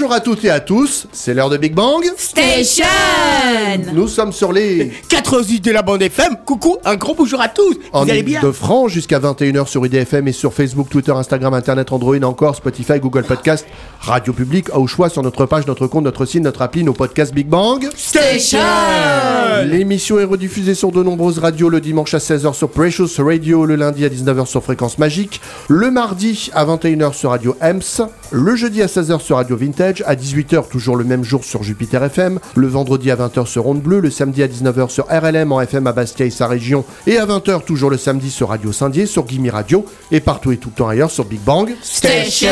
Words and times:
Bonjour 0.00 0.12
à 0.12 0.20
toutes 0.20 0.44
et 0.44 0.50
à 0.50 0.60
tous, 0.60 1.08
c'est 1.10 1.34
l'heure 1.34 1.50
de 1.50 1.56
Big 1.56 1.74
Bang. 1.74 2.04
Station 2.16 2.84
Nous 3.92 4.06
sommes 4.06 4.32
sur 4.32 4.52
les 4.52 4.92
88 5.08 5.64
de 5.64 5.72
la 5.72 5.82
bande 5.82 6.00
FM. 6.00 6.36
Coucou, 6.46 6.76
un 6.84 6.94
gros 6.94 7.16
bonjour 7.16 7.40
à 7.40 7.48
tous. 7.48 7.76
en 7.92 8.04
Vous 8.04 8.10
allez 8.12 8.22
bien 8.22 8.40
de 8.40 8.52
France 8.52 8.92
jusqu'à 8.92 9.18
21h 9.18 9.66
sur 9.66 9.84
IDFM 9.84 10.28
et 10.28 10.32
sur 10.32 10.54
Facebook, 10.54 10.88
Twitter, 10.88 11.10
Instagram, 11.10 11.52
Internet, 11.52 11.90
Android, 11.90 12.22
encore 12.22 12.54
Spotify, 12.54 13.00
Google 13.00 13.24
Podcast, 13.24 13.66
Radio 14.00 14.32
Public, 14.32 14.72
au 14.72 14.86
choix 14.86 15.08
sur 15.08 15.24
notre 15.24 15.46
page, 15.46 15.66
notre 15.66 15.88
compte, 15.88 16.04
notre 16.04 16.26
site, 16.26 16.44
notre 16.44 16.62
appli, 16.62 16.84
nos 16.84 16.92
podcasts 16.92 17.34
Big 17.34 17.48
Bang. 17.48 17.88
Station 17.96 18.60
L'émission 19.64 20.20
est 20.20 20.24
rediffusée 20.24 20.76
sur 20.76 20.92
de 20.92 21.02
nombreuses 21.02 21.40
radios 21.40 21.70
le 21.70 21.80
dimanche 21.80 22.14
à 22.14 22.18
16h 22.18 22.54
sur 22.54 22.70
Precious 22.70 23.08
Radio, 23.18 23.66
le 23.66 23.74
lundi 23.74 24.04
à 24.04 24.08
19h 24.08 24.46
sur 24.46 24.62
Fréquence 24.62 24.98
Magique, 24.98 25.40
le 25.66 25.90
mardi 25.90 26.50
à 26.54 26.64
21h 26.64 27.14
sur 27.14 27.30
Radio 27.30 27.56
EMS, 27.60 28.06
le 28.30 28.54
jeudi 28.54 28.80
à 28.80 28.86
16h 28.86 29.20
sur 29.20 29.36
Radio 29.36 29.56
Vintage, 29.56 29.87
à 30.06 30.14
18h 30.14 30.68
toujours 30.68 30.96
le 30.96 31.04
même 31.04 31.24
jour 31.24 31.44
sur 31.44 31.62
Jupiter 31.62 32.04
FM, 32.04 32.38
le 32.54 32.66
vendredi 32.66 33.10
à 33.10 33.16
20h 33.16 33.46
sur 33.46 33.66
Onde 33.66 33.80
Bleue, 33.80 34.00
le 34.00 34.10
samedi 34.10 34.42
à 34.42 34.46
19h 34.46 34.90
sur 34.90 35.06
RLM 35.06 35.50
en 35.52 35.60
FM 35.60 35.86
à 35.86 35.92
Bastia 35.92 36.26
et 36.26 36.30
sa 36.30 36.46
région, 36.46 36.84
et 37.06 37.16
à 37.16 37.26
20h 37.26 37.64
toujours 37.64 37.90
le 37.90 37.96
samedi 37.96 38.30
sur 38.30 38.50
Radio 38.50 38.72
Saint-Dié, 38.72 39.06
sur 39.06 39.26
Gimme 39.26 39.48
Radio, 39.50 39.84
et 40.12 40.20
partout 40.20 40.52
et 40.52 40.58
tout 40.58 40.68
le 40.68 40.74
temps 40.74 40.88
ailleurs 40.88 41.10
sur 41.10 41.24
Big 41.24 41.40
Bang. 41.40 41.70
Station 41.82 42.48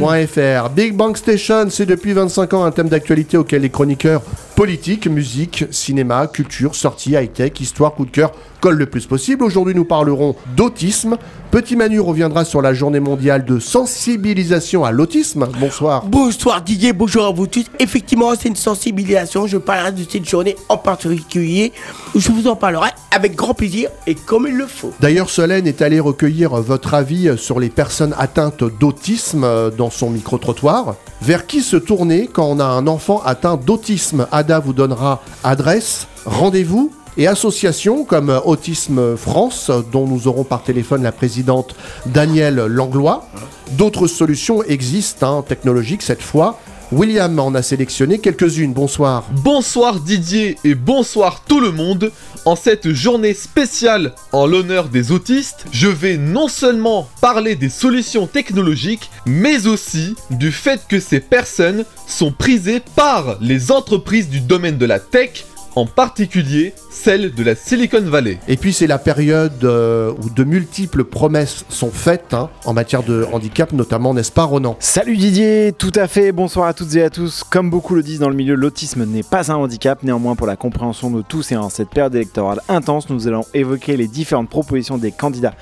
.fr. 0.00 0.70
Big 0.70 0.94
Bang 0.94 1.16
Station, 1.16 1.66
c'est 1.70 1.86
depuis 1.86 2.12
25 2.12 2.54
ans 2.54 2.64
un 2.64 2.70
thème 2.70 2.88
d'actualité 2.88 3.36
auquel 3.36 3.62
les 3.62 3.70
chroniqueurs 3.70 4.22
politique, 4.58 5.06
musique, 5.06 5.66
cinéma, 5.70 6.26
culture, 6.26 6.74
sorties, 6.74 7.12
high-tech, 7.12 7.60
histoire, 7.60 7.94
coup 7.94 8.04
de 8.04 8.10
cœur 8.10 8.32
collent 8.60 8.76
le 8.76 8.86
plus 8.86 9.06
possible. 9.06 9.44
Aujourd'hui, 9.44 9.72
nous 9.72 9.84
parlerons 9.84 10.34
d'autisme. 10.56 11.16
Petit 11.52 11.76
Manu 11.76 12.00
reviendra 12.00 12.44
sur 12.44 12.60
la 12.60 12.74
journée 12.74 12.98
mondiale 12.98 13.44
de 13.44 13.60
sensibilisation 13.60 14.84
à 14.84 14.90
l'autisme. 14.90 15.48
Bonsoir. 15.60 16.04
Bonsoir 16.04 16.60
Didier, 16.60 16.92
bonjour 16.92 17.24
à 17.24 17.30
vous 17.30 17.46
tous. 17.46 17.66
Effectivement, 17.78 18.32
c'est 18.34 18.48
une 18.48 18.56
sensibilisation. 18.56 19.46
Je 19.46 19.56
parlerai 19.58 19.92
de 19.92 20.04
cette 20.10 20.28
journée 20.28 20.56
en 20.68 20.76
particulier. 20.76 21.72
Je 22.16 22.32
vous 22.32 22.48
en 22.48 22.56
parlerai 22.56 22.90
avec 23.12 23.36
grand 23.36 23.54
plaisir 23.54 23.90
et 24.06 24.14
comme 24.14 24.46
il 24.48 24.56
le 24.56 24.66
faut. 24.66 24.92
D'ailleurs, 25.00 25.30
Solène 25.30 25.66
est 25.66 25.80
allée 25.80 26.00
recueillir 26.00 26.50
votre 26.56 26.94
avis 26.94 27.30
sur 27.38 27.60
les 27.60 27.70
personnes 27.70 28.14
atteintes 28.18 28.64
d'autisme 28.78 29.44
euh, 29.44 29.70
dans 29.70 29.90
son 29.90 30.10
micro-trottoir. 30.10 30.96
Vers 31.22 31.46
qui 31.46 31.62
se 31.62 31.76
tourner 31.76 32.28
quand 32.30 32.44
on 32.44 32.60
a 32.60 32.64
un 32.64 32.86
enfant 32.86 33.22
atteint 33.24 33.56
d'autisme? 33.56 34.26
Vous 34.56 34.72
donnera 34.72 35.20
adresse, 35.44 36.06
rendez-vous 36.24 36.90
et 37.18 37.26
associations 37.26 38.04
comme 38.04 38.40
Autisme 38.46 39.16
France, 39.16 39.70
dont 39.92 40.06
nous 40.06 40.26
aurons 40.26 40.44
par 40.44 40.62
téléphone 40.62 41.02
la 41.02 41.12
présidente 41.12 41.74
Danielle 42.06 42.56
Langlois. 42.56 43.26
D'autres 43.72 44.06
solutions 44.06 44.62
existent, 44.62 45.40
hein, 45.40 45.44
technologiques 45.46 46.02
cette 46.02 46.22
fois. 46.22 46.58
William 46.90 47.38
en 47.38 47.54
a 47.54 47.62
sélectionné 47.62 48.18
quelques-unes. 48.18 48.72
Bonsoir. 48.72 49.24
Bonsoir 49.44 50.00
Didier 50.00 50.56
et 50.64 50.74
bonsoir 50.74 51.42
tout 51.46 51.60
le 51.60 51.70
monde. 51.70 52.10
En 52.44 52.56
cette 52.56 52.92
journée 52.92 53.34
spéciale 53.34 54.14
en 54.32 54.46
l'honneur 54.46 54.88
des 54.88 55.12
autistes, 55.12 55.66
je 55.70 55.88
vais 55.88 56.16
non 56.16 56.48
seulement 56.48 57.08
parler 57.20 57.56
des 57.56 57.68
solutions 57.68 58.26
technologiques, 58.26 59.10
mais 59.26 59.66
aussi 59.66 60.14
du 60.30 60.50
fait 60.50 60.80
que 60.88 60.98
ces 60.98 61.20
personnes 61.20 61.84
sont 62.06 62.32
prisées 62.32 62.80
par 62.96 63.36
les 63.40 63.70
entreprises 63.70 64.30
du 64.30 64.40
domaine 64.40 64.78
de 64.78 64.86
la 64.86 64.98
tech, 64.98 65.44
en 65.78 65.86
particulier 65.86 66.74
celle 66.90 67.32
de 67.34 67.44
la 67.44 67.54
Silicon 67.54 68.00
Valley. 68.00 68.40
Et 68.48 68.56
puis 68.56 68.72
c'est 68.72 68.88
la 68.88 68.98
période 68.98 69.62
euh, 69.62 70.12
où 70.20 70.28
de 70.28 70.42
multiples 70.42 71.04
promesses 71.04 71.64
sont 71.68 71.92
faites 71.92 72.34
hein, 72.34 72.50
en 72.64 72.72
matière 72.72 73.04
de 73.04 73.26
handicap, 73.32 73.72
notamment, 73.72 74.12
n'est-ce 74.12 74.32
pas 74.32 74.42
Ronan? 74.42 74.76
Salut 74.80 75.16
Didier, 75.16 75.72
tout 75.78 75.92
à 75.94 76.08
fait, 76.08 76.32
bonsoir 76.32 76.66
à 76.66 76.74
toutes 76.74 76.96
et 76.96 77.02
à 77.04 77.10
tous. 77.10 77.44
Comme 77.44 77.70
beaucoup 77.70 77.94
le 77.94 78.02
disent 78.02 78.18
dans 78.18 78.28
le 78.28 78.34
milieu, 78.34 78.56
l'autisme 78.56 79.04
n'est 79.04 79.22
pas 79.22 79.52
un 79.52 79.54
handicap, 79.54 80.02
néanmoins 80.02 80.34
pour 80.34 80.48
la 80.48 80.56
compréhension 80.56 81.10
de 81.10 81.22
tous 81.22 81.52
et 81.52 81.56
en 81.56 81.68
cette 81.68 81.90
période 81.90 82.14
électorale 82.16 82.60
intense, 82.68 83.08
nous 83.08 83.28
allons 83.28 83.44
évoquer 83.54 83.96
les 83.96 84.08
différentes 84.08 84.50
propositions 84.50 84.98
des 84.98 85.12
candidats 85.12 85.54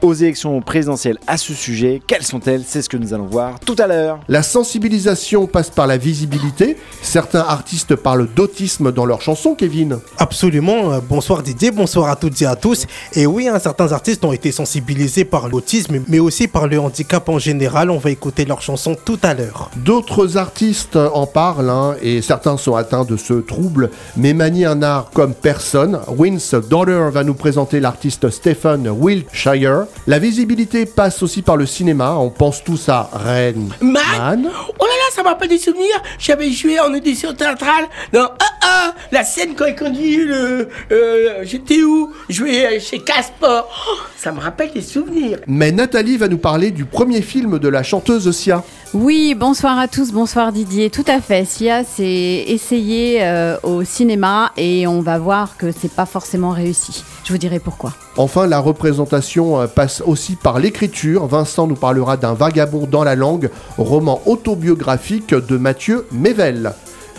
aux 0.00 0.14
élections 0.14 0.58
présidentielles 0.62 1.18
à 1.26 1.36
ce 1.36 1.52
sujet. 1.52 2.00
Quelles 2.06 2.22
sont-elles? 2.24 2.62
C'est 2.64 2.80
ce 2.80 2.88
que 2.88 2.96
nous 2.96 3.12
allons 3.12 3.26
voir 3.26 3.60
tout 3.60 3.76
à 3.78 3.86
l'heure. 3.86 4.20
La 4.28 4.42
sensibilisation 4.42 5.46
passe 5.46 5.68
par 5.68 5.86
la 5.86 5.98
visibilité. 5.98 6.78
Certains 7.02 7.40
artistes 7.40 7.96
parlent 7.96 8.28
d'autisme 8.34 8.92
dans 8.92 9.04
leurs 9.04 9.20
chansons, 9.20 9.54
Kevin. 9.58 9.98
Absolument. 10.16 10.92
Euh, 10.92 11.00
Bonsoir 11.06 11.42
Didier, 11.42 11.72
bonsoir 11.72 12.08
à 12.08 12.16
toutes 12.16 12.40
et 12.40 12.46
à 12.46 12.54
tous. 12.54 12.86
Et 13.14 13.26
oui, 13.26 13.48
hein, 13.48 13.58
certains 13.58 13.92
artistes 13.92 14.24
ont 14.24 14.32
été 14.32 14.52
sensibilisés 14.52 15.24
par 15.24 15.48
l'autisme, 15.48 16.02
mais 16.06 16.20
aussi 16.20 16.46
par 16.46 16.68
le 16.68 16.78
handicap 16.78 17.28
en 17.28 17.38
général. 17.38 17.90
On 17.90 17.98
va 17.98 18.10
écouter 18.10 18.44
leurs 18.44 18.62
chansons 18.62 18.96
tout 19.04 19.18
à 19.22 19.34
l'heure. 19.34 19.70
D'autres 19.76 20.36
artistes 20.36 20.96
en 20.96 21.26
parlent, 21.26 21.70
hein, 21.70 21.96
et 22.00 22.22
certains 22.22 22.56
sont 22.56 22.76
atteints 22.76 23.04
de 23.04 23.16
ce 23.16 23.34
trouble, 23.34 23.90
mais 24.16 24.32
manient 24.32 24.66
un 24.66 24.82
art 24.82 25.10
comme 25.12 25.34
personne. 25.34 25.98
Win's 26.08 26.54
Daughter 26.54 27.08
va 27.10 27.24
nous 27.24 27.34
présenter 27.34 27.80
l'artiste 27.80 28.30
Stephen 28.30 28.88
Wiltshire. 28.88 29.86
La 30.06 30.20
visibilité 30.20 30.86
passe 30.86 31.22
aussi 31.22 31.42
par 31.42 31.56
le 31.56 31.66
cinéma. 31.66 32.14
On 32.14 32.30
pense 32.30 32.62
tous 32.62 32.88
à 32.88 33.10
Rain 33.12 33.54
Man? 33.80 34.02
Man. 34.18 34.50
Oh 34.78 34.84
là 34.84 34.92
là, 34.92 35.14
ça 35.14 35.22
m'a 35.24 35.34
pas 35.34 35.48
des 35.48 35.58
souvenirs. 35.58 36.00
J'avais 36.18 36.52
joué 36.52 36.78
en 36.78 36.94
audition 36.94 37.34
théâtrale 37.34 37.86
dans 38.12 38.30
ah, 38.38 38.58
ah, 38.62 38.94
la 39.10 39.24
scène 39.24 39.47
quand 39.56 39.66
il 39.66 39.76
conduit 39.76 40.24
le. 40.24 40.68
euh, 40.92 41.40
J'étais 41.42 41.82
où? 41.82 42.10
Joué 42.28 42.80
chez 42.80 42.98
Casper. 43.00 43.62
Oh, 43.64 43.96
ça 44.16 44.32
me 44.32 44.40
rappelle 44.40 44.70
des 44.72 44.82
souvenirs. 44.82 45.38
Mais 45.46 45.72
Nathalie 45.72 46.16
va 46.16 46.28
nous 46.28 46.38
parler 46.38 46.70
du 46.70 46.84
premier 46.84 47.22
film 47.22 47.58
de 47.58 47.68
la 47.68 47.82
chanteuse 47.82 48.30
Sia. 48.32 48.62
Oui, 48.94 49.34
bonsoir 49.34 49.78
à 49.78 49.86
tous, 49.86 50.12
bonsoir 50.12 50.52
Didier. 50.52 50.90
Tout 50.90 51.04
à 51.06 51.20
fait. 51.20 51.44
Sia 51.44 51.84
s'est 51.84 52.44
essayé 52.46 53.18
euh, 53.22 53.56
au 53.62 53.84
cinéma 53.84 54.52
et 54.56 54.86
on 54.86 55.00
va 55.00 55.18
voir 55.18 55.56
que 55.56 55.70
c'est 55.72 55.92
pas 55.92 56.06
forcément 56.06 56.50
réussi. 56.50 57.04
Je 57.24 57.32
vous 57.32 57.38
dirai 57.38 57.58
pourquoi. 57.58 57.92
Enfin, 58.16 58.46
la 58.46 58.58
représentation 58.58 59.60
euh, 59.60 59.66
passe 59.66 60.02
aussi 60.06 60.36
par 60.36 60.58
l'écriture. 60.58 61.26
Vincent 61.26 61.66
nous 61.66 61.74
parlera 61.76 62.16
d'un 62.16 62.34
vagabond 62.34 62.86
dans 62.90 63.04
la 63.04 63.14
langue, 63.14 63.50
roman 63.76 64.22
autobiographique 64.26 65.34
de 65.34 65.56
Mathieu 65.56 66.06
Mével. 66.12 66.72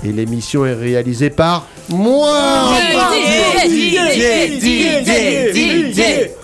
Et 0.03 0.11
l'émission 0.11 0.65
est 0.65 0.73
réalisée 0.73 1.29
par 1.29 1.67
moi. 1.89 2.31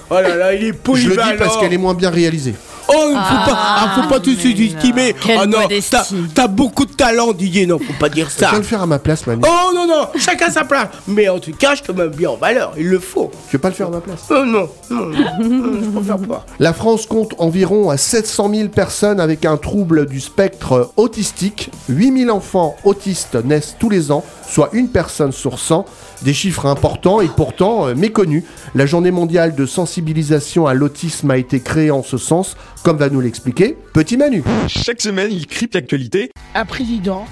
Oh 0.09 0.13
là 0.21 0.35
là, 0.35 0.53
il 0.53 0.63
est 0.63 0.67
Je 0.67 0.71
le 0.71 0.73
polyvalent. 0.77 1.31
dis 1.31 1.37
parce 1.37 1.57
qu'elle 1.57 1.73
est 1.73 1.77
moins 1.77 1.93
bien 1.93 2.09
réalisée. 2.09 2.53
Il 3.09 3.15
faut 3.15 3.51
pas, 3.51 3.57
ah, 3.57 4.01
faut 4.01 4.09
pas 4.09 4.19
tout 4.19 4.33
sous-estimer. 4.35 5.15
Oh 5.25 5.45
non, 5.45 5.61
modestie. 5.61 5.95
t'as 6.33 6.47
beaucoup 6.47 6.85
de 6.85 6.93
talent, 6.93 7.33
Didier. 7.33 7.65
Non, 7.65 7.79
faut 7.79 7.93
pas 7.99 8.09
dire 8.09 8.27
Tu 8.29 8.39
ça. 8.39 8.51
vas 8.51 8.57
le 8.57 8.63
faire 8.63 8.81
à 8.81 8.85
ma 8.85 8.99
place, 8.99 9.25
Manu. 9.27 9.41
Oh 9.45 9.71
non, 9.73 9.87
non, 9.87 10.07
chacun 10.17 10.49
sa 10.49 10.63
place. 10.63 10.87
Mais 11.07 11.29
en 11.29 11.39
tout 11.39 11.51
cas, 11.53 11.75
je 11.75 11.83
te 11.83 11.91
mets 11.91 12.07
bien 12.09 12.29
en 12.31 12.35
valeur. 12.37 12.73
Il 12.77 12.87
le 12.89 12.99
faut. 12.99 13.31
Tu 13.49 13.57
veux 13.57 13.61
pas 13.61 13.69
le 13.69 13.75
faire 13.75 13.87
à 13.87 13.91
ma 13.91 14.01
place 14.01 14.25
Oh 14.29 14.45
non, 14.45 14.69
non, 14.89 15.05
non, 15.07 15.71
je 15.83 15.89
préfère 15.89 16.17
pas. 16.19 16.45
La 16.59 16.73
France 16.73 17.05
compte 17.05 17.33
environ 17.37 17.89
à 17.89 17.97
700 17.97 18.49
000 18.53 18.69
personnes 18.69 19.19
avec 19.19 19.45
un 19.45 19.57
trouble 19.57 20.05
du 20.05 20.19
spectre 20.19 20.91
autistique. 20.97 21.71
8 21.89 22.19
000 22.25 22.35
enfants 22.35 22.75
autistes 22.83 23.35
naissent 23.43 23.75
tous 23.79 23.89
les 23.89 24.11
ans, 24.11 24.23
soit 24.49 24.69
une 24.73 24.89
personne 24.89 25.31
sur 25.31 25.59
100. 25.59 25.85
Des 26.25 26.33
chiffres 26.33 26.65
importants 26.65 27.21
et 27.21 27.27
pourtant 27.27 27.87
euh, 27.87 27.93
méconnus. 27.93 28.43
La 28.73 28.87
journée 28.87 29.11
mondiale 29.11 29.53
de 29.53 29.67
sensibilisation 29.67 30.65
à 30.65 30.73
l'autisme 30.73 31.29
a 31.29 31.37
été 31.37 31.59
créée 31.59 31.91
en 31.91 32.01
ce 32.01 32.17
sens, 32.17 32.57
comme 32.83 32.97
va 32.97 33.09
nous 33.09 33.21
l'expliquer 33.21 33.77
Petit 33.93 34.17
Manu. 34.17 34.43
Chaque 34.67 35.01
semaine, 35.01 35.31
il 35.31 35.45
crypte 35.45 35.75
l'actualité. 35.75 36.31
un 36.55 36.65
président 36.65 37.25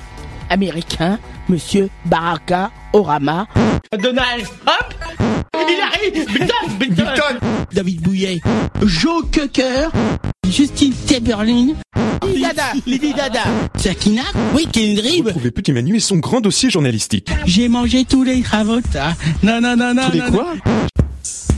américain, 0.50 1.20
monsieur 1.50 1.90
Baraka 2.06 2.72
Orama. 2.94 3.48
Donald 3.98 4.46
Trump? 4.66 4.94
Il 5.56 5.80
arrive! 5.82 6.26
Biden, 6.28 6.96
Biden. 6.96 7.06
David 7.72 8.02
Bouillet. 8.02 8.42
Joe 8.84 9.24
Cocker. 9.32 9.90
Justine 10.50 10.94
Timberlane 11.08 11.74
Lady 12.24 12.42
Dada 12.42 12.64
Lady 12.86 13.14
Dada 13.14 13.40
Sakina 13.76 14.22
Oui, 14.54 14.68
Kendrick. 14.72 15.26
Retrouvez 15.26 15.52
Petit 15.52 15.72
Manu 15.72 15.96
et 15.96 16.00
son 16.00 16.18
grand 16.18 16.42
dossier 16.42 16.70
journalistique. 16.70 17.32
J'ai 17.46 17.70
mangé 17.70 18.06
tous 18.06 18.24
les 18.24 18.42
cravotas. 18.42 19.14
Non, 19.42 19.60
non, 19.62 19.76
non, 19.76 19.94
non. 19.96 20.06
Tous 20.08 20.12
les 20.12 20.20
non, 20.20 20.32
quoi? 20.32 20.54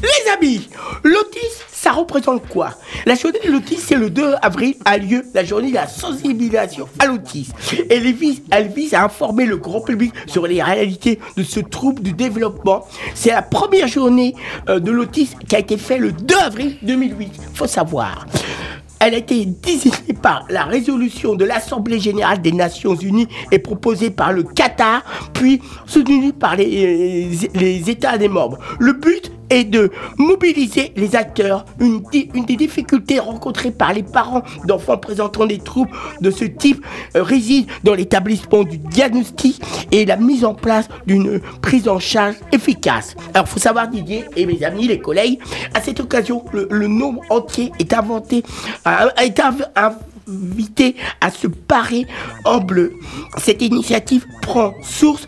Les 0.02 0.32
amis, 0.32 0.68
l'autisme, 1.04 1.64
ça 1.72 1.92
représente 1.92 2.48
quoi? 2.48 2.72
La 3.06 3.16
journée 3.16 3.40
de 3.46 3.52
l'autisme, 3.52 3.84
c'est 3.88 3.96
le 3.96 4.10
2 4.10 4.36
avril, 4.42 4.76
a 4.86 4.98
lieu 4.98 5.26
la 5.34 5.44
journée 5.44 5.70
de 5.70 5.76
la 5.76 5.88
sensibilisation 5.88 6.88
à 7.00 7.06
l'autisme. 7.06 7.54
Elle 7.90 8.12
vise, 8.12 8.94
à 8.94 9.04
informer 9.04 9.46
le 9.46 9.58
grand 9.58 9.82
public 9.82 10.14
sur 10.28 10.48
les 10.48 10.62
réalités 10.62 11.20
de 11.38 11.44
ce 11.44 11.60
trouble 11.60 12.02
du 12.02 12.14
développement. 12.14 12.88
C'est 13.14 13.32
la 13.32 13.42
première 13.42 13.88
journée 13.88 14.36
euh, 14.70 14.80
de 14.80 14.92
l'autisme 14.92 15.40
qui 15.48 15.56
a 15.56 15.60
été 15.60 15.78
faite 15.78 16.00
le 16.00 16.12
2 16.12 16.36
avril 16.36 16.78
2008. 16.82 17.34
Faut 17.54 17.68
savoir. 17.68 18.26
Elle 19.00 19.14
a 19.14 19.18
été 19.18 19.46
désignée 19.46 20.14
par 20.22 20.46
la 20.50 20.64
résolution 20.64 21.36
de 21.36 21.46
l'Assemblée 21.46 22.00
générale 22.00 22.42
des 22.42 22.52
Nations 22.52 22.96
unies 22.96 23.28
et 23.52 23.60
proposée 23.60 24.10
par 24.10 24.32
le 24.32 24.44
Qatar, 24.44 25.04
puis 25.34 25.62
soutenue 25.86 26.34
par 26.34 26.56
les, 26.56 27.30
les 27.54 27.90
États 27.90 28.18
des 28.18 28.30
membres. 28.30 28.58
Le 28.80 28.94
but 28.94 29.32
est 29.50 29.64
de 29.64 29.92
mobiliser 30.18 30.92
les 30.96 31.16
acteurs. 31.16 31.66
Une 31.80 32.02
des 32.46 32.56
difficultés 32.56 33.20
rencontrées 33.20 33.72
par 33.72 33.94
les 33.94 34.04
parents 34.04 34.44
d'enfants 34.66 34.98
présentant 34.98 35.46
des 35.46 35.60
troubles 35.60 35.92
de 36.22 36.32
ce 36.32 36.46
type 36.46 36.84
euh, 37.16 37.24
réside 37.24 37.68
dans 37.84 37.94
l'établissement 37.94 38.64
du 38.64 38.78
diagnostic 38.78 39.62
et 39.96 40.06
la 40.06 40.18
mise 40.18 40.44
en 40.44 40.54
place 40.54 40.88
d'une 41.08 41.40
prise 41.62 41.88
en 41.88 42.00
charge 42.00 42.36
efficace. 42.52 43.16
Alors, 43.34 43.48
faut 43.48 43.60
savoir, 43.60 43.88
Didier 43.88 44.26
et 44.36 44.46
mes 44.46 44.62
amis, 44.64 44.88
les 44.88 45.00
collègues, 45.00 45.40
à 45.74 45.82
cette 45.82 46.00
occasion, 46.02 46.44
le, 46.52 46.88
nombre 46.88 47.22
entier 47.30 47.72
est 47.80 47.94
inventé, 47.94 48.44
a, 48.84 49.08
a 49.16 49.24
été 49.24 49.42
à 51.22 51.32
se 51.32 51.48
parer 51.48 52.08
en 52.46 52.60
bleu. 52.60 52.94
Cette 53.38 53.62
initiative 53.62 54.26
prend 54.42 54.74
source 54.82 55.28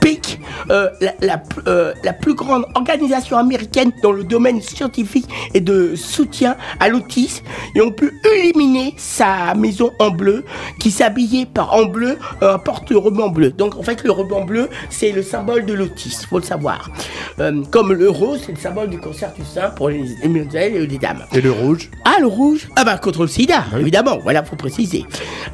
Peak, 0.00 0.38
euh, 0.70 0.90
la, 1.00 1.14
la, 1.22 1.42
euh, 1.66 1.94
la 2.02 2.12
plus 2.12 2.34
grande 2.34 2.66
organisation 2.74 3.38
américaine 3.38 3.90
dans 4.02 4.12
le 4.12 4.22
domaine 4.22 4.60
scientifique 4.60 5.26
et 5.54 5.60
de 5.60 5.94
soutien 5.96 6.56
à 6.78 6.88
l'autisme. 6.88 7.42
Et 7.74 7.80
on 7.80 7.90
peut 7.90 8.12
éliminer 8.36 8.94
sa 8.98 9.54
maison 9.54 9.92
en 9.98 10.10
bleu 10.10 10.44
qui 10.78 10.90
s'habillait 10.90 11.46
par 11.46 11.72
en 11.72 11.86
bleu, 11.86 12.18
euh, 12.42 12.58
porte 12.58 12.90
le 12.90 12.98
ruban 12.98 13.28
bleu. 13.30 13.50
Donc 13.50 13.76
en 13.76 13.82
fait 13.82 14.04
le 14.04 14.10
ruban 14.10 14.44
bleu 14.44 14.68
c'est 14.90 15.12
le 15.12 15.22
symbole 15.22 15.64
de 15.64 15.72
l'autisme, 15.72 16.26
faut 16.28 16.38
le 16.38 16.44
savoir. 16.44 16.90
Euh, 17.38 17.62
comme 17.70 17.92
le 17.92 18.10
rose 18.10 18.42
c'est 18.44 18.52
le 18.52 18.58
symbole 18.58 18.90
du 18.90 18.98
cancer 18.98 19.32
du 19.32 19.44
sein 19.44 19.70
pour 19.70 19.88
les, 19.88 20.04
les 20.22 20.56
et 20.56 20.86
les 20.86 20.98
dames. 20.98 21.24
Et 21.32 21.40
le 21.40 21.50
rouge? 21.50 21.90
Ah, 22.04 22.16
le 22.20 22.26
rouge 22.26 22.68
Ah 22.76 22.84
bah 22.84 22.98
contre 22.98 23.22
le 23.22 23.28
sida, 23.28 23.64
évidemment, 23.78 24.18
voilà, 24.22 24.44
faut 24.44 24.56
préciser. 24.56 25.06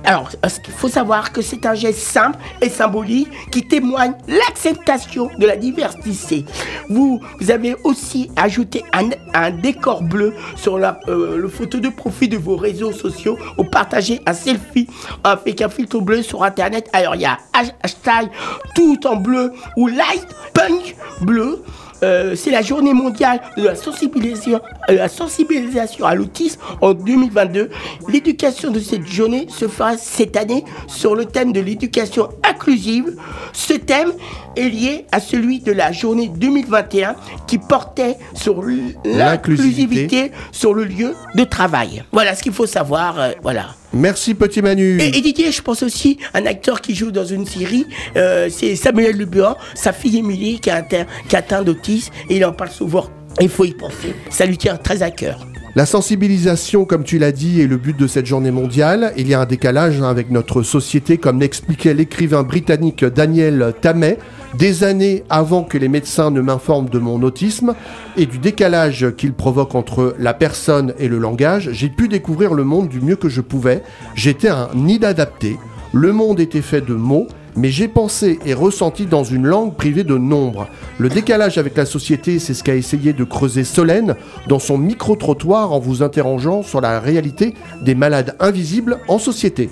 Alors, 0.05 0.31
qu'il 0.31 0.73
faut 0.75 0.89
savoir 0.89 1.33
que 1.33 1.43
c'est 1.43 1.67
un 1.67 1.75
geste 1.75 2.01
simple 2.01 2.39
et 2.61 2.69
symbolique 2.69 3.29
qui 3.51 3.67
témoigne 3.67 4.13
l'acceptation 4.29 5.31
de 5.39 5.47
la 5.47 5.57
diversité? 5.57 6.45
Vous, 6.89 7.21
vous 7.41 7.51
avez 7.51 7.77
aussi 7.85 8.31
ajouté 8.37 8.85
un, 8.93 9.51
décor 9.51 10.03
bleu 10.03 10.35
sur 10.57 10.79
la 10.79 11.01
euh, 11.09 11.37
le 11.37 11.49
photo 11.49 11.79
de 11.79 11.89
profil 11.89 12.29
de 12.31 12.37
vos 12.37 12.57
réseaux 12.57 12.93
sociaux 12.93 13.39
ou 13.59 13.65
partagé 13.65 14.21
un 14.27 14.33
selfie 14.33 14.87
avec 15.25 15.61
un 15.61 15.69
filtre 15.69 16.01
bleu 16.01 16.23
sur 16.23 16.43
internet. 16.43 16.89
Alors, 16.93 17.15
il 17.15 17.23
y 17.23 17.27
a 17.27 17.39
hash- 17.53 17.75
hashtag 17.83 18.29
tout 18.75 19.07
en 19.07 19.17
bleu 19.17 19.53
ou 19.77 19.87
light 19.89 20.27
punk 20.55 20.97
bleu. 21.23 21.63
Euh, 22.03 22.35
c'est 22.35 22.51
la 22.51 22.63
journée 22.63 22.95
mondiale 22.95 23.41
de 23.57 23.65
la 23.65 23.75
sensibilisation, 23.75 24.61
euh, 24.89 24.95
la 24.95 25.09
sensibilisation 25.09 26.05
à 26.07 26.15
l'autisme 26.15 26.61
en 26.81 26.95
2022. 26.95 27.71
L'éducation 28.09 28.71
de 28.71 28.81
cette 28.81 29.07
journée 29.07 29.47
se 29.49 29.69
fera 29.69 29.97
cette 29.97 30.37
année 30.37 30.65
sur 30.87 31.15
le 31.15 31.25
thème 31.27 31.53
de 31.53 31.61
l'éducation 31.61 32.29
inclusive. 32.49 33.17
Ce 33.53 33.75
thème 33.75 34.13
est 34.57 34.69
lié 34.69 35.07
à 35.13 35.21
celui 35.21 35.61
de 35.61 35.73
la 35.73 35.93
journée 35.93 36.29
2021 36.29 37.15
qui 37.47 37.59
portait 37.59 38.17
sur 38.35 38.63
l'inclusivité 39.05 40.33
sur 40.53 40.75
le 40.75 40.85
lieu 40.85 41.15
de 41.35 41.45
travail. 41.45 42.03
Voilà 42.13 42.35
ce 42.35 42.43
qu'il 42.43 42.53
faut 42.53 42.67
savoir. 42.67 43.19
euh, 43.19 43.31
voilà. 43.43 43.67
Merci 43.93 44.35
petit 44.35 44.63
Manu. 44.63 45.01
Et, 45.01 45.11
Didier, 45.21 45.51
je 45.51 45.63
pense 45.63 45.83
aussi 45.83 46.19
un 46.35 46.47
acteur 46.47 46.81
qui 46.81 46.95
joue 46.95 47.11
dans 47.11 47.25
une 47.25 47.47
série, 47.47 47.87
euh, 48.17 48.49
c'est 48.51 48.77
Samuel 48.77 49.17
Lebuan, 49.17 49.57
sa 49.75 49.93
fille 49.93 50.19
Émilie 50.19 50.61
qui 50.61 50.71
a 50.71 50.77
atteint, 50.77 51.07
qui 51.29 51.37
a 51.37 51.41
atteint 51.41 51.63
d'autisme 51.63 52.13
et 52.29 52.37
il 52.37 52.45
en 52.45 52.53
parle 52.53 52.71
souvent. 52.71 53.09
Il 53.41 53.49
faut 53.49 53.65
y 53.65 53.73
penser. 53.73 54.15
Ça 54.29 54.47
lui 54.47 54.59
tient 54.59 54.77
très 54.77 55.03
à 55.03 55.11
cœur. 55.11 55.47
La 55.77 55.87
sensibilisation, 55.87 56.85
comme 56.85 57.05
tu 57.05 57.19
l'as 57.19 57.31
dit, 57.31 57.61
est 57.61 57.69
le 57.69 57.77
but 57.77 57.97
de 57.97 58.09
cette 58.09 58.27
journée 58.27 58.51
mondiale. 58.51 59.13
Il 59.17 59.29
y 59.29 59.35
a 59.35 59.41
un 59.41 59.47
décalage 59.47 60.03
hein, 60.03 60.09
avec 60.09 60.33
notre 60.33 60.65
société, 60.65 61.17
comme 61.17 61.39
l'expliquait 61.39 61.95
l'écrivain 61.95 62.43
britannique 62.43 63.05
Daniel 63.05 63.73
Tammet, 63.81 64.19
des 64.59 64.83
années 64.83 65.23
avant 65.31 65.63
que 65.63 65.79
les 65.79 65.87
médecins 65.87 66.33
ne 66.33 66.41
m'informent 66.41 66.89
de 66.89 66.99
mon 66.99 67.23
autisme 67.23 67.75
et 68.17 68.27
du 68.27 68.39
décalage 68.39 69.15
qu'il 69.17 69.33
provoque 69.33 69.77
entre 69.77 70.17
la 70.19 70.35
personne 70.35 70.93
et 70.99 71.07
le 71.07 71.19
langage. 71.19 71.71
J'ai 71.71 71.89
pu 71.89 72.09
découvrir 72.09 72.53
le 72.53 72.65
monde 72.65 72.89
du 72.89 73.01
mieux 73.01 73.15
que 73.15 73.29
je 73.29 73.41
pouvais. 73.41 73.85
J'étais 74.17 74.49
un 74.49 74.71
inadapté. 74.75 75.57
Le 75.93 76.13
monde 76.13 76.41
était 76.41 76.63
fait 76.63 76.81
de 76.81 76.95
mots, 76.95 77.29
mais 77.61 77.69
j'ai 77.69 77.89
pensé 77.89 78.39
et 78.47 78.55
ressenti 78.55 79.05
dans 79.05 79.23
une 79.23 79.47
langue 79.47 79.75
privée 79.75 80.03
de 80.03 80.17
nombres. 80.17 80.67
Le 80.99 81.11
décalage 81.11 81.59
avec 81.59 81.77
la 81.77 81.85
société, 81.85 82.39
c'est 82.39 82.55
ce 82.55 82.65
qu'a 82.65 82.75
essayé 82.75 83.13
de 83.13 83.23
creuser 83.23 83.65
Solène 83.65 84.17
dans 84.47 84.59
son 84.59 84.79
micro-trottoir 84.79 85.71
en 85.73 85.79
vous 85.79 86.03
interrogeant 86.03 86.63
sur 86.63 86.81
la 86.81 87.01
réalité 87.01 87.55
des 87.83 87.95
malades 87.95 88.35
invisibles 88.41 88.99
en 89.09 89.19
société. 89.19 89.69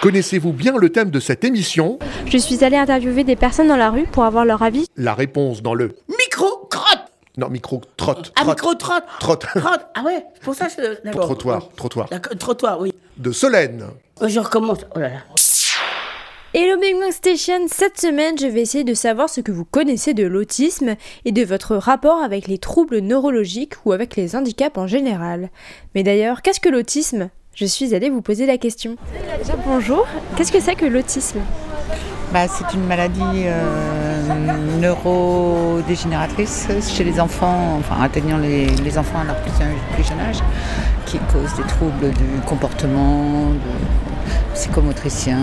Connaissez-vous 0.00 0.54
bien 0.54 0.74
le 0.78 0.88
thème 0.88 1.10
de 1.10 1.20
cette 1.20 1.44
émission? 1.44 1.98
Je 2.24 2.38
suis 2.38 2.64
allée 2.64 2.78
interviewer 2.78 3.22
des 3.22 3.36
personnes 3.36 3.68
dans 3.68 3.76
la 3.76 3.90
rue 3.90 4.04
pour 4.10 4.24
avoir 4.24 4.46
leur 4.46 4.62
avis. 4.62 4.86
La 4.96 5.12
réponse 5.12 5.60
dans 5.60 5.74
le... 5.74 5.92
Micro-crotte 6.08 7.04
Non, 7.36 7.50
micro-trotte. 7.50 8.32
Ah, 8.40 8.46
micro-trotte 8.46 9.04
Trotte. 9.18 9.44
Trotte 9.56 9.86
Ah 9.94 10.02
ouais, 10.06 10.24
c'est 10.32 10.42
pour 10.42 10.54
ça 10.54 10.68
que 10.68 10.72
je... 10.78 11.04
D'accord. 11.04 11.26
Trottoir, 11.26 11.68
trottoir. 11.76 12.08
D'accord, 12.08 12.32
trottoir, 12.38 12.80
oui. 12.80 12.94
De 13.18 13.30
Solène. 13.30 13.84
Euh, 14.22 14.28
Je 14.28 14.40
recommence. 14.40 14.78
Oh 14.96 14.98
là 14.98 15.08
là. 15.10 15.16
Hello 16.52 16.80
Big 16.80 16.98
Bang 16.98 17.12
Station, 17.12 17.68
cette 17.68 18.00
semaine 18.00 18.36
je 18.36 18.48
vais 18.48 18.62
essayer 18.62 18.82
de 18.82 18.92
savoir 18.92 19.28
ce 19.28 19.40
que 19.40 19.52
vous 19.52 19.64
connaissez 19.64 20.14
de 20.14 20.26
l'autisme 20.26 20.96
et 21.24 21.30
de 21.30 21.44
votre 21.44 21.76
rapport 21.76 22.20
avec 22.24 22.48
les 22.48 22.58
troubles 22.58 22.98
neurologiques 22.98 23.74
ou 23.84 23.92
avec 23.92 24.16
les 24.16 24.34
handicaps 24.34 24.76
en 24.76 24.88
général. 24.88 25.50
Mais 25.94 26.02
d'ailleurs, 26.02 26.42
qu'est-ce 26.42 26.58
que 26.58 26.68
l'autisme? 26.68 27.30
Je 27.54 27.66
suis 27.66 27.94
allée 27.94 28.10
vous 28.10 28.20
poser 28.20 28.46
la 28.46 28.58
question. 28.58 28.96
Déjà 29.38 29.54
bonjour, 29.64 30.08
qu'est-ce 30.36 30.50
que 30.50 30.58
c'est 30.58 30.74
que 30.74 30.86
l'autisme? 30.86 31.38
Bah, 32.32 32.48
c'est 32.48 32.74
une 32.74 32.84
maladie 32.84 33.20
euh, 33.22 34.80
neurodégénératrice 34.80 36.66
chez 36.92 37.04
les 37.04 37.20
enfants, 37.20 37.76
enfin 37.78 38.02
atteignant 38.02 38.38
les, 38.38 38.66
les 38.66 38.98
enfants 38.98 39.20
à 39.20 39.24
leur 39.24 39.40
plus, 39.42 39.52
plus 39.94 40.02
jeune 40.02 40.18
âge, 40.18 40.38
qui 41.06 41.18
cause 41.32 41.54
des 41.56 41.68
troubles 41.68 42.10
du 42.10 42.40
comportement, 42.44 43.50
de 43.50 44.09
psychomotricien. 44.60 45.38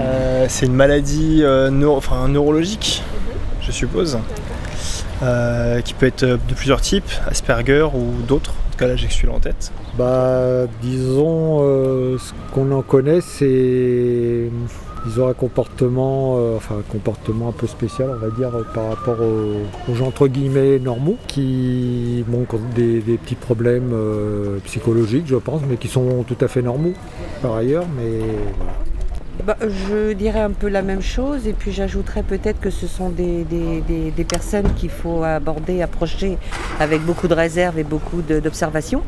Euh, 0.00 0.46
c'est 0.48 0.64
une 0.64 0.72
maladie 0.72 1.40
euh, 1.42 1.68
neuro- 1.68 1.98
enfin, 1.98 2.26
neurologique, 2.28 3.02
je 3.60 3.70
suppose, 3.70 4.18
euh, 5.22 5.82
qui 5.82 5.92
peut 5.92 6.06
être 6.06 6.24
de 6.24 6.54
plusieurs 6.56 6.80
types, 6.80 7.10
Asperger 7.26 7.86
ou 7.94 8.22
d'autres. 8.26 8.52
En 8.52 8.70
tout 8.72 8.78
cas, 8.78 8.86
là, 8.86 8.96
j'ai 8.96 9.10
celui-là 9.10 9.34
en 9.34 9.40
tête. 9.40 9.72
Bah, 9.98 10.64
disons, 10.80 11.58
euh, 11.60 12.16
ce 12.18 12.32
qu'on 12.54 12.72
en 12.72 12.80
connaît, 12.80 13.20
c'est. 13.20 14.48
Ils 15.06 15.20
ont 15.20 15.28
un 15.28 15.34
comportement, 15.34 16.36
euh, 16.38 16.56
enfin 16.56 16.76
un 16.78 16.92
comportement 16.92 17.48
un 17.48 17.52
peu 17.52 17.66
spécial, 17.66 18.10
on 18.10 18.18
va 18.18 18.30
dire, 18.30 18.50
par 18.72 18.88
rapport 18.88 19.16
aux, 19.20 19.94
gens 19.94 20.06
entre 20.06 20.28
guillemets 20.28 20.78
normaux, 20.78 21.16
qui 21.26 22.24
montrent 22.28 22.58
des, 22.74 23.00
petits 23.00 23.34
problèmes 23.34 23.90
euh, 23.92 24.58
psychologiques, 24.64 25.26
je 25.26 25.36
pense, 25.36 25.62
mais 25.68 25.76
qui 25.76 25.88
sont 25.88 26.24
tout 26.26 26.36
à 26.40 26.48
fait 26.48 26.62
normaux 26.62 26.94
par 27.40 27.56
ailleurs. 27.56 27.86
Mais. 27.96 28.20
Bah, 29.44 29.56
je 29.60 30.12
dirais 30.12 30.38
un 30.40 30.52
peu 30.52 30.68
la 30.68 30.82
même 30.82 31.02
chose 31.02 31.48
et 31.48 31.52
puis 31.52 31.72
j'ajouterais 31.72 32.22
peut-être 32.22 32.60
que 32.60 32.70
ce 32.70 32.86
sont 32.86 33.08
des, 33.10 33.42
des- 33.44 34.24
personnes 34.24 34.72
qu'il 34.74 34.88
faut 34.88 35.24
aborder, 35.24 35.82
approcher 35.82 36.38
avec 36.78 37.02
beaucoup 37.02 37.26
de 37.26 37.34
réserve 37.34 37.76
et 37.78 37.82
beaucoup 37.82 38.22
d'observation 38.22 39.02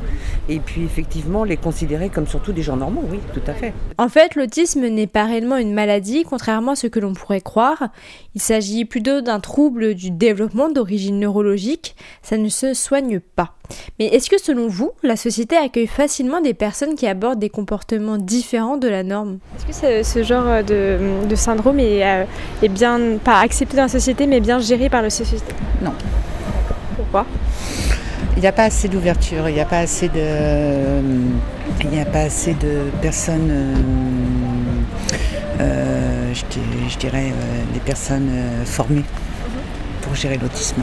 et 0.48 0.58
puis 0.58 0.82
effectivement 0.82 1.44
les 1.44 1.56
considérer 1.56 2.08
comme 2.08 2.26
surtout 2.26 2.52
des 2.52 2.62
gens 2.62 2.76
normaux, 2.76 3.04
oui, 3.10 3.20
tout 3.32 3.40
à 3.46 3.54
fait. 3.54 3.72
En 3.96 4.08
fait, 4.08 4.34
l'autisme 4.34 4.86
n'est 4.88 5.06
pas 5.06 5.24
réellement 5.24 5.56
une 5.56 5.72
maladie, 5.72 6.24
contrairement 6.28 6.72
à 6.72 6.76
ce 6.76 6.88
que 6.88 6.98
l'on 6.98 7.14
pourrait 7.14 7.40
croire. 7.40 7.88
Il 8.34 8.40
s'agit 8.40 8.84
plutôt 8.84 9.20
d'un 9.20 9.38
trouble 9.38 9.94
du 9.94 10.10
développement 10.10 10.68
d'origine 10.68 11.20
neurologique. 11.20 11.94
Ça 12.22 12.36
ne 12.36 12.48
se 12.48 12.74
soigne 12.74 13.20
pas. 13.20 13.54
Mais 13.98 14.06
est-ce 14.06 14.28
que 14.28 14.40
selon 14.40 14.68
vous, 14.68 14.92
la 15.02 15.16
société 15.16 15.56
accueille 15.56 15.86
facilement 15.86 16.40
des 16.40 16.54
personnes 16.54 16.94
qui 16.94 17.06
abordent 17.06 17.38
des 17.38 17.48
comportements 17.50 18.18
différents 18.18 18.76
de 18.76 18.88
la 18.88 19.02
norme? 19.02 19.38
Est-ce 19.56 19.66
que 19.66 20.02
ce, 20.04 20.12
ce 20.12 20.22
genre 20.22 20.62
de, 20.62 20.98
de 21.28 21.34
syndrome 21.34 21.80
est, 21.80 22.04
euh, 22.04 22.24
est 22.62 22.68
bien, 22.68 23.18
pas 23.22 23.40
accepté 23.40 23.76
dans 23.76 23.84
la 23.84 23.88
société, 23.88 24.26
mais 24.26 24.40
bien 24.40 24.58
géré 24.58 24.88
par 24.88 25.02
la 25.02 25.10
société? 25.10 25.52
Non. 25.82 25.92
Pourquoi? 26.96 27.26
Il 28.36 28.40
n'y 28.40 28.48
a 28.48 28.52
pas 28.52 28.64
assez 28.64 28.88
d'ouverture, 28.88 29.48
il 29.48 29.54
n'y 29.54 29.60
a 29.60 29.64
pas 29.64 29.78
assez 29.78 30.08
de, 30.08 31.00
il 31.82 31.88
n'y 31.90 32.00
a 32.00 32.04
pas 32.04 32.22
assez 32.22 32.52
de 32.54 32.90
personnes, 33.00 33.48
euh, 33.50 33.74
euh, 35.60 36.34
je, 36.34 36.42
di- 36.50 36.88
je 36.90 36.98
dirais, 36.98 37.28
euh, 37.28 37.72
des 37.72 37.80
personnes 37.80 38.28
euh, 38.30 38.64
formées 38.64 39.04
pour 40.02 40.14
gérer 40.16 40.36
l'autisme. 40.36 40.82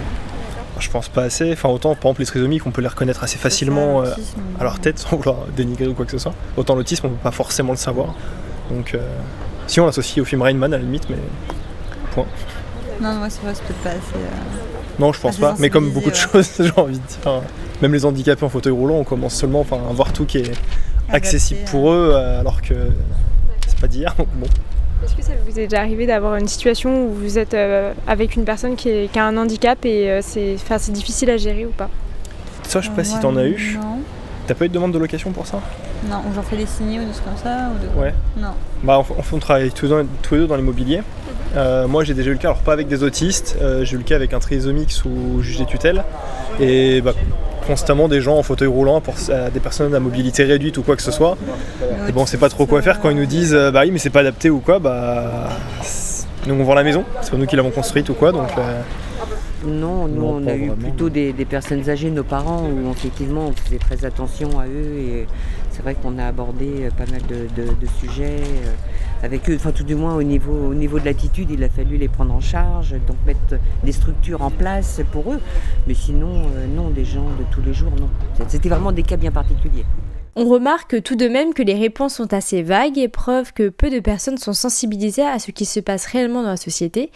Je 0.82 0.90
pense 0.90 1.08
pas 1.10 1.24
assez. 1.24 1.54
Enfin, 1.54 1.70
autant, 1.70 1.90
par 1.96 2.06
exemple, 2.10 2.22
les 2.22 2.26
trisomiques, 2.26 2.66
on 2.66 2.72
peut 2.72 2.82
les 2.82 2.88
reconnaître 2.88 3.24
assez 3.24 3.38
facilement 3.38 4.02
euh, 4.02 4.10
à 4.60 4.64
leur 4.64 4.80
tête 4.80 4.98
sans 5.00 5.16
vouloir 5.16 5.46
dénigrer 5.56 5.88
ou 5.88 5.94
quoi 5.94 6.06
que 6.06 6.12
ce 6.12 6.18
soit. 6.18 6.34
Autant 6.58 6.76
l'autisme, 6.76 7.06
on 7.06 7.10
peut 7.12 7.16
pas 7.24 7.32
forcément 7.32 7.72
le 7.72 7.78
savoir. 7.78 8.16
Donc, 8.70 8.94
euh, 8.96 9.00
si 9.68 9.80
on 9.80 9.86
l'associe 9.86 10.20
au 10.22 10.26
film 10.26 10.42
Rain 10.42 10.54
Man 10.56 10.74
à 10.74 10.78
la 10.78 10.84
limite, 10.84 11.08
mais 11.10 11.18
point. 12.14 12.26
Non, 13.00 13.14
moi, 13.14 13.30
c'est 13.30 13.42
peut-être 13.42 13.80
pas 13.84 13.90
assez. 13.92 14.00
euh, 14.16 15.00
Non, 15.00 15.14
je 15.14 15.20
pense 15.22 15.38
pas. 15.38 15.56
Mais 15.60 15.70
comme 15.70 15.92
beaucoup 15.92 16.10
de 16.10 16.16
choses, 16.16 16.50
j'ai 16.60 16.72
envie 16.76 17.00
de 17.00 17.06
dire. 17.06 17.42
Même 17.82 17.94
les 17.94 18.04
handicapés 18.06 18.44
en 18.46 18.50
fauteuil 18.50 18.74
roulant, 18.74 18.96
on 18.96 19.04
commence 19.04 19.36
seulement 19.36 19.62
enfin, 19.62 19.78
à 19.90 19.94
voir 19.94 20.12
tout 20.14 20.26
qui 20.26 20.40
est 20.40 20.52
accessible 21.10 21.62
pour 21.70 21.92
eux, 21.92 22.14
alors 22.16 22.62
que 22.62 22.74
c'est 23.68 23.80
pas 23.80 23.88
d'hier. 23.88 24.16
Bon. 24.36 24.48
Est-ce 25.04 25.16
que 25.16 25.24
ça 25.24 25.32
vous 25.46 25.60
est 25.60 25.68
déjà 25.68 25.82
arrivé 25.82 26.06
d'avoir 26.06 26.36
une 26.36 26.48
situation 26.48 27.06
où 27.08 27.14
vous 27.14 27.38
êtes 27.40 27.54
euh, 27.54 27.92
avec 28.08 28.36
une 28.36 28.44
personne 28.46 28.76
qui, 28.76 28.90
est- 28.90 29.12
qui 29.12 29.18
a 29.20 29.26
un 29.26 29.36
handicap 29.38 29.84
et 29.86 30.10
euh, 30.12 30.20
c'est 30.22 30.54
enfin, 30.56 30.78
c'est 30.78 30.92
difficile 30.92 31.30
à 31.32 31.38
gérer 31.38 31.66
ou 31.66 31.72
pas? 31.72 31.90
Ça, 32.68 32.82
je 32.82 32.88
sais 32.90 32.94
pas 32.96 33.04
si 33.04 33.20
t'en 33.20 33.36
as 33.36 33.46
eu. 33.46 33.78
Non. 33.82 34.00
T'as 34.48 34.54
pas 34.54 34.66
eu 34.66 34.70
de 34.70 34.74
demande 34.74 34.92
de 34.94 35.00
location 35.00 35.32
pour 35.32 35.46
ça? 35.48 35.60
Non, 36.10 36.18
ou 36.30 36.34
j'en 36.34 36.42
fais 36.42 36.56
des 36.58 36.66
signaux 36.66 37.02
ou 37.02 37.06
des 37.06 37.12
trucs 37.12 37.26
comme 37.26 37.38
ça 37.38 37.70
ou 37.70 37.98
de... 37.98 38.02
Ouais. 38.02 38.14
Non. 38.38 38.50
Bah, 38.84 38.98
en 38.98 39.04
fait, 39.04 39.36
on 39.36 39.40
travaille 39.40 39.72
tous, 39.72 39.88
dans- 39.88 40.06
tous 40.22 40.36
les 40.36 40.42
deux 40.42 40.48
dans 40.48 40.56
l'immobilier. 40.56 41.02
Euh, 41.56 41.88
moi, 41.88 42.04
j'ai 42.04 42.14
déjà 42.14 42.30
eu 42.30 42.34
le 42.34 42.40
cas, 42.40 42.50
alors 42.50 42.62
pas 42.62 42.74
avec 42.74 42.88
des 42.88 43.04
autistes, 43.04 43.58
euh, 43.62 43.84
j'ai 43.84 43.96
eu 43.96 43.98
le 43.98 44.04
cas 44.04 44.16
avec 44.16 44.34
un 44.34 44.40
trisomique 44.40 44.92
sous 44.92 45.42
juge 45.42 45.58
des 45.58 45.66
tutelles. 45.66 46.04
Et 46.60 47.02
bah, 47.02 47.14
constamment 47.66 48.08
des 48.08 48.22
gens 48.22 48.38
en 48.38 48.44
fauteuil 48.44 48.68
roulant 48.68 49.02
pour 49.02 49.16
des 49.54 49.60
personnes 49.60 49.94
à 49.96 50.00
mobilité 50.00 50.44
réduite 50.44 50.78
ou 50.78 50.84
quoi 50.84 50.96
que 50.96 51.02
ce 51.02 51.12
soit. 51.12 51.38
Et 52.08 52.12
bon, 52.12 52.22
on 52.22 52.26
sait 52.26 52.38
pas 52.38 52.50
trop 52.50 52.66
quoi 52.66 52.82
faire 52.82 53.00
quand 53.00 53.10
ils 53.10 53.18
nous 53.18 53.26
disent 53.26 53.54
euh, 53.54 53.72
bah 53.72 53.82
oui, 53.84 53.92
mais 53.92 54.00
c'est 54.00 54.10
pas 54.10 54.22
adapté 54.22 54.50
ou 54.50 54.60
quoi. 54.60 54.80
Bah, 54.80 55.50
nous 56.48 56.56
on 56.56 56.64
vend 56.64 56.74
la 56.74 56.84
maison, 56.84 57.06
c'est 57.22 57.32
pas 57.32 57.38
nous 57.38 57.46
qui 57.46 57.56
l'avons 57.56 57.72
construite 57.72 58.10
ou 58.10 58.14
quoi, 58.14 58.32
donc. 58.32 58.50
Non, 59.66 60.08
nous 60.08 60.22
Non, 60.22 60.42
on 60.44 60.48
a 60.48 60.56
eu 60.56 60.72
plutôt 60.72 61.10
des, 61.10 61.34
des 61.34 61.46
personnes 61.46 61.90
âgées, 61.90 62.10
nos 62.10 62.24
parents, 62.24 62.64
où 62.70 62.92
effectivement 62.92 63.48
on 63.48 63.52
faisait 63.54 63.78
très 63.78 64.06
attention 64.06 64.60
à 64.60 64.66
eux 64.68 64.98
et 64.98 65.28
c'est 65.70 65.82
vrai 65.84 65.96
qu'on 65.96 66.18
a 66.18 66.26
abordé 66.26 66.68
euh, 66.86 66.90
pas 66.92 67.06
mal 67.12 67.22
de, 67.28 67.48
de- 67.62 67.70
de 67.74 67.88
sujets 68.00 68.38
euh, 68.42 68.72
avec 69.24 69.50
eux, 69.50 69.56
enfin 69.56 69.72
tout 69.72 69.84
du 69.84 69.96
moins 69.96 70.16
au 70.16 70.24
niveau, 70.24 70.52
au 70.52 70.74
niveau 70.74 71.00
de 71.00 71.06
l'attitude, 71.06 71.50
il 71.52 71.64
a 71.64 71.70
fallu 71.70 71.98
les 71.98 72.08
prendre 72.08 72.34
en 72.34 72.40
charge, 72.42 72.96
donc 73.08 73.18
mettre 73.26 73.62
des 73.84 73.92
structures 73.92 74.42
en 74.42 74.50
place 74.52 75.02
pour 75.12 75.32
eux. 75.34 75.40
Mais 75.88 75.94
sinon, 75.94 76.30
euh, 76.56 76.66
non, 76.76 76.90
des 76.90 77.06
gens 77.06 77.24
de 77.26 77.44
tous 77.52 77.62
les 77.62 77.74
jours, 77.74 77.92
non. 78.00 78.10
C'était 78.48 78.70
vraiment 78.70 78.92
des 78.92 79.04
cas 79.04 79.18
bien 79.18 79.32
particuliers. 79.32 79.86
On 80.36 80.46
remarque 80.48 81.04
tout 81.04 81.16
de 81.18 81.28
même 81.28 81.54
que 81.54 81.62
les 81.62 81.74
réponses 81.76 82.16
sont 82.16 82.34
assez 82.34 82.64
vagues 82.64 82.98
et 82.98 83.10
preuve 83.10 83.52
que 83.54 83.68
peu 83.70 83.90
de 83.90 84.00
personnes 84.00 84.38
sont 84.38 84.54
sensibilisées 84.54 85.26
à 85.26 85.40
ce 85.40 85.52
qui 85.52 85.66
se 85.66 85.80
passe 85.82 86.06
réellement 86.06 86.42
dans 86.42 86.50
la 86.50 86.58
société. 86.58 87.12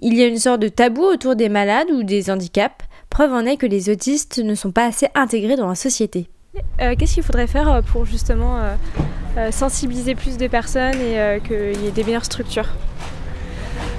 Il 0.00 0.14
y 0.14 0.22
a 0.22 0.26
une 0.26 0.38
sorte 0.38 0.60
de 0.60 0.68
tabou 0.68 1.02
autour 1.02 1.34
des 1.34 1.48
malades 1.48 1.90
ou 1.90 2.02
des 2.02 2.30
handicaps. 2.30 2.84
Preuve 3.10 3.32
en 3.32 3.44
est 3.44 3.56
que 3.56 3.66
les 3.66 3.90
autistes 3.90 4.38
ne 4.38 4.54
sont 4.54 4.70
pas 4.70 4.86
assez 4.86 5.08
intégrés 5.14 5.56
dans 5.56 5.68
la 5.68 5.74
société. 5.74 6.28
Euh, 6.80 6.94
Qu'est-ce 6.96 7.14
qu'il 7.14 7.22
faudrait 7.22 7.46
faire 7.46 7.70
euh, 7.70 7.82
pour 7.82 8.04
justement 8.04 8.58
euh, 9.36 9.50
sensibiliser 9.50 10.14
plus 10.14 10.36
de 10.36 10.46
personnes 10.46 11.00
et 11.00 11.40
qu'il 11.46 11.82
y 11.82 11.86
ait 11.86 11.92
des 11.92 12.04
meilleures 12.04 12.24
structures? 12.24 12.68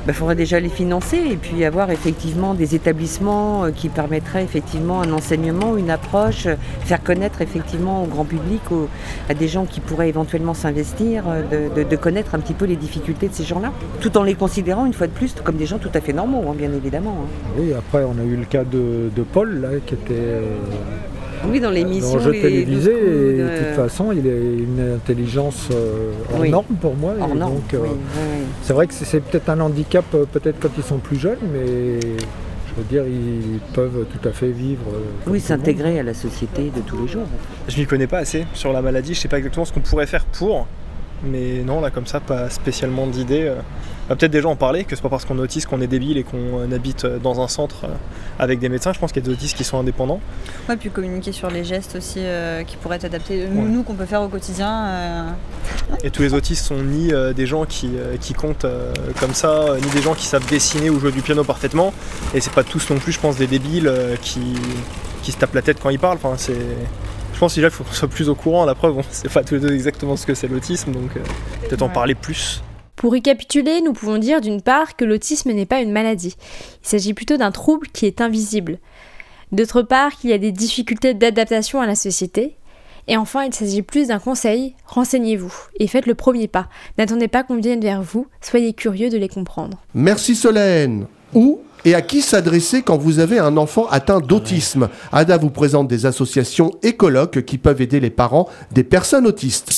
Il 0.08 0.14
faudrait 0.14 0.36
déjà 0.36 0.60
les 0.60 0.70
financer 0.70 1.18
et 1.18 1.36
puis 1.36 1.64
avoir 1.66 1.92
effectivement 1.92 2.54
des 2.54 2.74
établissements 2.74 3.66
euh, 3.66 3.72
qui 3.72 3.90
permettraient 3.90 4.44
effectivement 4.44 5.02
un 5.02 5.12
enseignement, 5.12 5.78
une 5.78 5.90
approche, 5.92 6.48
euh, 6.48 6.56
faire 6.82 7.04
connaître 7.04 7.42
effectivement 7.42 8.04
au 8.04 8.08
grand 8.08 8.26
public, 8.26 8.62
à 9.30 9.34
des 9.34 9.48
gens 9.48 9.66
qui 9.66 9.80
pourraient 9.80 10.10
éventuellement 10.10 10.54
s'investir, 10.54 11.26
euh, 11.28 11.70
de, 11.70 11.96
connaître 11.96 12.34
un 12.34 12.40
petit 12.40 12.54
peu 12.54 12.66
les 12.66 12.76
difficultés 12.76 13.28
de 13.28 13.34
ces 13.34 13.44
gens-là, 13.44 13.72
tout 14.00 14.18
en 14.18 14.24
les 14.24 14.36
considérant 14.36 14.86
une 14.86 14.94
fois 14.94 15.08
de 15.08 15.12
plus 15.12 15.36
comme 15.44 15.58
des 15.58 15.66
gens 15.66 15.78
tout 15.78 15.92
à 15.94 16.02
fait 16.02 16.14
normaux, 16.14 16.44
hein, 16.50 16.56
bien 16.58 16.72
évidemment. 16.74 17.16
hein. 17.24 17.52
Oui, 17.58 17.74
après 17.74 18.04
on 18.04 18.20
a 18.20 18.24
eu 18.24 18.36
le 18.36 18.46
cas 18.46 18.64
de, 18.64 19.10
de 19.16 19.24
Paul 19.24 19.62
là, 19.62 19.70
qui 19.86 19.94
était 19.96 20.42
Oui, 21.48 21.60
dans 21.60 21.70
l'émission. 21.70 22.10
dans 22.12 22.16
le 22.18 22.22
jeu 22.24 22.32
les 22.32 22.42
télévisé 22.42 22.92
et 22.92 23.38
de 23.38 23.44
de- 23.44 23.58
toute 23.58 23.76
façon 23.76 24.12
il 24.12 24.28
a 24.28 24.32
une 24.32 24.94
intelligence 24.96 25.70
euh, 25.72 26.12
hors 26.34 26.40
Oui. 26.42 26.50
norme 26.50 26.66
pour 26.82 26.96
moi. 26.96 27.14
et 27.18 27.22
Hors 27.22 27.36
norme, 27.36 27.54
donc, 27.56 27.74
euh, 27.74 27.80
oui, 27.84 27.90
oui, 27.92 27.98
oui. 28.40 28.44
C'est 28.62 28.74
vrai 28.74 28.88
que 28.88 28.94
c'est- 28.94 29.06
c'est 29.06 29.20
peut-être 29.22 29.50
un 29.50 29.60
handicap 29.62 30.06
euh, 30.14 30.26
peut-être 30.32 30.60
quand 30.60 30.70
ils 30.78 30.84
sont 30.84 30.98
plus 30.98 31.18
jeunes, 31.18 31.38
mais 31.54 32.00
je 32.02 32.76
veux 32.78 32.84
dire 32.90 33.04
ils 33.08 33.60
peuvent 33.74 34.06
tout 34.12 34.28
à 34.28 34.32
fait 34.32 34.50
vivre. 34.52 34.82
euh, 34.94 35.00
Oui, 35.28 35.40
s'intégrer 35.40 36.00
à 36.00 36.04
la 36.04 36.14
société 36.14 36.64
de 36.76 36.82
tous 36.86 37.02
les 37.02 37.08
jours. 37.08 37.26
Je 37.68 37.80
m'y 37.80 37.86
connais 37.86 38.08
pas 38.08 38.20
assez 38.20 38.46
sur 38.54 38.74
la 38.74 38.82
maladie, 38.82 39.14
je 39.14 39.20
sais 39.20 39.28
pas 39.28 39.38
exactement 39.38 39.66
ce 39.66 39.74
qu'on 39.74 39.80
pourrait 39.80 40.08
faire 40.08 40.26
pour, 40.26 40.68
mais 41.24 41.64
non, 41.66 41.82
là 41.82 41.90
comme 41.90 42.06
ça, 42.06 42.20
pas 42.20 42.50
spécialement 42.50 43.08
d'idées. 43.08 43.54
Euh. 44.10 44.14
Bah, 44.14 44.16
Peut-être 44.16 44.32
déjà 44.32 44.48
en 44.48 44.56
parler, 44.56 44.84
que 44.84 44.96
c'est 44.96 45.02
pas 45.02 45.10
parce 45.10 45.26
qu'on 45.26 45.38
est 45.38 45.42
autiste 45.42 45.68
qu'on 45.68 45.82
est 45.82 45.88
débile 45.88 46.18
et 46.18 46.24
qu'on 46.24 46.60
euh, 46.60 46.76
habite 46.76 47.06
euh, 47.06 47.20
dans 47.20 47.42
un 47.42 47.48
centre 47.48 47.86
euh, 47.86 47.88
avec 48.40 48.60
des 48.60 48.70
médecins. 48.70 48.92
Je 48.94 49.00
pense 49.00 49.12
qu'il 49.12 49.22
y 49.22 49.26
a 49.26 49.28
des 49.28 49.34
autistes 49.34 49.56
qui 49.56 49.64
sont 49.64 49.80
indépendants. 49.80 50.20
Ouais, 50.68 50.76
puis 50.78 50.90
communiquer 50.90 51.32
sur 51.32 51.50
les 51.50 51.64
gestes 51.64 51.96
aussi 51.96 52.20
euh, 52.20 52.64
qui 52.64 52.76
pourraient 52.78 52.98
être 52.98 53.06
adaptés, 53.06 53.48
nous, 53.48 53.68
nous, 53.68 53.84
qu'on 53.84 53.94
peut 53.94 54.06
faire 54.06 54.22
au 54.22 54.28
quotidien. 54.28 54.86
euh, 54.88 55.30
Et 56.04 56.10
tous 56.10 56.22
les 56.22 56.34
autistes 56.34 56.66
sont 56.66 56.82
ni 56.82 57.14
euh, 57.14 57.34
des 57.34 57.46
gens 57.46 57.66
qui, 57.66 57.92
qui 58.20 58.34
comptent 58.34 58.66
comme 59.20 59.34
ça, 59.34 59.76
ni 59.82 59.90
des 59.92 60.02
gens 60.02 60.14
qui 60.16 60.26
savent 60.26 60.48
dessiner 60.48 60.90
ou 60.90 61.00
jouer 61.00 61.12
du 61.12 61.22
piano 61.22 61.44
parfaitement. 61.44 61.94
Et 62.34 62.42
c'est 62.42 62.54
pas 62.54 62.64
tous 62.64 62.90
non 62.90 62.98
plus, 62.98 63.12
je 63.12 63.20
pense, 63.20 63.38
des 63.38 63.48
débiles 63.48 63.92
qui, 64.22 64.56
qui 65.22 65.32
se 65.32 65.38
tapent 65.38 65.56
la 65.56 65.62
tête 65.62 65.80
quand 65.82 65.90
ils 65.90 66.00
parlent. 66.00 66.18
Enfin, 66.24 66.36
c'est... 66.38 66.58
Je 67.34 67.40
pense 67.40 67.56
déjà 67.56 67.70
qu'il 67.70 67.78
faut 67.78 67.84
qu'on 67.86 67.94
soit 67.94 68.08
plus 68.10 68.28
au 68.28 68.36
courant. 68.36 68.66
La 68.66 68.76
preuve, 68.76 68.98
on 68.98 69.04
sait 69.12 69.30
pas 69.30 69.44
tous 69.44 69.54
les 69.54 69.60
deux 69.62 69.74
exactement 69.74 70.18
ce 70.18 70.26
que 70.26 70.34
c'est 70.34 70.48
l'autisme, 70.50 70.92
donc 70.92 71.12
euh, 71.16 71.20
peut-être 71.68 71.82
en 71.84 71.88
parler 71.90 72.14
plus. 72.16 72.62
Pour 73.00 73.14
récapituler, 73.14 73.80
nous 73.80 73.94
pouvons 73.94 74.18
dire 74.18 74.42
d'une 74.42 74.62
part 74.62 74.98
que 74.98 75.06
l'autisme 75.06 75.54
n'est 75.54 75.66
pas 75.66 75.80
une 75.80 75.94
maladie. 75.94 76.36
Il 76.84 76.88
s'agit 76.90 77.14
plutôt 77.14 77.38
d'un 77.38 77.52
trouble 77.52 77.88
qui 77.94 78.06
est 78.06 78.20
invisible. 78.20 78.78
D'autre 79.54 79.84
part, 79.84 80.18
qu'il 80.18 80.32
y 80.32 80.34
a 80.34 80.38
des 80.38 80.52
difficultés 80.52 81.14
d'adaptation 81.14 81.80
à 81.80 81.88
la 81.88 81.96
société. 81.96 82.58
Et 83.08 83.16
enfin, 83.16 83.46
il 83.46 83.54
s'agit 83.54 83.84
plus 83.84 84.10
d'un 84.10 84.20
conseil, 84.20 84.76
renseignez-vous 84.86 85.54
et 85.80 85.88
faites 85.88 86.08
le 86.08 86.14
premier 86.14 86.50
pas. 86.50 86.68
N'attendez 86.98 87.30
pas 87.30 87.44
qu'on 87.44 87.56
vienne 87.56 87.80
vers 87.80 88.02
vous, 88.02 88.28
soyez 88.42 88.74
curieux 88.74 89.10
de 89.10 89.18
les 89.18 89.30
comprendre. 89.30 89.78
Merci 89.94 90.36
Solène. 90.36 91.08
Où 91.34 91.62
et 91.86 91.96
à 91.96 92.02
qui 92.02 92.22
s'adresser 92.22 92.82
quand 92.82 92.98
vous 92.98 93.20
avez 93.20 93.40
un 93.40 93.56
enfant 93.56 93.88
atteint 93.88 94.20
d'autisme? 94.20 94.90
Ada 95.14 95.38
vous 95.38 95.52
présente 95.52 95.88
des 95.88 96.06
associations 96.06 96.72
écologues 96.84 97.44
qui 97.44 97.58
peuvent 97.58 97.82
aider 97.82 98.02
les 98.02 98.10
parents 98.10 98.50
des 98.74 98.84
personnes 98.84 99.26
autistes. 99.26 99.72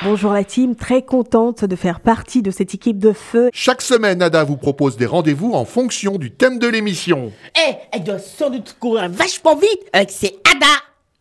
Bonjour 0.00 0.32
la 0.32 0.42
team, 0.42 0.74
très 0.74 1.02
contente 1.02 1.64
de 1.64 1.76
faire 1.76 2.00
partie 2.00 2.42
de 2.42 2.50
cette 2.50 2.74
équipe 2.74 2.98
de 2.98 3.12
feu. 3.12 3.50
Chaque 3.52 3.80
semaine, 3.82 4.20
Ada 4.20 4.42
vous 4.42 4.56
propose 4.56 4.96
des 4.96 5.06
rendez-vous 5.06 5.52
en 5.52 5.64
fonction 5.64 6.18
du 6.18 6.32
thème 6.32 6.58
de 6.58 6.66
l'émission. 6.66 7.32
Eh, 7.56 7.74
elle 7.92 8.02
doit 8.02 8.18
sans 8.18 8.50
doute 8.50 8.76
courir 8.80 9.08
vachement 9.10 9.54
vite 9.54 9.80
avec 9.92 10.10
ses 10.10 10.38
Ada 10.50 10.66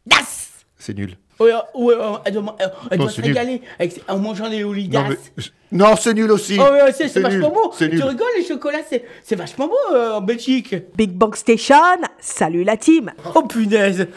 Das 0.07 0.49
C'est 0.79 0.95
nul. 0.97 1.15
Ouais, 1.39 1.51
ouais, 1.75 1.95
ouais, 1.95 2.01
elle 2.25 2.33
doit, 2.33 2.55
elle- 2.59 2.71
Non, 2.91 3.03
doit 3.03 3.09
se 3.09 3.15
c'est 3.17 3.21
nul. 3.21 3.31
régaler 3.37 3.61
avec 3.79 3.91
ses- 3.93 4.01
en 4.07 4.17
mangeant 4.17 4.49
des 4.49 4.61
Non, 4.63 4.69
oligas. 4.69 5.05
mais- 5.09 5.43
Non, 5.71 5.95
c'est 5.95 6.13
nul 6.15 6.31
aussi. 6.31 6.57
Oh, 6.59 6.63
ouais, 6.71 6.91
c'est 6.91 7.07
c'est 7.07 7.19
nul. 7.19 7.29
vachement 7.29 7.49
beau. 7.49 7.71
C'est 7.77 7.89
Tu 7.89 7.95
nul. 7.97 8.03
rigoles, 8.03 8.27
les 8.37 8.45
chocolats, 8.45 8.79
c'est 8.89 9.05
c'est 9.23 9.35
vachement 9.35 9.67
beau 9.67 9.75
euh, 9.95 10.13
en 10.17 10.21
Belgique. 10.21 10.75
Big 10.95 11.11
Bang 11.11 11.35
Station, 11.35 11.75
salut 12.19 12.63
la 12.63 12.77
team. 12.77 13.11
Oh 13.35 13.43
punaise. 13.43 14.07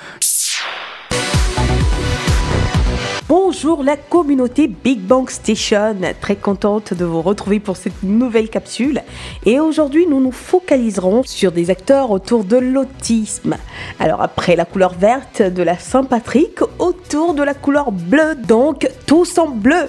Bonjour 3.55 3.85
la 3.85 3.97
communauté 3.97 4.67
Big 4.67 4.99
Bang 4.99 5.31
Station, 5.31 5.95
très 6.21 6.35
contente 6.35 6.93
de 6.93 7.05
vous 7.05 7.23
retrouver 7.23 7.61
pour 7.61 7.77
cette 7.77 8.03
nouvelle 8.03 8.49
capsule. 8.49 9.01
Et 9.47 9.61
aujourd'hui, 9.61 10.09
nous 10.09 10.21
nous 10.21 10.33
focaliserons 10.33 11.23
sur 11.23 11.53
des 11.53 11.71
acteurs 11.71 12.11
autour 12.11 12.43
de 12.43 12.57
l'autisme. 12.57 13.57
Alors 14.01 14.23
après 14.23 14.57
la 14.57 14.65
couleur 14.65 14.95
verte 14.95 15.41
de 15.41 15.63
la 15.63 15.79
Saint-Patrick, 15.79 16.63
autour 16.81 17.35
de 17.35 17.45
la 17.45 17.55
couleur 17.55 17.93
bleue, 17.93 18.35
donc 18.35 18.89
tous 19.07 19.39
en 19.39 19.51
bleu. 19.51 19.89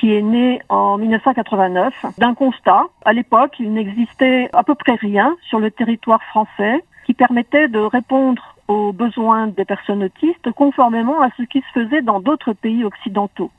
qui 0.00 0.12
est 0.12 0.22
née 0.22 0.60
en 0.68 0.98
1989 0.98 1.94
d'un 2.18 2.34
constat. 2.34 2.86
À 3.04 3.12
l'époque, 3.12 3.54
il 3.60 3.72
n'existait 3.72 4.48
à 4.52 4.64
peu 4.64 4.74
près 4.74 4.96
rien 4.96 5.36
sur 5.48 5.60
le 5.60 5.70
territoire 5.70 6.22
français 6.24 6.82
qui 7.06 7.14
permettait 7.14 7.68
de 7.68 7.78
répondre 7.78 8.56
aux 8.66 8.92
besoins 8.92 9.46
des 9.46 9.64
personnes 9.64 10.02
autistes 10.02 10.50
conformément 10.56 11.20
à 11.20 11.28
ce 11.36 11.44
qui 11.44 11.60
se 11.60 11.80
faisait 11.80 12.02
dans 12.02 12.18
d'autres 12.18 12.52
pays 12.52 12.82
occidentaux, 12.84 13.52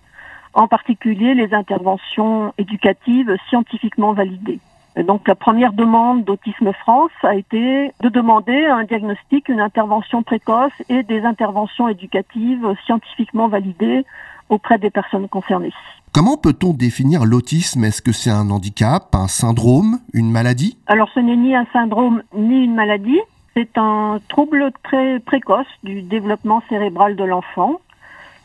en 0.54 0.68
particulier 0.68 1.34
les 1.34 1.54
interventions 1.54 2.54
éducatives 2.58 3.34
scientifiquement 3.48 4.12
validées. 4.12 4.60
Et 4.96 5.04
donc 5.04 5.28
la 5.28 5.36
première 5.36 5.74
demande 5.74 6.24
d'Autisme 6.24 6.72
France 6.74 7.12
a 7.24 7.36
été 7.36 7.92
de 8.02 8.10
demander 8.10 8.66
un 8.66 8.84
diagnostic, 8.84 9.50
une 9.50 9.60
intervention 9.60 10.22
précoce 10.22 10.72
et 10.88 11.04
des 11.04 11.24
interventions 11.24 11.88
éducatives 11.88 12.76
scientifiquement 12.86 13.48
validées 13.48 14.06
auprès 14.50 14.78
des 14.78 14.92
personnes 14.92 15.28
concernées. 15.28 15.74
Comment 16.12 16.38
peut-on 16.38 16.74
définir 16.74 17.26
l'autisme? 17.26 17.84
Est-ce 17.86 18.04
que 18.04 18.12
c'est 18.12 18.30
un 18.30 18.52
handicap, 18.52 19.16
un 19.16 19.28
syndrome, 19.28 20.00
une 20.14 20.30
maladie? 20.30 20.78
Alors 20.86 21.10
ce 21.16 21.20
n'est 21.20 21.38
ni 21.38 21.56
un 21.56 21.66
syndrome 21.74 22.22
ni 22.36 22.64
une 22.64 22.76
maladie. 22.76 23.20
C'est 23.56 23.78
un 23.78 24.20
trouble 24.30 24.72
très 24.84 25.20
précoce 25.20 25.68
du 25.84 26.04
développement 26.04 26.62
cérébral 26.70 27.16
de 27.16 27.24
l'enfant. 27.24 27.82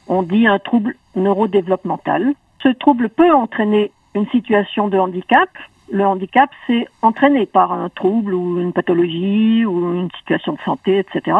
On 0.07 0.23
dit 0.23 0.47
un 0.47 0.59
trouble 0.59 0.97
neurodéveloppemental. 1.15 2.33
Ce 2.63 2.69
trouble 2.69 3.11
peut 3.11 3.35
entraîner 3.35 3.93
une 4.15 4.27
situation 4.29 4.89
de 4.89 4.99
handicap. 4.99 5.51
Le 5.90 6.05
handicap, 6.05 6.51
c'est 6.66 6.87
entraîné 7.01 7.46
par 7.46 7.72
un 7.72 7.88
trouble 7.88 8.35
ou 8.35 8.61
une 8.61 8.72
pathologie 8.72 9.64
ou 9.64 9.94
une 9.94 10.11
situation 10.18 10.53
de 10.53 10.61
santé, 10.61 10.98
etc. 10.98 11.38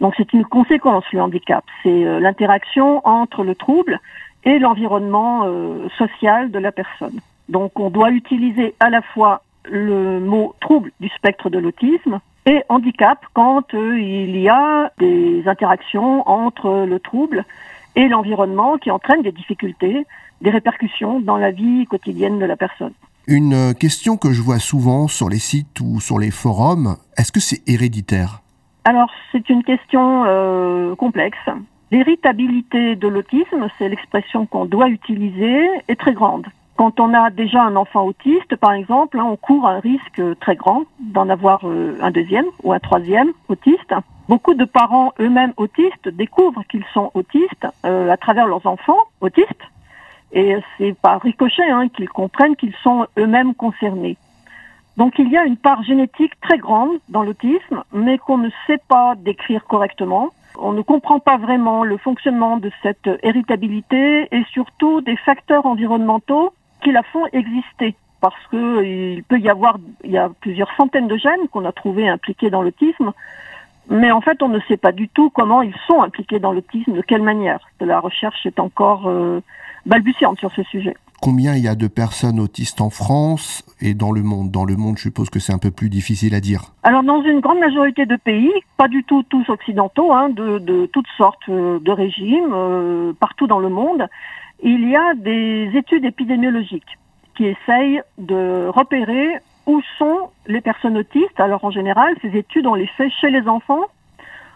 Donc 0.00 0.14
c'est 0.16 0.32
une 0.32 0.44
conséquence, 0.44 1.04
le 1.12 1.22
handicap. 1.22 1.64
C'est 1.82 2.04
euh, 2.04 2.18
l'interaction 2.18 3.00
entre 3.06 3.44
le 3.44 3.54
trouble 3.54 4.00
et 4.44 4.58
l'environnement 4.58 5.42
euh, 5.44 5.88
social 5.98 6.50
de 6.50 6.58
la 6.58 6.72
personne. 6.72 7.20
Donc 7.48 7.78
on 7.78 7.90
doit 7.90 8.10
utiliser 8.10 8.74
à 8.80 8.90
la 8.90 9.02
fois 9.02 9.42
le 9.64 10.20
mot 10.20 10.54
trouble 10.60 10.90
du 11.00 11.08
spectre 11.10 11.50
de 11.50 11.58
l'autisme 11.58 12.20
et 12.44 12.62
handicap 12.68 13.24
quand 13.34 13.74
euh, 13.74 13.98
il 13.98 14.36
y 14.38 14.48
a 14.48 14.90
des 14.98 15.46
interactions 15.46 16.28
entre 16.28 16.86
le 16.86 17.00
trouble 17.00 17.44
et 17.94 18.08
l'environnement 18.08 18.78
qui 18.78 18.90
entraînent 18.90 19.22
des 19.22 19.32
difficultés, 19.32 20.06
des 20.40 20.50
répercussions 20.50 21.20
dans 21.20 21.36
la 21.36 21.50
vie 21.50 21.86
quotidienne 21.86 22.38
de 22.38 22.44
la 22.44 22.56
personne. 22.56 22.92
Une 23.28 23.74
question 23.74 24.16
que 24.16 24.32
je 24.32 24.40
vois 24.40 24.60
souvent 24.60 25.08
sur 25.08 25.28
les 25.28 25.40
sites 25.40 25.80
ou 25.80 25.98
sur 26.00 26.20
les 26.20 26.30
forums, 26.30 26.96
est-ce 27.16 27.32
que 27.32 27.40
c'est 27.40 27.60
héréditaire? 27.68 28.40
Alors 28.84 29.10
c'est 29.32 29.50
une 29.50 29.64
question 29.64 30.22
euh, 30.26 30.94
complexe. 30.94 31.48
L'héritabilité 31.90 32.94
de 32.94 33.08
l'autisme, 33.08 33.66
c'est 33.78 33.88
l'expression 33.88 34.46
qu'on 34.46 34.64
doit 34.64 34.88
utiliser, 34.88 35.66
est 35.88 35.98
très 35.98 36.12
grande. 36.12 36.46
Quand 36.76 37.00
on 37.00 37.14
a 37.14 37.30
déjà 37.30 37.64
un 37.64 37.74
enfant 37.74 38.04
autiste, 38.04 38.54
par 38.54 38.72
exemple, 38.72 39.18
hein, 39.18 39.24
on 39.24 39.36
court 39.36 39.66
un 39.66 39.80
risque 39.80 40.22
très 40.38 40.54
grand 40.54 40.84
d'en 41.00 41.28
avoir 41.28 41.62
euh, 41.64 41.98
un 42.00 42.12
deuxième 42.12 42.46
ou 42.62 42.72
un 42.72 42.78
troisième 42.78 43.32
autiste. 43.48 43.92
Beaucoup 44.28 44.54
de 44.54 44.64
parents 44.64 45.12
eux-mêmes 45.18 45.52
autistes 45.56 46.08
découvrent 46.08 46.62
qu'ils 46.70 46.84
sont 46.94 47.10
autistes 47.14 47.66
euh, 47.84 48.08
à 48.08 48.16
travers 48.16 48.46
leurs 48.46 48.66
enfants 48.66 49.02
autistes. 49.20 49.64
Et 50.32 50.56
c'est 50.76 50.94
par 50.98 51.20
ricochet 51.22 51.70
hein, 51.70 51.88
qu'ils 51.88 52.08
comprennent 52.08 52.56
qu'ils 52.56 52.74
sont 52.82 53.06
eux-mêmes 53.18 53.54
concernés. 53.54 54.16
Donc 54.96 55.18
il 55.18 55.28
y 55.28 55.36
a 55.36 55.44
une 55.44 55.56
part 55.56 55.82
génétique 55.82 56.38
très 56.40 56.58
grande 56.58 56.98
dans 57.08 57.22
l'autisme, 57.22 57.82
mais 57.92 58.18
qu'on 58.18 58.38
ne 58.38 58.50
sait 58.66 58.80
pas 58.88 59.14
décrire 59.16 59.64
correctement. 59.64 60.30
On 60.58 60.72
ne 60.72 60.80
comprend 60.80 61.20
pas 61.20 61.36
vraiment 61.36 61.84
le 61.84 61.98
fonctionnement 61.98 62.56
de 62.56 62.70
cette 62.82 63.10
héritabilité 63.22 64.28
et 64.34 64.42
surtout 64.52 65.02
des 65.02 65.16
facteurs 65.16 65.66
environnementaux 65.66 66.54
qui 66.82 66.92
la 66.92 67.02
font 67.02 67.26
exister. 67.32 67.94
Parce 68.22 68.46
que 68.50 68.82
il 68.82 69.22
peut 69.24 69.38
y 69.38 69.50
avoir, 69.50 69.76
il 70.02 70.12
y 70.12 70.18
a 70.18 70.30
plusieurs 70.40 70.74
centaines 70.76 71.08
de 71.08 71.18
gènes 71.18 71.48
qu'on 71.50 71.66
a 71.66 71.72
trouvés 71.72 72.08
impliqués 72.08 72.48
dans 72.48 72.62
l'autisme, 72.62 73.12
mais 73.90 74.10
en 74.10 74.22
fait 74.22 74.42
on 74.42 74.48
ne 74.48 74.60
sait 74.60 74.78
pas 74.78 74.92
du 74.92 75.08
tout 75.10 75.28
comment 75.28 75.60
ils 75.60 75.76
sont 75.86 76.02
impliqués 76.02 76.38
dans 76.38 76.52
l'autisme, 76.52 76.94
de 76.94 77.02
quelle 77.02 77.22
manière. 77.22 77.60
La 77.80 78.00
recherche 78.00 78.46
est 78.46 78.58
encore 78.58 79.08
euh, 79.08 79.42
balbutiante 79.86 80.38
sur 80.38 80.52
ce 80.52 80.62
sujet. 80.64 80.96
Combien 81.22 81.54
il 81.54 81.64
y 81.64 81.68
a 81.68 81.74
de 81.74 81.86
personnes 81.86 82.38
autistes 82.38 82.80
en 82.80 82.90
France 82.90 83.64
et 83.80 83.94
dans 83.94 84.12
le 84.12 84.22
monde? 84.22 84.50
Dans 84.50 84.64
le 84.64 84.76
monde, 84.76 84.98
je 84.98 85.02
suppose 85.02 85.30
que 85.30 85.38
c'est 85.38 85.52
un 85.52 85.58
peu 85.58 85.70
plus 85.70 85.88
difficile 85.88 86.34
à 86.34 86.40
dire. 86.40 86.74
Alors 86.82 87.02
dans 87.02 87.22
une 87.22 87.40
grande 87.40 87.58
majorité 87.58 88.04
de 88.04 88.16
pays, 88.16 88.52
pas 88.76 88.88
du 88.88 89.02
tout 89.02 89.22
tous 89.22 89.48
occidentaux, 89.48 90.12
hein, 90.12 90.28
de, 90.28 90.58
de, 90.58 90.86
toutes 90.86 91.08
sortes 91.16 91.48
euh, 91.48 91.78
de 91.80 91.90
régimes, 91.90 92.52
euh, 92.52 93.12
partout 93.18 93.46
dans 93.46 93.58
le 93.58 93.70
monde, 93.70 94.06
il 94.62 94.88
y 94.88 94.96
a 94.96 95.14
des 95.14 95.70
études 95.74 96.04
épidémiologiques 96.04 96.98
qui 97.34 97.46
essayent 97.46 98.02
de 98.18 98.68
repérer 98.68 99.38
où 99.66 99.80
sont 99.98 100.30
les 100.46 100.60
personnes 100.60 100.96
autistes. 100.96 101.38
Alors 101.38 101.64
en 101.64 101.70
général, 101.70 102.14
ces 102.22 102.36
études, 102.36 102.66
on 102.66 102.74
les 102.74 102.86
fait 102.86 103.10
chez 103.10 103.30
les 103.30 103.46
enfants 103.48 103.84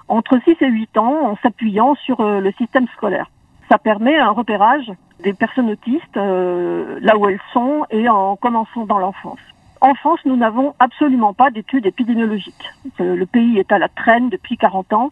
entre 0.08 0.38
6 0.44 0.56
et 0.60 0.68
8 0.68 0.98
ans 0.98 1.30
en 1.30 1.36
s'appuyant 1.42 1.94
sur 1.94 2.20
euh, 2.20 2.40
le 2.40 2.52
système 2.52 2.86
scolaire. 2.96 3.30
Ça 3.70 3.78
permet 3.78 4.18
un 4.18 4.30
repérage 4.30 4.90
des 5.22 5.32
personnes 5.32 5.70
autistes 5.70 6.16
euh, 6.16 6.98
là 7.00 7.16
où 7.16 7.28
elles 7.28 7.40
sont 7.52 7.84
et 7.90 8.08
en 8.08 8.36
commençant 8.36 8.86
dans 8.86 8.98
l'enfance. 8.98 9.40
En 9.80 9.94
France, 9.94 10.20
nous 10.24 10.36
n'avons 10.36 10.74
absolument 10.78 11.32
pas 11.32 11.50
d'études 11.50 11.86
épidémiologiques. 11.86 12.70
Euh, 13.00 13.16
le 13.16 13.26
pays 13.26 13.58
est 13.58 13.72
à 13.72 13.78
la 13.78 13.88
traîne 13.88 14.28
depuis 14.28 14.56
40 14.56 14.92
ans 14.92 15.10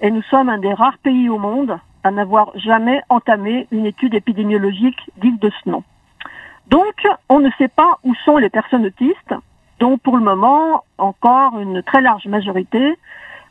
et 0.00 0.10
nous 0.10 0.22
sommes 0.22 0.48
un 0.48 0.58
des 0.58 0.72
rares 0.72 0.98
pays 0.98 1.28
au 1.28 1.38
monde 1.38 1.78
à 2.02 2.10
n'avoir 2.10 2.56
jamais 2.56 3.02
entamé 3.08 3.66
une 3.72 3.84
étude 3.84 4.14
épidémiologique 4.14 5.10
digne 5.18 5.38
de 5.38 5.50
ce 5.50 5.68
nom. 5.68 5.82
Donc, 6.68 7.06
on 7.28 7.40
ne 7.40 7.50
sait 7.58 7.68
pas 7.68 7.98
où 8.04 8.14
sont 8.24 8.38
les 8.38 8.48
personnes 8.48 8.86
autistes, 8.86 9.34
dont 9.80 9.98
pour 9.98 10.16
le 10.16 10.22
moment, 10.22 10.84
encore 10.98 11.58
une 11.58 11.82
très 11.82 12.00
large 12.00 12.26
majorité 12.26 12.96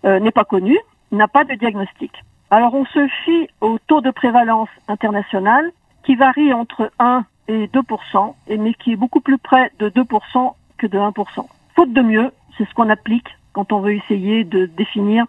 euh, 0.06 0.20
n'est 0.20 0.32
pas 0.32 0.44
connue, 0.44 0.80
n'a 1.12 1.28
pas 1.28 1.44
de 1.44 1.54
diagnostic. 1.54 2.12
Alors, 2.50 2.74
on 2.74 2.86
se 2.86 3.08
fie 3.24 3.48
au 3.62 3.78
taux 3.88 4.02
de 4.02 4.12
prévalence 4.12 4.70
international 4.88 5.72
qui 6.06 6.16
varie 6.16 6.54
entre 6.54 6.92
1 7.00 7.26
et 7.48 7.68
2 7.68 7.82
et 8.48 8.58
mais 8.58 8.74
qui 8.74 8.94
est 8.94 8.96
beaucoup 8.96 9.20
plus 9.20 9.38
près 9.38 9.72
de 9.80 9.90
2% 9.90 10.54
que 10.78 10.88
de 10.88 10.98
1% 10.98 11.12
Faute 11.76 11.94
de 11.94 12.02
mieux, 12.02 12.32
c'est 12.58 12.68
ce 12.68 12.74
qu'on 12.74 12.90
applique 12.90 13.28
quand 13.54 13.72
on 13.72 13.82
veut 13.82 13.96
essayer 13.96 14.44
de 14.44 14.66
définir 14.66 15.26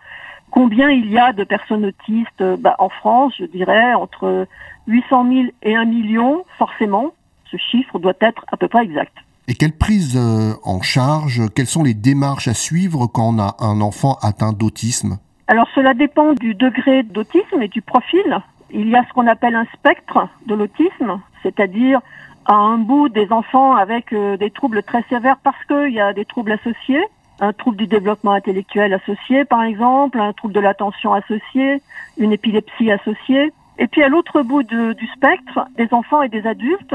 combien 0.51 0.91
il 0.91 1.11
y 1.11 1.19
a 1.19 1.33
de 1.33 1.45
personnes 1.45 1.87
autistes 1.87 2.43
bah, 2.61 2.77
en 2.79 2.89
France, 2.89 3.35
je 3.39 3.45
dirais 3.47 3.95
entre 3.95 4.47
800 4.87 5.29
000 5.29 5.45
et 5.62 5.77
1 5.77 5.85
million, 5.85 6.45
forcément. 6.59 7.12
Ce 7.51 7.57
chiffre 7.57 7.99
doit 7.99 8.15
être 8.21 8.45
à 8.51 8.57
peu 8.57 8.69
près 8.69 8.83
exact. 8.83 9.17
Et 9.49 9.55
quelle 9.55 9.77
prise 9.77 10.17
euh, 10.17 10.55
en 10.65 10.83
charge, 10.83 11.43
quelles 11.55 11.69
sont 11.69 11.85
les 11.85 11.95
démarches 11.95 12.49
à 12.49 12.55
suivre 12.55 13.07
quand 13.07 13.35
on 13.35 13.39
a 13.39 13.57
un 13.61 13.81
enfant 13.81 14.19
atteint 14.23 14.53
d'autisme? 14.53 15.19
Alors 15.47 15.69
cela 15.75 15.95
dépend 15.95 16.33
du 16.33 16.55
degré 16.55 17.05
d'autisme 17.05 17.62
et 17.62 17.69
du 17.69 17.81
profil 17.81 18.41
il 18.71 18.89
y 18.89 18.97
a 18.97 19.05
ce 19.07 19.13
qu'on 19.13 19.27
appelle 19.27 19.55
un 19.55 19.67
spectre 19.75 20.29
de 20.47 20.55
l'autisme, 20.55 21.21
c'est-à-dire 21.43 22.01
à 22.45 22.55
un 22.55 22.79
bout 22.79 23.09
des 23.09 23.33
enfants 23.33 23.75
avec 23.75 24.13
euh, 24.13 24.37
des 24.37 24.51
troubles 24.51 24.83
très 24.83 25.03
sévères 25.09 25.39
parce 25.43 25.63
qu'il 25.67 25.93
y 25.93 26.01
a 26.01 26.13
des 26.13 26.25
troubles 26.25 26.53
associés, 26.53 27.03
un 27.41 27.53
trouble 27.53 27.77
du 27.77 27.87
développement 27.87 28.33
intellectuel 28.33 28.95
associé 28.95 29.45
par 29.45 29.63
exemple, 29.63 30.21
un 30.21 30.33
trouble 30.33 30.55
de 30.55 30.61
l'attention 30.61 31.13
associé, 31.13 31.83
une 32.19 32.33
épilepsie 32.33 32.91
associée. 32.91 33.53
Et 33.79 33.89
puis 33.89 34.03
à 34.03 34.09
l'autre 34.09 34.43
bout 34.43 34.63
du 34.63 35.07
spectre, 35.15 35.67
des 35.77 35.89
enfants 35.93 36.23
et 36.23 36.29
des 36.29 36.47
adultes 36.47 36.95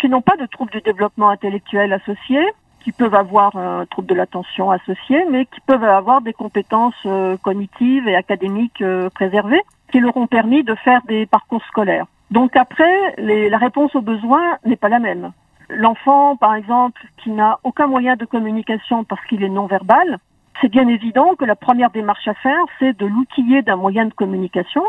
qui 0.00 0.08
n'ont 0.08 0.22
pas 0.22 0.36
de 0.36 0.46
trouble 0.46 0.72
du 0.72 0.80
développement 0.80 1.28
intellectuel 1.28 1.92
associé, 1.92 2.40
qui 2.80 2.92
peuvent 2.92 3.14
avoir 3.14 3.56
un 3.56 3.86
trouble 3.86 4.08
de 4.08 4.14
l'attention 4.14 4.70
associé, 4.70 5.24
mais 5.30 5.46
qui 5.46 5.60
peuvent 5.60 5.84
avoir 5.84 6.20
des 6.20 6.32
compétences 6.32 6.94
euh, 7.06 7.36
cognitives 7.42 8.06
et 8.08 8.16
académiques 8.16 8.82
euh, 8.82 9.08
préservées 9.10 9.62
qui 9.90 10.00
leur 10.00 10.16
ont 10.16 10.26
permis 10.26 10.64
de 10.64 10.74
faire 10.74 11.02
des 11.06 11.26
parcours 11.26 11.64
scolaires. 11.66 12.06
Donc 12.30 12.56
après, 12.56 13.14
la 13.18 13.58
réponse 13.58 13.94
aux 13.94 14.00
besoins 14.00 14.58
n'est 14.64 14.76
pas 14.76 14.88
la 14.88 14.98
même. 14.98 15.32
L'enfant, 15.68 16.36
par 16.36 16.54
exemple, 16.54 17.00
qui 17.18 17.30
n'a 17.30 17.58
aucun 17.64 17.86
moyen 17.86 18.16
de 18.16 18.24
communication 18.24 19.04
parce 19.04 19.24
qu'il 19.26 19.42
est 19.42 19.48
non-verbal, 19.48 20.18
c'est 20.60 20.68
bien 20.68 20.88
évident 20.88 21.34
que 21.34 21.44
la 21.44 21.56
première 21.56 21.90
démarche 21.90 22.26
à 22.28 22.34
faire, 22.34 22.64
c'est 22.78 22.96
de 22.96 23.06
l'outiller 23.06 23.62
d'un 23.62 23.76
moyen 23.76 24.06
de 24.06 24.14
communication. 24.14 24.82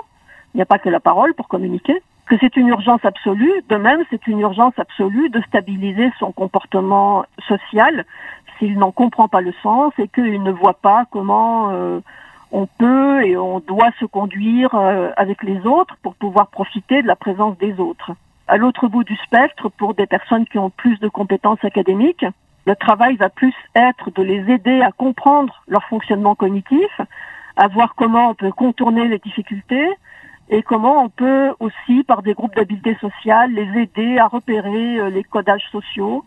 Il 0.54 0.58
n'y 0.58 0.62
a 0.62 0.66
pas 0.66 0.80
que 0.80 0.90
la 0.90 1.00
parole 1.00 1.34
pour 1.34 1.48
communiquer. 1.48 2.02
Que 2.28 2.36
c'est 2.40 2.58
une 2.58 2.68
urgence 2.68 3.04
absolue. 3.04 3.52
De 3.70 3.76
même, 3.76 4.04
c'est 4.10 4.28
une 4.28 4.40
urgence 4.40 4.74
absolue 4.78 5.30
de 5.30 5.42
stabiliser 5.42 6.12
son 6.20 6.32
comportement 6.32 7.26
social 7.48 8.06
s'il 8.60 8.78
n'en 8.78 8.92
comprend 8.92 9.28
pas 9.28 9.42
le 9.42 9.54
sens 9.64 9.94
et 9.98 10.08
qu'il 10.08 10.42
ne 10.42 10.52
voit 10.52 10.80
pas 10.82 11.06
comment 11.12 11.70
euh, 11.72 12.00
on 12.52 12.66
peut 12.66 13.26
et 13.26 13.38
on 13.38 13.60
doit 13.60 13.92
se 14.00 14.06
conduire 14.06 14.74
euh, 14.76 15.12
avec 15.18 15.44
les 15.44 15.66
autres 15.66 15.98
pour 16.02 16.16
pouvoir 16.16 16.48
profiter 16.48 17.02
de 17.02 17.08
la 17.08 17.16
présence 17.16 17.58
des 17.58 17.80
autres. 17.80 18.12
À 18.48 18.58
l'autre 18.58 18.88
bout 18.88 19.04
du 19.04 19.16
spectre, 19.18 19.70
pour 19.70 19.94
des 19.94 20.08
personnes 20.08 20.46
qui 20.46 20.58
ont 20.58 20.70
plus 20.70 21.00
de 21.00 21.10
compétences 21.10 21.64
académiques, 21.64 22.26
le 22.66 22.76
travail 22.76 23.16
va 23.16 23.30
plus 23.30 23.54
être 23.76 24.12
de 24.12 24.24
les 24.24 24.52
aider 24.52 24.82
à 24.82 24.92
comprendre 24.92 25.64
leur 25.68 25.84
fonctionnement 25.86 26.36
cognitif, 26.36 27.02
à 27.58 27.68
voir 27.68 27.96
comment 27.96 28.30
on 28.30 28.36
peut 28.36 28.52
contourner 28.52 29.08
les 29.08 29.20
difficultés 29.20 29.90
et 30.50 30.64
comment 30.64 31.04
on 31.04 31.10
peut 31.10 31.54
aussi, 31.60 32.04
par 32.04 32.22
des 32.22 32.34
groupes 32.34 32.56
d'habileté 32.56 32.96
sociale, 33.02 33.52
les 33.52 33.82
aider 33.82 34.18
à 34.18 34.28
repérer 34.28 35.00
euh, 35.00 35.10
les 35.10 35.24
codages 35.24 35.68
sociaux 35.72 36.24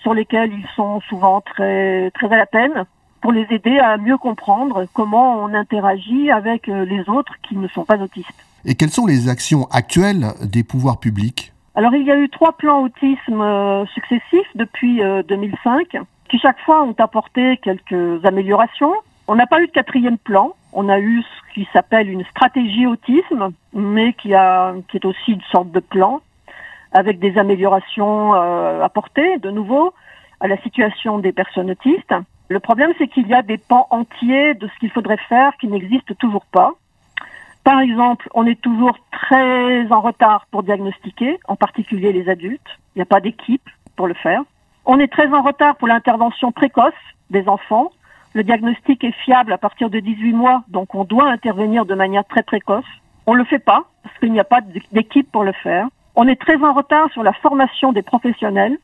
sur 0.00 0.14
lesquels 0.14 0.52
ils 0.52 0.68
sont 0.74 1.00
souvent 1.00 1.40
très, 1.42 2.10
très 2.12 2.32
à 2.32 2.36
la 2.36 2.46
peine 2.46 2.84
pour 3.20 3.32
les 3.32 3.46
aider 3.50 3.78
à 3.78 3.96
mieux 3.96 4.16
comprendre 4.18 4.86
comment 4.92 5.42
on 5.42 5.54
interagit 5.54 6.30
avec 6.30 6.68
euh, 6.68 6.84
les 6.84 7.08
autres 7.08 7.32
qui 7.42 7.56
ne 7.56 7.68
sont 7.68 7.84
pas 7.84 7.98
autistes. 7.98 8.28
Et 8.64 8.74
quelles 8.74 8.90
sont 8.90 9.06
les 9.06 9.28
actions 9.28 9.66
actuelles 9.70 10.26
des 10.42 10.62
pouvoirs 10.62 10.98
publics? 10.98 11.52
Alors 11.74 11.94
il 11.94 12.04
y 12.04 12.10
a 12.10 12.16
eu 12.16 12.28
trois 12.28 12.52
plans 12.52 12.82
autisme 12.82 13.40
euh, 13.40 13.86
successifs 13.86 14.50
depuis 14.54 15.00
2005 15.28 15.94
euh, 15.94 16.00
qui 16.28 16.38
chaque 16.38 16.58
fois 16.60 16.82
ont 16.82 16.94
apporté 16.98 17.58
quelques 17.58 18.24
améliorations. 18.24 18.92
On 19.28 19.34
n'a 19.34 19.46
pas 19.46 19.62
eu 19.62 19.66
de 19.66 19.72
quatrième 19.72 20.18
plan. 20.18 20.54
On 20.72 20.88
a 20.88 20.98
eu 20.98 21.22
ce 21.22 21.54
qui 21.54 21.68
s'appelle 21.72 22.10
une 22.10 22.24
stratégie 22.26 22.86
autisme, 22.86 23.50
mais 23.72 24.12
qui, 24.12 24.34
a, 24.34 24.74
qui 24.88 24.98
est 24.98 25.04
aussi 25.04 25.32
une 25.32 25.42
sorte 25.50 25.70
de 25.70 25.80
plan 25.80 26.20
avec 26.92 27.18
des 27.18 27.36
améliorations 27.38 28.32
apportées 28.32 29.38
de 29.38 29.50
nouveau 29.50 29.92
à 30.40 30.48
la 30.48 30.56
situation 30.58 31.18
des 31.18 31.32
personnes 31.32 31.70
autistes. 31.70 32.14
Le 32.48 32.60
problème, 32.60 32.92
c'est 32.98 33.08
qu'il 33.08 33.28
y 33.28 33.34
a 33.34 33.42
des 33.42 33.58
pans 33.58 33.86
entiers 33.90 34.54
de 34.54 34.66
ce 34.68 34.78
qu'il 34.80 34.90
faudrait 34.90 35.18
faire 35.28 35.52
qui 35.60 35.68
n'existent 35.68 36.14
toujours 36.18 36.46
pas. 36.46 36.72
Par 37.62 37.80
exemple, 37.80 38.28
on 38.34 38.46
est 38.46 38.60
toujours 38.60 38.96
très 39.12 39.92
en 39.92 40.00
retard 40.00 40.46
pour 40.50 40.62
diagnostiquer, 40.62 41.38
en 41.46 41.56
particulier 41.56 42.12
les 42.12 42.30
adultes. 42.30 42.78
Il 42.94 42.98
n'y 42.98 43.02
a 43.02 43.06
pas 43.06 43.20
d'équipe 43.20 43.68
pour 43.96 44.06
le 44.06 44.14
faire. 44.14 44.42
On 44.86 44.98
est 44.98 45.12
très 45.12 45.28
en 45.34 45.42
retard 45.42 45.76
pour 45.76 45.86
l'intervention 45.86 46.50
précoce 46.50 46.94
des 47.28 47.46
enfants. 47.46 47.90
Le 48.32 48.42
diagnostic 48.42 49.04
est 49.04 49.12
fiable 49.12 49.52
à 49.52 49.58
partir 49.58 49.90
de 49.90 50.00
18 50.00 50.32
mois, 50.32 50.62
donc 50.68 50.94
on 50.94 51.04
doit 51.04 51.28
intervenir 51.28 51.84
de 51.84 51.94
manière 51.94 52.24
très 52.24 52.42
précoce. 52.42 52.86
On 53.26 53.34
ne 53.34 53.38
le 53.38 53.44
fait 53.44 53.58
pas 53.58 53.84
parce 54.02 54.16
qu'il 54.18 54.32
n'y 54.32 54.40
a 54.40 54.44
pas 54.44 54.62
d'équipe 54.92 55.30
pour 55.30 55.44
le 55.44 55.52
faire. 55.52 55.88
On 56.14 56.26
est 56.26 56.40
très 56.40 56.56
en 56.56 56.72
retard 56.72 57.10
sur 57.12 57.22
la 57.22 57.34
formation 57.34 57.92
des 57.92 58.02
professionnels 58.02 58.78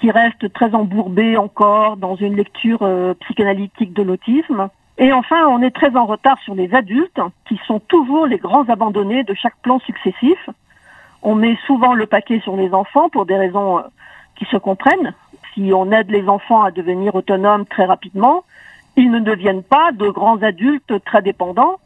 qui 0.00 0.10
reste 0.10 0.52
très 0.52 0.74
embourbé 0.74 1.36
encore 1.36 1.96
dans 1.96 2.16
une 2.16 2.36
lecture 2.36 2.82
euh, 2.82 3.14
psychanalytique 3.20 3.92
de 3.92 4.02
l'autisme. 4.02 4.68
Et 4.98 5.12
enfin, 5.12 5.46
on 5.48 5.62
est 5.62 5.70
très 5.70 5.94
en 5.96 6.06
retard 6.06 6.38
sur 6.40 6.54
les 6.54 6.74
adultes, 6.74 7.20
qui 7.48 7.58
sont 7.66 7.80
toujours 7.80 8.26
les 8.26 8.38
grands 8.38 8.68
abandonnés 8.68 9.24
de 9.24 9.34
chaque 9.34 9.56
plan 9.62 9.78
successif. 9.80 10.38
On 11.22 11.34
met 11.34 11.56
souvent 11.66 11.94
le 11.94 12.06
paquet 12.06 12.40
sur 12.40 12.56
les 12.56 12.72
enfants 12.72 13.08
pour 13.08 13.26
des 13.26 13.36
raisons 13.36 13.78
euh, 13.78 13.82
qui 14.36 14.44
se 14.46 14.56
comprennent. 14.56 15.14
Si 15.54 15.72
on 15.72 15.90
aide 15.92 16.10
les 16.10 16.28
enfants 16.28 16.62
à 16.62 16.70
devenir 16.70 17.14
autonomes 17.14 17.66
très 17.66 17.86
rapidement, 17.86 18.44
ils 18.96 19.10
ne 19.10 19.20
deviennent 19.20 19.62
pas 19.62 19.92
de 19.92 20.08
grands 20.08 20.42
adultes 20.42 21.04
très 21.04 21.22
dépendants. 21.22 21.76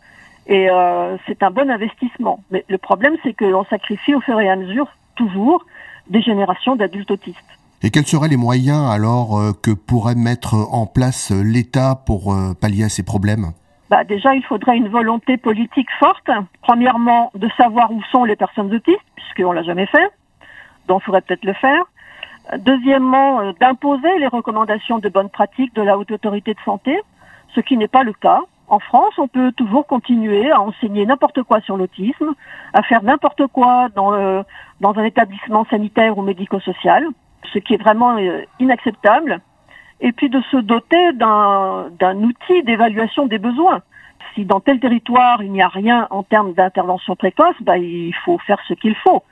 Et 0.46 0.68
euh, 0.68 1.16
c'est 1.26 1.42
un 1.42 1.50
bon 1.50 1.70
investissement. 1.70 2.40
Mais 2.50 2.64
le 2.68 2.78
problème, 2.78 3.16
c'est 3.22 3.34
qu'on 3.34 3.64
sacrifie 3.64 4.14
au 4.14 4.20
fur 4.20 4.40
et 4.40 4.50
à 4.50 4.56
mesure 4.56 4.88
toujours 5.14 5.64
des 6.08 6.22
générations 6.22 6.76
d'adultes 6.76 7.10
autistes. 7.10 7.59
Et 7.82 7.90
quels 7.90 8.06
seraient 8.06 8.28
les 8.28 8.36
moyens 8.36 8.90
alors 8.90 9.38
euh, 9.38 9.52
que 9.52 9.70
pourrait 9.70 10.14
mettre 10.14 10.54
en 10.54 10.86
place 10.86 11.30
l'État 11.30 11.94
pour 11.94 12.34
euh, 12.34 12.52
pallier 12.52 12.84
à 12.84 12.88
ces 12.90 13.02
problèmes? 13.02 13.52
Bah, 13.88 14.04
déjà, 14.04 14.34
il 14.34 14.44
faudrait 14.44 14.76
une 14.76 14.88
volonté 14.88 15.38
politique 15.38 15.88
forte. 15.98 16.30
Premièrement, 16.60 17.32
de 17.34 17.48
savoir 17.56 17.90
où 17.90 18.02
sont 18.12 18.24
les 18.24 18.36
personnes 18.36 18.72
autistes, 18.72 19.00
puisqu'on 19.16 19.52
l'a 19.52 19.62
jamais 19.62 19.86
fait. 19.86 20.12
Donc, 20.88 21.00
il 21.02 21.04
faudrait 21.06 21.22
peut-être 21.22 21.44
le 21.44 21.54
faire. 21.54 21.84
Deuxièmement, 22.58 23.40
euh, 23.40 23.52
d'imposer 23.60 24.18
les 24.18 24.26
recommandations 24.26 24.98
de 24.98 25.08
bonne 25.08 25.30
pratique 25.30 25.74
de 25.74 25.82
la 25.82 25.96
haute 25.96 26.10
autorité 26.10 26.52
de 26.52 26.60
santé, 26.66 27.00
ce 27.54 27.60
qui 27.60 27.78
n'est 27.78 27.88
pas 27.88 28.02
le 28.02 28.12
cas. 28.12 28.42
En 28.68 28.78
France, 28.78 29.14
on 29.18 29.26
peut 29.26 29.52
toujours 29.52 29.86
continuer 29.86 30.50
à 30.50 30.60
enseigner 30.60 31.06
n'importe 31.06 31.42
quoi 31.42 31.60
sur 31.62 31.76
l'autisme, 31.76 32.34
à 32.72 32.82
faire 32.82 33.02
n'importe 33.02 33.46
quoi 33.48 33.88
euh, 33.96 34.42
dans 34.80 34.98
un 34.98 35.04
établissement 35.04 35.64
sanitaire 35.70 36.18
ou 36.18 36.22
médico-social, 36.22 37.06
ce 37.52 37.58
qui 37.58 37.74
est 37.74 37.82
vraiment 37.82 38.16
euh, 38.16 38.42
inacceptable. 38.58 39.40
Et 40.00 40.12
puis 40.12 40.30
de 40.30 40.40
se 40.50 40.56
doter 40.56 41.12
d'un 41.12 42.16
outil 42.16 42.62
d'évaluation 42.62 43.26
des 43.26 43.38
besoins. 43.38 43.82
Si 44.34 44.46
dans 44.46 44.60
tel 44.60 44.80
territoire 44.80 45.42
il 45.42 45.52
n'y 45.52 45.60
a 45.60 45.68
rien 45.68 46.06
en 46.10 46.22
termes 46.22 46.54
d'intervention 46.54 47.16
précoce, 47.16 47.56
bah, 47.60 47.76
il 47.76 48.14
faut 48.24 48.38
faire 48.38 48.60
ce 48.66 48.74
qu'il 48.74 48.94
faut. 48.94 49.22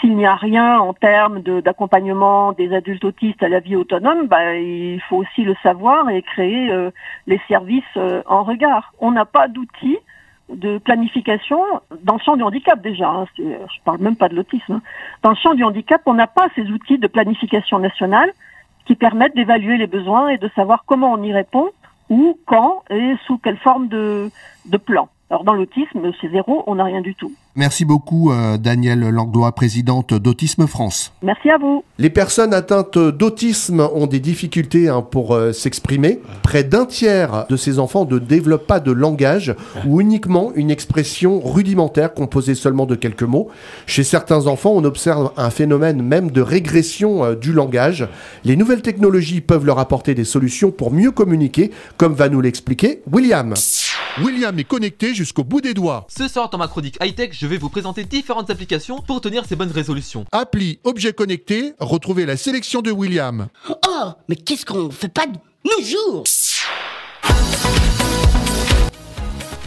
S'il 0.00 0.16
n'y 0.16 0.26
a 0.26 0.34
rien 0.34 0.78
en 0.78 0.94
termes 0.94 1.40
d'accompagnement 1.40 2.52
des 2.52 2.74
adultes 2.74 3.04
autistes 3.04 3.42
à 3.42 3.48
la 3.48 3.60
vie 3.60 3.76
autonome, 3.76 4.26
bah, 4.26 4.54
il 4.54 5.00
faut 5.08 5.16
aussi 5.16 5.44
le 5.44 5.54
savoir 5.62 6.08
et 6.10 6.22
créer 6.22 6.70
euh, 6.70 6.90
les 7.26 7.40
services 7.48 7.84
euh, 7.96 8.22
en 8.26 8.42
regard. 8.42 8.92
On 9.00 9.12
n'a 9.12 9.26
pas 9.26 9.48
d'outils 9.48 9.98
de 10.54 10.78
planification 10.78 11.60
dans 12.02 12.14
le 12.14 12.20
champ 12.20 12.36
du 12.36 12.42
handicap 12.42 12.80
déjà. 12.80 13.08
Hein, 13.08 13.24
je 13.36 13.42
ne 13.42 13.84
parle 13.84 13.98
même 13.98 14.16
pas 14.16 14.28
de 14.28 14.34
l'autisme. 14.34 14.74
Hein. 14.74 14.82
Dans 15.22 15.30
le 15.30 15.36
champ 15.36 15.54
du 15.54 15.64
handicap, 15.64 16.02
on 16.06 16.14
n'a 16.14 16.26
pas 16.26 16.48
ces 16.54 16.70
outils 16.70 16.98
de 16.98 17.06
planification 17.06 17.78
nationale 17.78 18.32
qui 18.86 18.94
permettent 18.94 19.36
d'évaluer 19.36 19.76
les 19.76 19.86
besoins 19.86 20.28
et 20.28 20.38
de 20.38 20.50
savoir 20.54 20.84
comment 20.86 21.12
on 21.12 21.22
y 21.22 21.32
répond, 21.32 21.70
où, 22.10 22.38
quand 22.46 22.82
et 22.90 23.14
sous 23.26 23.38
quelle 23.38 23.58
forme 23.58 23.88
de, 23.88 24.30
de 24.66 24.76
plan. 24.76 25.08
Alors 25.32 25.44
dans 25.44 25.54
l'autisme, 25.54 26.12
c'est 26.20 26.30
zéro, 26.30 26.62
on 26.66 26.74
n'a 26.74 26.84
rien 26.84 27.00
du 27.00 27.14
tout. 27.14 27.32
Merci 27.56 27.86
beaucoup 27.86 28.30
euh, 28.30 28.58
Danielle 28.58 29.08
Langlois, 29.08 29.52
présidente 29.52 30.12
d'Autisme 30.12 30.66
France. 30.66 31.14
Merci 31.22 31.48
à 31.48 31.56
vous. 31.56 31.84
Les 31.96 32.10
personnes 32.10 32.52
atteintes 32.52 32.98
d'autisme 32.98 33.80
ont 33.94 34.06
des 34.06 34.20
difficultés 34.20 34.90
hein, 34.90 35.00
pour 35.00 35.34
euh, 35.34 35.52
s'exprimer. 35.52 36.20
Près 36.42 36.64
d'un 36.64 36.84
tiers 36.84 37.46
de 37.48 37.56
ces 37.56 37.78
enfants 37.78 38.04
ne 38.04 38.18
développent 38.18 38.66
pas 38.66 38.78
de 38.78 38.92
langage 38.92 39.54
ou 39.86 40.02
uniquement 40.02 40.52
une 40.54 40.70
expression 40.70 41.40
rudimentaire 41.40 42.12
composée 42.12 42.54
seulement 42.54 42.84
de 42.84 42.94
quelques 42.94 43.22
mots. 43.22 43.48
Chez 43.86 44.04
certains 44.04 44.46
enfants, 44.46 44.72
on 44.74 44.84
observe 44.84 45.32
un 45.38 45.48
phénomène 45.48 46.02
même 46.02 46.30
de 46.30 46.42
régression 46.42 47.24
euh, 47.24 47.34
du 47.36 47.54
langage. 47.54 48.06
Les 48.44 48.56
nouvelles 48.56 48.82
technologies 48.82 49.40
peuvent 49.40 49.64
leur 49.64 49.78
apporter 49.78 50.14
des 50.14 50.24
solutions 50.24 50.70
pour 50.70 50.92
mieux 50.92 51.10
communiquer, 51.10 51.70
comme 51.96 52.12
va 52.12 52.28
nous 52.28 52.42
l'expliquer 52.42 53.00
William. 53.10 53.54
William 54.20 54.58
est 54.58 54.64
connecté 54.64 55.14
jusqu'au 55.14 55.44
bout 55.44 55.60
des 55.60 55.74
doigts. 55.74 56.06
Ce 56.08 56.28
soir 56.28 56.50
dans 56.50 56.58
ma 56.58 56.68
chronique 56.68 56.98
high-tech, 57.00 57.30
je 57.32 57.46
vais 57.46 57.56
vous 57.56 57.70
présenter 57.70 58.04
différentes 58.04 58.50
applications 58.50 59.00
pour 59.00 59.20
tenir 59.20 59.44
ces 59.46 59.56
bonnes 59.56 59.70
résolutions. 59.70 60.26
Appli 60.32 60.80
objet 60.84 61.12
connecté, 61.12 61.72
retrouvez 61.78 62.26
la 62.26 62.36
sélection 62.36 62.82
de 62.82 62.90
William. 62.90 63.48
Oh, 63.68 64.10
mais 64.28 64.36
qu'est-ce 64.36 64.66
qu'on 64.66 64.90
fait 64.90 65.08
pas 65.08 65.26
de 65.26 65.38
nos 65.64 65.84
jours? 65.84 66.24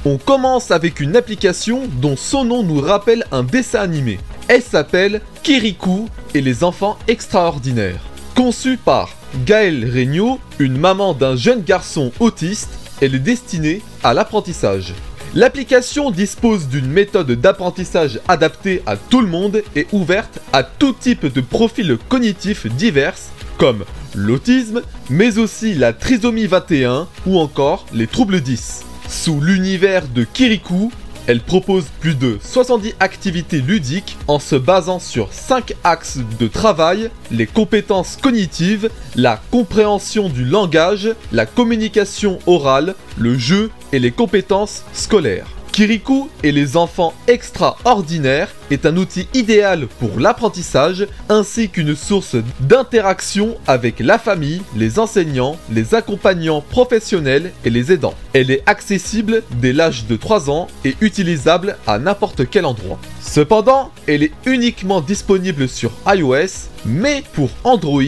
On 0.06 0.20
commence 0.20 0.70
avec 0.70 1.00
une 1.00 1.16
application 1.16 1.88
dont 2.00 2.16
son 2.16 2.46
nom 2.46 2.62
nous 2.62 2.80
rappelle 2.80 3.26
un 3.32 3.42
dessin 3.42 3.80
animé. 3.80 4.20
Elle 4.48 4.62
s'appelle 4.62 5.22
Kirikou 5.42 6.08
et 6.36 6.42
les 6.42 6.64
enfants 6.64 7.00
extraordinaires. 7.08 8.02
Conçue 8.36 8.78
par 8.78 9.10
Gaëlle 9.46 9.92
Regnault, 9.92 10.40
une 10.60 10.78
maman 10.78 11.14
d'un 11.14 11.36
jeune 11.36 11.62
garçon 11.62 12.12
autiste, 12.20 12.85
elle 13.02 13.16
est 13.16 13.20
destinée 13.20 13.82
à 14.04 14.14
l'apprentissage. 14.14 14.94
L'application 15.34 16.12
dispose 16.12 16.68
d'une 16.68 16.88
méthode 16.88 17.32
d'apprentissage 17.32 18.20
adaptée 18.28 18.82
à 18.86 18.96
tout 18.96 19.20
le 19.20 19.28
monde 19.28 19.62
et 19.76 19.86
ouverte 19.92 20.40
à 20.54 20.64
tout 20.64 20.94
type 20.94 21.26
de 21.26 21.42
profils 21.42 21.98
cognitifs 22.08 22.68
divers 22.68 23.16
comme 23.58 23.86
l'autisme, 24.14 24.82
mais 25.10 25.38
aussi 25.38 25.74
la 25.74 25.94
trisomie 25.94 26.48
21 26.48 27.08
ou 27.26 27.40
encore 27.40 27.86
les 27.94 28.08
troubles 28.08 28.42
10. 28.42 28.84
Sous 29.10 29.40
l'univers 29.40 30.08
de 30.08 30.24
Kirikou, 30.24 30.92
elle 31.28 31.42
propose 31.42 31.86
plus 32.00 32.16
de 32.16 32.38
70 32.42 32.96
activités 33.00 33.62
ludiques 33.62 34.18
en 34.28 34.40
se 34.40 34.56
basant 34.56 35.00
sur 35.00 35.32
5 35.32 35.74
axes 35.84 36.20
de 36.40 36.48
travail, 36.48 37.10
les 37.32 37.48
compétences 37.48 38.18
cognitives, 38.22 38.90
la 39.16 39.42
compréhension 39.52 40.30
du 40.30 40.46
langage, 40.46 41.10
la 41.32 41.46
communication 41.46 42.40
orale, 42.46 42.96
le 43.18 43.38
jeu 43.38 43.72
et 43.92 44.00
les 44.00 44.12
compétences 44.12 44.84
scolaires. 44.94 45.55
Kirikou 45.76 46.30
et 46.42 46.54
les 46.54 46.78
enfants 46.78 47.14
extraordinaires 47.28 48.56
est 48.72 48.86
un 48.86 48.96
outil 48.96 49.28
idéal 49.34 49.88
pour 50.00 50.22
l'apprentissage 50.22 51.06
ainsi 51.28 51.68
qu'une 51.68 51.98
source 51.98 52.38
d'interaction 52.62 53.58
avec 53.68 54.00
la 54.00 54.18
famille, 54.18 54.62
les 54.78 55.00
enseignants, 55.00 55.58
les 55.70 55.94
accompagnants 55.94 56.62
professionnels 56.62 57.52
et 57.66 57.70
les 57.70 57.92
aidants. 57.92 58.16
Elle 58.32 58.52
est 58.52 58.64
accessible 58.68 59.44
dès 59.60 59.74
l'âge 59.74 60.06
de 60.06 60.16
3 60.16 60.50
ans 60.50 60.68
et 60.86 60.96
utilisable 61.02 61.76
à 61.88 62.00
n'importe 62.00 62.50
quel 62.50 62.66
endroit. 62.66 62.98
Cependant, 63.26 63.92
elle 64.08 64.24
est 64.24 64.32
uniquement 64.46 65.02
disponible 65.02 65.68
sur 65.68 65.92
iOS, 66.08 66.70
mais 66.86 67.24
pour 67.34 67.50
Android, 67.64 68.02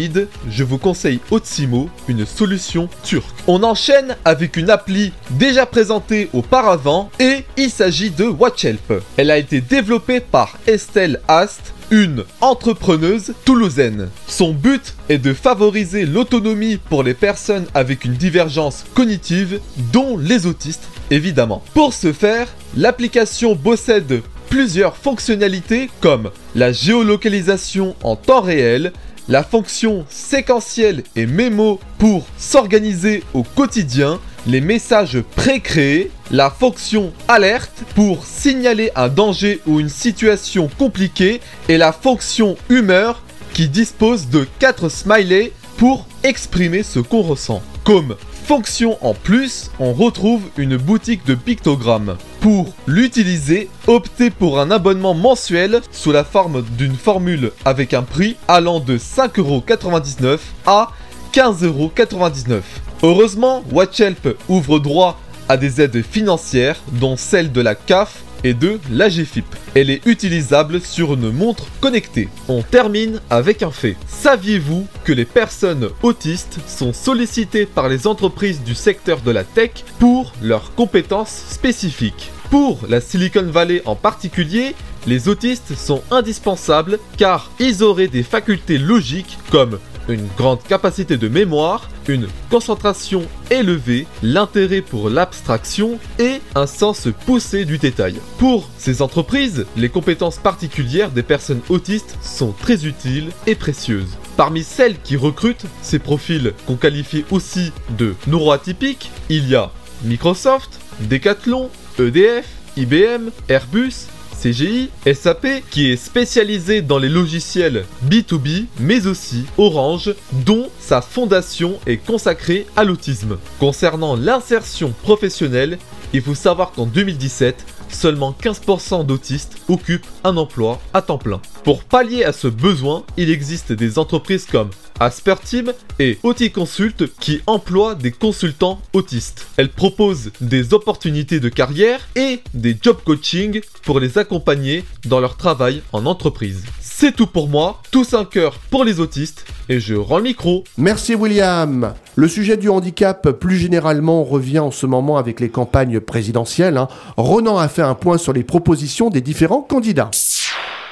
je 0.49 0.63
vous 0.63 0.77
conseille 0.77 1.19
Otsimo, 1.31 1.89
une 2.07 2.25
solution 2.25 2.87
turque. 3.03 3.35
On 3.47 3.63
enchaîne 3.63 4.15
avec 4.23 4.55
une 4.55 4.69
appli 4.69 5.11
déjà 5.31 5.65
présentée 5.65 6.29
auparavant 6.31 7.09
et 7.19 7.43
il 7.57 7.69
s'agit 7.71 8.11
de 8.11 8.25
WatchHelp. 8.25 9.03
Elle 9.17 9.31
a 9.31 9.37
été 9.37 9.59
développée 9.59 10.21
par 10.21 10.57
Estelle 10.65 11.19
Ast, 11.27 11.73
une 11.89 12.23
entrepreneuse 12.39 13.33
toulousaine. 13.43 14.09
Son 14.27 14.53
but 14.53 14.95
est 15.09 15.17
de 15.17 15.33
favoriser 15.33 16.05
l'autonomie 16.05 16.77
pour 16.77 17.03
les 17.03 17.15
personnes 17.15 17.65
avec 17.73 18.05
une 18.05 18.13
divergence 18.13 18.85
cognitive, 18.93 19.59
dont 19.91 20.17
les 20.17 20.45
autistes 20.45 20.87
évidemment. 21.09 21.63
Pour 21.73 21.93
ce 21.93 22.13
faire, 22.13 22.47
l'application 22.75 23.55
possède 23.55 24.21
plusieurs 24.49 24.97
fonctionnalités 24.97 25.89
comme 26.01 26.31
la 26.55 26.71
géolocalisation 26.71 27.95
en 28.03 28.15
temps 28.15 28.41
réel, 28.41 28.91
la 29.29 29.43
fonction 29.43 30.05
séquentielle 30.09 31.03
et 31.15 31.25
mémo 31.25 31.79
pour 31.97 32.25
s'organiser 32.37 33.23
au 33.33 33.43
quotidien, 33.43 34.19
les 34.45 34.61
messages 34.61 35.21
pré-créés, 35.35 36.11
la 36.31 36.49
fonction 36.49 37.11
alerte 37.27 37.83
pour 37.95 38.25
signaler 38.25 38.91
un 38.95 39.09
danger 39.09 39.59
ou 39.67 39.79
une 39.79 39.89
situation 39.89 40.69
compliquée 40.77 41.41
et 41.67 41.77
la 41.77 41.91
fonction 41.91 42.55
humeur 42.69 43.23
qui 43.53 43.67
dispose 43.67 44.29
de 44.29 44.47
4 44.59 44.89
smileys 44.89 45.51
pour 45.77 46.07
exprimer 46.23 46.83
ce 46.83 46.99
qu'on 46.99 47.21
ressent. 47.21 47.61
Comme 47.83 48.15
fonction 48.47 48.97
en 49.01 49.13
plus, 49.13 49.71
on 49.77 49.91
retrouve 49.91 50.41
une 50.55 50.77
boutique 50.77 51.25
de 51.25 51.35
pictogrammes. 51.35 52.15
Pour 52.39 52.73
l'utiliser, 52.87 53.69
optez 53.87 54.29
pour 54.29 54.61
un 54.61 54.71
abonnement 54.71 55.13
mensuel 55.13 55.81
sous 55.91 56.13
la 56.13 56.23
forme 56.23 56.63
d'une 56.77 56.95
formule 56.95 57.51
avec 57.65 57.93
un 57.93 58.03
prix 58.03 58.37
allant 58.47 58.79
de 58.79 58.97
5,99€ 58.97 60.39
à 60.65 60.91
15,99€. 61.33 62.61
Heureusement, 63.03 63.65
WatchHelp 63.73 64.37
ouvre 64.47 64.79
droit 64.79 65.19
à 65.49 65.57
des 65.57 65.81
aides 65.81 66.01
financières, 66.01 66.77
dont 66.93 67.17
celle 67.17 67.51
de 67.51 67.59
la 67.59 67.75
CAF 67.75 68.23
et 68.43 68.53
de 68.53 68.79
l'AGFIP. 68.91 69.45
Elle 69.75 69.89
est 69.89 70.05
utilisable 70.05 70.81
sur 70.81 71.13
une 71.13 71.31
montre 71.31 71.67
connectée. 71.79 72.29
On 72.47 72.61
termine 72.61 73.21
avec 73.29 73.63
un 73.63 73.71
fait. 73.71 73.95
Saviez-vous 74.07 74.87
que 75.03 75.13
les 75.13 75.25
personnes 75.25 75.89
autistes 76.03 76.59
sont 76.67 76.93
sollicitées 76.93 77.65
par 77.65 77.89
les 77.89 78.07
entreprises 78.07 78.63
du 78.63 78.75
secteur 78.75 79.21
de 79.21 79.31
la 79.31 79.43
tech 79.43 79.71
pour 79.99 80.33
leurs 80.41 80.73
compétences 80.75 81.43
spécifiques? 81.49 82.31
Pour 82.49 82.79
la 82.87 83.01
Silicon 83.01 83.43
Valley 83.43 83.81
en 83.85 83.95
particulier, 83.95 84.73
les 85.05 85.27
autistes 85.27 85.75
sont 85.75 86.01
indispensables 86.11 86.99
car 87.17 87.51
ils 87.59 87.83
auraient 87.83 88.07
des 88.07 88.23
facultés 88.23 88.77
logiques 88.77 89.37
comme 89.51 89.79
une 90.09 90.27
grande 90.37 90.63
capacité 90.63 91.17
de 91.17 91.27
mémoire, 91.27 91.89
une 92.07 92.27
concentration 92.49 93.23
élevée, 93.51 94.07
l'intérêt 94.23 94.81
pour 94.81 95.09
l'abstraction 95.09 95.99
et 96.19 96.41
un 96.55 96.67
sens 96.67 97.07
poussé 97.25 97.65
du 97.65 97.77
détail. 97.77 98.15
Pour 98.37 98.69
ces 98.77 99.01
entreprises, 99.01 99.65
les 99.75 99.89
compétences 99.89 100.37
particulières 100.37 101.11
des 101.11 101.23
personnes 101.23 101.61
autistes 101.69 102.17
sont 102.21 102.51
très 102.51 102.85
utiles 102.85 103.31
et 103.45 103.55
précieuses. 103.55 104.17
Parmi 104.37 104.63
celles 104.63 104.99
qui 105.01 105.17
recrutent 105.17 105.65
ces 105.81 105.99
profils 105.99 106.53
qu'on 106.65 106.75
qualifie 106.75 107.25
aussi 107.31 107.71
de 107.97 108.15
neuroatypiques, 108.27 109.11
il 109.29 109.49
y 109.49 109.55
a 109.55 109.71
Microsoft, 110.03 110.79
Decathlon, 111.01 111.69
EDF, 111.99 112.45
IBM, 112.77 113.31
Airbus, 113.49 114.07
CGI, 114.41 114.89
SAP, 115.13 115.47
qui 115.71 115.91
est 115.91 115.97
spécialisé 115.97 116.81
dans 116.81 116.99
les 116.99 117.09
logiciels 117.09 117.85
B2B, 118.07 118.65
mais 118.79 119.07
aussi 119.07 119.45
Orange, 119.57 120.13
dont 120.45 120.69
sa 120.79 121.01
fondation 121.01 121.79
est 121.87 121.97
consacrée 121.97 122.67
à 122.75 122.83
l'autisme. 122.83 123.37
Concernant 123.59 124.15
l'insertion 124.15 124.93
professionnelle, 125.03 125.79
il 126.13 126.21
faut 126.21 126.35
savoir 126.35 126.71
qu'en 126.71 126.85
2017, 126.85 127.65
seulement 127.89 128.35
15% 128.39 129.05
d'autistes 129.05 129.57
occupent 129.69 130.07
un 130.23 130.37
emploi 130.37 130.79
à 130.93 131.01
temps 131.01 131.17
plein. 131.17 131.41
Pour 131.67 131.83
pallier 131.83 132.23
à 132.23 132.31
ce 132.31 132.47
besoin, 132.47 133.03
il 133.17 133.29
existe 133.29 133.73
des 133.73 133.99
entreprises 133.99 134.45
comme 134.45 134.69
Asperteam 135.01 135.73
et 135.99 136.17
Auticonsult 136.23 137.13
qui 137.19 137.41
emploient 137.45 137.93
des 137.93 138.11
consultants 138.11 138.79
autistes. 138.93 139.45
Elles 139.57 139.73
proposent 139.73 140.31
des 140.39 140.73
opportunités 140.73 141.41
de 141.41 141.49
carrière 141.49 141.99
et 142.15 142.39
des 142.53 142.77
job 142.81 142.99
coaching 143.03 143.59
pour 143.83 143.99
les 143.99 144.17
accompagner 144.17 144.85
dans 145.07 145.19
leur 145.19 145.35
travail 145.35 145.81
en 145.91 146.05
entreprise. 146.05 146.63
C'est 146.79 147.13
tout 147.13 147.27
pour 147.27 147.49
moi, 147.49 147.81
tous 147.91 148.13
un 148.13 148.23
cœur 148.23 148.59
pour 148.71 148.85
les 148.85 149.01
autistes, 149.01 149.45
et 149.67 149.81
je 149.81 149.95
rends 149.95 150.19
le 150.19 150.23
micro. 150.23 150.63
Merci 150.77 151.15
William. 151.15 151.93
Le 152.15 152.27
sujet 152.29 152.55
du 152.55 152.69
handicap, 152.69 153.29
plus 153.31 153.57
généralement, 153.57 154.23
revient 154.23 154.59
en 154.59 154.71
ce 154.71 154.85
moment 154.85 155.17
avec 155.17 155.41
les 155.41 155.49
campagnes 155.49 155.99
présidentielles. 155.99 156.77
hein. 156.77 156.87
Ronan 157.17 157.57
a 157.57 157.67
fait 157.67 157.81
un 157.81 157.93
point 157.93 158.17
sur 158.17 158.31
les 158.31 158.45
propositions 158.45 159.09
des 159.09 159.21
différents 159.21 159.61
candidats. 159.61 160.09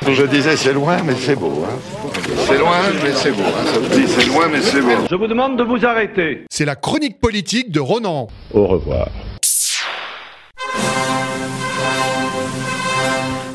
Je 0.08 0.23
disais 0.23 0.56
c'est 0.56 0.73
loin 0.73 0.97
mais 1.04 1.15
c'est 1.19 1.36
beau. 1.36 1.63
hein. 1.65 1.80
C'est 2.47 2.58
loin 2.60 2.78
mais 3.04 3.12
c'est 3.13 3.32
beau. 3.32 3.41
hein. 3.43 3.65
Ça 3.73 3.80
vous 3.80 3.88
dit 3.99 4.06
c'est 4.08 4.25
loin 4.25 4.47
mais 4.51 4.62
c'est 4.62 4.82
beau. 4.82 4.89
Je 5.10 5.15
vous 5.15 5.28
demande 5.28 5.58
de 5.58 5.63
vous 5.63 5.84
arrêter. 5.86 6.43
C'est 6.51 6.65
la 6.65 6.75
chronique 6.75 7.19
politique 7.19 7.71
de 7.71 7.80
Ronan. 7.80 8.28
Au 8.54 8.67
revoir. 8.67 9.08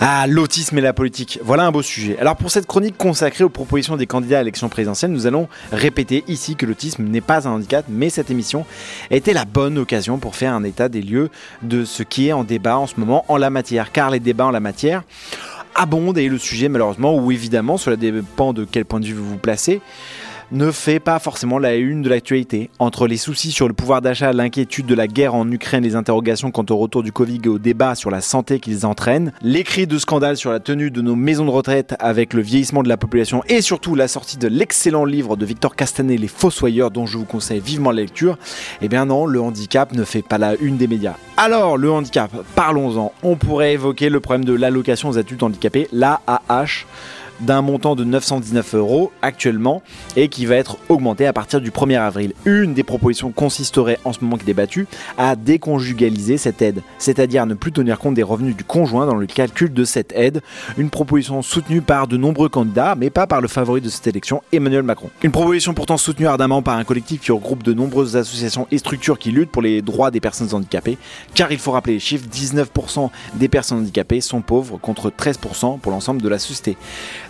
Ah, 0.02 0.26
l'autisme 0.26 0.78
et 0.78 0.80
la 0.80 0.94
politique, 0.94 1.38
voilà 1.42 1.66
un 1.66 1.70
beau 1.70 1.82
sujet. 1.82 2.16
Alors 2.18 2.34
pour 2.34 2.50
cette 2.50 2.66
chronique 2.66 2.96
consacrée 2.96 3.44
aux 3.44 3.50
propositions 3.50 3.98
des 3.98 4.06
candidats 4.06 4.38
à 4.38 4.40
l'élection 4.40 4.70
présidentielle, 4.70 5.10
nous 5.10 5.26
allons 5.26 5.46
répéter 5.72 6.24
ici 6.26 6.56
que 6.56 6.64
l'autisme 6.64 7.04
n'est 7.04 7.20
pas 7.20 7.46
un 7.46 7.52
handicap, 7.52 7.84
mais 7.86 8.08
cette 8.08 8.30
émission 8.30 8.64
était 9.10 9.34
la 9.34 9.44
bonne 9.44 9.76
occasion 9.76 10.16
pour 10.16 10.36
faire 10.36 10.54
un 10.54 10.64
état 10.64 10.88
des 10.88 11.02
lieux 11.02 11.28
de 11.62 11.84
ce 11.84 12.02
qui 12.02 12.28
est 12.28 12.32
en 12.32 12.44
débat 12.44 12.78
en 12.78 12.86
ce 12.86 12.94
moment 12.96 13.26
en 13.28 13.36
la 13.36 13.50
matière, 13.50 13.92
car 13.92 14.10
les 14.10 14.20
débats 14.20 14.46
en 14.46 14.50
la 14.50 14.60
matière 14.60 15.02
abondent 15.74 16.18
et 16.18 16.28
le 16.28 16.38
sujet 16.38 16.68
malheureusement, 16.68 17.16
ou 17.16 17.32
évidemment, 17.32 17.76
cela 17.76 17.96
dépend 17.96 18.52
de 18.52 18.64
quel 18.64 18.84
point 18.84 19.00
de 19.00 19.06
vue 19.06 19.14
vous 19.14 19.28
vous 19.28 19.38
placez, 19.38 19.80
ne 20.52 20.70
fait 20.70 21.00
pas 21.00 21.18
forcément 21.18 21.58
la 21.58 21.76
une 21.76 22.02
de 22.02 22.08
l'actualité. 22.08 22.70
Entre 22.78 23.06
les 23.06 23.16
soucis 23.16 23.52
sur 23.52 23.68
le 23.68 23.74
pouvoir 23.74 24.02
d'achat, 24.02 24.32
l'inquiétude 24.32 24.86
de 24.86 24.94
la 24.94 25.06
guerre 25.06 25.34
en 25.34 25.50
Ukraine, 25.50 25.84
les 25.84 25.96
interrogations 25.96 26.50
quant 26.50 26.64
au 26.70 26.76
retour 26.76 27.02
du 27.02 27.12
Covid 27.12 27.40
et 27.44 27.48
au 27.48 27.58
débat 27.58 27.94
sur 27.94 28.10
la 28.10 28.20
santé 28.20 28.60
qu'ils 28.60 28.86
entraînent, 28.86 29.32
les 29.42 29.64
cris 29.64 29.86
de 29.86 29.98
scandale 29.98 30.36
sur 30.36 30.50
la 30.50 30.60
tenue 30.60 30.90
de 30.90 31.02
nos 31.02 31.16
maisons 31.16 31.44
de 31.44 31.50
retraite 31.50 31.94
avec 31.98 32.34
le 32.34 32.42
vieillissement 32.42 32.82
de 32.82 32.88
la 32.88 32.96
population 32.96 33.42
et 33.48 33.60
surtout 33.60 33.94
la 33.94 34.08
sortie 34.08 34.38
de 34.38 34.48
l'excellent 34.48 35.04
livre 35.04 35.36
de 35.36 35.46
Victor 35.46 35.76
Castanet, 35.76 36.16
Les 36.16 36.28
Fossoyeurs, 36.28 36.90
dont 36.90 37.06
je 37.06 37.18
vous 37.18 37.24
conseille 37.24 37.60
vivement 37.60 37.90
la 37.90 38.02
lecture, 38.02 38.38
eh 38.82 38.88
bien 38.88 39.04
non, 39.04 39.26
le 39.26 39.40
handicap 39.40 39.92
ne 39.92 40.04
fait 40.04 40.22
pas 40.22 40.38
la 40.38 40.54
une 40.56 40.76
des 40.76 40.86
médias. 40.86 41.14
Alors, 41.36 41.78
le 41.78 41.90
handicap, 41.90 42.30
parlons-en. 42.54 43.12
On 43.22 43.36
pourrait 43.36 43.72
évoquer 43.72 44.08
le 44.10 44.20
problème 44.20 44.44
de 44.44 44.52
l'allocation 44.52 45.08
aux 45.08 45.18
adultes 45.18 45.42
handicapés, 45.42 45.88
l'AAH 45.92 46.84
d'un 47.40 47.62
montant 47.62 47.94
de 47.94 48.04
919 48.04 48.74
euros 48.74 49.12
actuellement 49.22 49.82
et 50.16 50.28
qui 50.28 50.46
va 50.46 50.56
être 50.56 50.78
augmenté 50.88 51.26
à 51.26 51.32
partir 51.32 51.60
du 51.60 51.70
1er 51.70 51.98
avril. 51.98 52.32
Une 52.44 52.74
des 52.74 52.82
propositions 52.82 53.32
consisterait 53.32 53.98
en 54.04 54.12
ce 54.12 54.20
moment 54.22 54.36
qui 54.36 54.42
est 54.42 54.46
débattue 54.46 54.86
à 55.18 55.36
déconjugaliser 55.36 56.38
cette 56.38 56.62
aide, 56.62 56.82
c'est-à-dire 56.98 57.46
ne 57.46 57.54
plus 57.54 57.72
tenir 57.72 57.98
compte 57.98 58.14
des 58.14 58.22
revenus 58.22 58.56
du 58.56 58.64
conjoint 58.64 59.06
dans 59.06 59.14
le 59.14 59.26
calcul 59.26 59.72
de 59.72 59.84
cette 59.84 60.12
aide. 60.12 60.42
Une 60.76 60.90
proposition 60.90 61.42
soutenue 61.42 61.82
par 61.82 62.06
de 62.06 62.16
nombreux 62.16 62.48
candidats, 62.48 62.94
mais 62.96 63.10
pas 63.10 63.26
par 63.26 63.40
le 63.40 63.48
favori 63.48 63.80
de 63.80 63.88
cette 63.88 64.06
élection, 64.06 64.42
Emmanuel 64.52 64.82
Macron. 64.82 65.10
Une 65.22 65.32
proposition 65.32 65.74
pourtant 65.74 65.96
soutenue 65.96 66.26
ardemment 66.26 66.62
par 66.62 66.76
un 66.76 66.84
collectif 66.84 67.20
qui 67.20 67.32
regroupe 67.32 67.62
de 67.62 67.72
nombreuses 67.72 68.16
associations 68.16 68.66
et 68.70 68.78
structures 68.78 69.18
qui 69.18 69.30
luttent 69.30 69.50
pour 69.50 69.62
les 69.62 69.82
droits 69.82 70.10
des 70.10 70.20
personnes 70.20 70.54
handicapées, 70.54 70.98
car 71.34 71.52
il 71.52 71.58
faut 71.58 71.72
rappeler 71.72 71.94
les 71.94 72.00
chiffres, 72.00 72.26
19% 72.30 73.10
des 73.34 73.48
personnes 73.48 73.78
handicapées 73.78 74.20
sont 74.20 74.42
pauvres 74.42 74.78
contre 74.78 75.10
13% 75.10 75.78
pour 75.78 75.92
l'ensemble 75.92 76.22
de 76.22 76.28
la 76.28 76.38
société. 76.38 76.76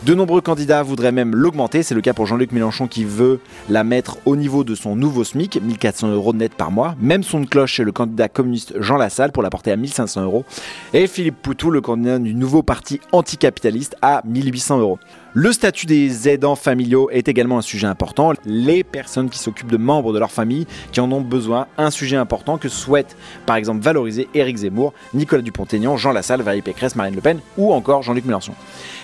De 0.07 0.15
nombreux 0.15 0.41
candidats 0.41 0.83
voudraient 0.83 1.13
même 1.13 1.37
l'augmenter. 1.37 1.83
C'est 1.83 1.95
le 1.95 2.01
cas 2.01 2.15
pour 2.15 2.25
Jean-Luc 2.25 2.53
Mélenchon 2.53 2.87
qui 2.87 3.05
veut 3.05 3.39
la 3.69 3.85
mettre 3.85 4.17
au 4.25 4.35
niveau 4.35 4.65
de 4.65 4.75
son 4.75 4.97
nouveau 4.97 5.25
SMIC, 5.25 5.61
1400 5.61 6.09
euros 6.13 6.33
net 6.33 6.55
par 6.55 6.71
mois. 6.71 6.95
Même 7.03 7.23
son 7.23 7.41
de 7.41 7.47
cloche 7.47 7.75
chez 7.75 7.85
le 7.85 7.93
candidat 7.93 8.31
communiste 8.31 8.73
Jean 8.81 8.97
Lassalle 8.97 9.31
pour 9.31 9.43
la 9.43 9.51
porter 9.51 9.73
à 9.73 9.77
1500 9.77 10.23
euros. 10.23 10.47
Et 10.95 11.07
Philippe 11.07 11.43
Poutou, 11.43 11.71
le 11.71 11.83
candidat 11.83 12.19
du 12.19 12.35
nouveau 12.35 12.63
parti 12.63 12.99
anticapitaliste, 13.13 13.95
à 14.01 14.23
1800 14.25 14.79
euros. 14.79 14.99
Le 15.33 15.53
statut 15.53 15.87
des 15.87 16.29
aidants 16.29 16.57
familiaux 16.57 17.09
est 17.13 17.29
également 17.29 17.59
un 17.59 17.63
sujet 17.63 17.87
important. 17.87 18.33
Les 18.45 18.83
personnes 18.83 19.31
qui 19.31 19.39
s'occupent 19.39 19.71
de 19.71 19.77
membres 19.77 20.13
de 20.13 20.19
leur 20.19 20.33
famille 20.33 20.67
qui 20.91 20.99
en 20.99 21.13
ont 21.13 21.21
besoin, 21.21 21.69
un 21.79 21.93
sujet 21.93 22.17
important 22.17 22.59
que 22.59 22.69
souhaitent 22.69 23.17
par 23.47 23.55
exemple 23.55 23.81
valoriser 23.81 24.29
Éric 24.35 24.57
Zemmour, 24.57 24.93
Nicolas 25.15 25.43
Dupont-Aignan, 25.43 25.97
Jean 25.97 26.11
Lassalle, 26.11 26.43
Valérie 26.43 26.63
Pécresse, 26.63 26.97
Marine 26.97 27.15
Le 27.15 27.21
Pen 27.21 27.39
ou 27.57 27.73
encore 27.73 28.03
Jean-Luc 28.03 28.25
Mélenchon. 28.25 28.55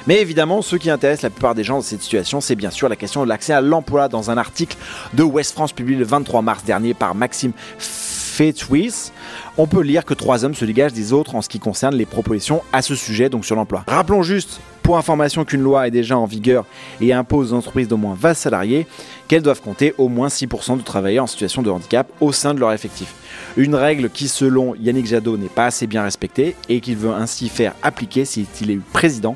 Mais 0.08 0.20
évidemment, 0.20 0.62
ce 0.62 0.74
qui 0.74 0.90
intéresse 0.90 1.22
la 1.22 1.30
plupart 1.30 1.54
des 1.54 1.62
gens 1.62 1.76
dans 1.76 1.82
cette 1.82 2.02
situation, 2.02 2.40
c'est 2.40 2.56
bien 2.56 2.70
sûr 2.70 2.88
la 2.88 2.96
question 2.96 3.22
de 3.22 3.28
l'accès 3.28 3.52
à 3.52 3.60
l'emploi 3.60 4.08
dans 4.08 4.28
un 4.28 4.36
article 4.36 4.76
de 5.14 5.22
West 5.22 5.52
France 5.52 5.72
publié 5.72 5.96
le 5.96 6.04
23 6.04 6.42
mars 6.42 6.64
dernier 6.64 6.92
par 6.92 7.14
Maxime 7.14 7.52
Fetwis. 7.78 9.12
On 9.58 9.68
peut 9.68 9.80
lire 9.80 10.04
que 10.04 10.12
trois 10.12 10.44
hommes 10.44 10.54
se 10.54 10.64
dégagent 10.64 10.92
des 10.92 11.12
autres 11.12 11.36
en 11.36 11.40
ce 11.42 11.48
qui 11.48 11.60
concerne 11.60 11.94
les 11.94 12.04
propositions 12.04 12.62
à 12.72 12.82
ce 12.82 12.96
sujet, 12.96 13.28
donc 13.28 13.46
sur 13.46 13.54
l'emploi. 13.54 13.84
Rappelons 13.86 14.22
juste, 14.22 14.60
pour 14.86 14.96
information, 14.98 15.44
qu'une 15.44 15.62
loi 15.62 15.88
est 15.88 15.90
déjà 15.90 16.16
en 16.16 16.26
vigueur 16.26 16.64
et 17.00 17.12
impose 17.12 17.52
aux 17.52 17.56
entreprises 17.56 17.88
d'au 17.88 17.96
moins 17.96 18.16
20 18.16 18.34
salariés 18.34 18.86
qu'elles 19.26 19.42
doivent 19.42 19.60
compter 19.60 19.92
au 19.98 20.08
moins 20.08 20.28
6% 20.28 20.78
de 20.78 20.82
travailleurs 20.82 21.24
en 21.24 21.26
situation 21.26 21.60
de 21.60 21.70
handicap 21.70 22.08
au 22.20 22.30
sein 22.30 22.54
de 22.54 22.60
leur 22.60 22.72
effectif. 22.72 23.12
Une 23.56 23.74
règle 23.74 24.08
qui, 24.08 24.28
selon 24.28 24.76
Yannick 24.76 25.06
Jadot, 25.06 25.36
n'est 25.38 25.48
pas 25.48 25.66
assez 25.66 25.88
bien 25.88 26.04
respectée 26.04 26.54
et 26.68 26.80
qu'il 26.80 26.94
veut 26.94 27.10
ainsi 27.10 27.48
faire 27.48 27.74
appliquer 27.82 28.24
s'il 28.24 28.46
est 28.70 28.78
président. 28.92 29.34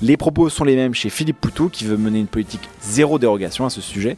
Les 0.00 0.16
propos 0.16 0.48
sont 0.48 0.64
les 0.64 0.74
mêmes 0.74 0.94
chez 0.94 1.10
Philippe 1.10 1.38
Poutou 1.38 1.68
qui 1.68 1.84
veut 1.84 1.98
mener 1.98 2.20
une 2.20 2.26
politique 2.26 2.66
zéro 2.80 3.18
dérogation 3.18 3.66
à 3.66 3.70
ce 3.70 3.82
sujet. 3.82 4.16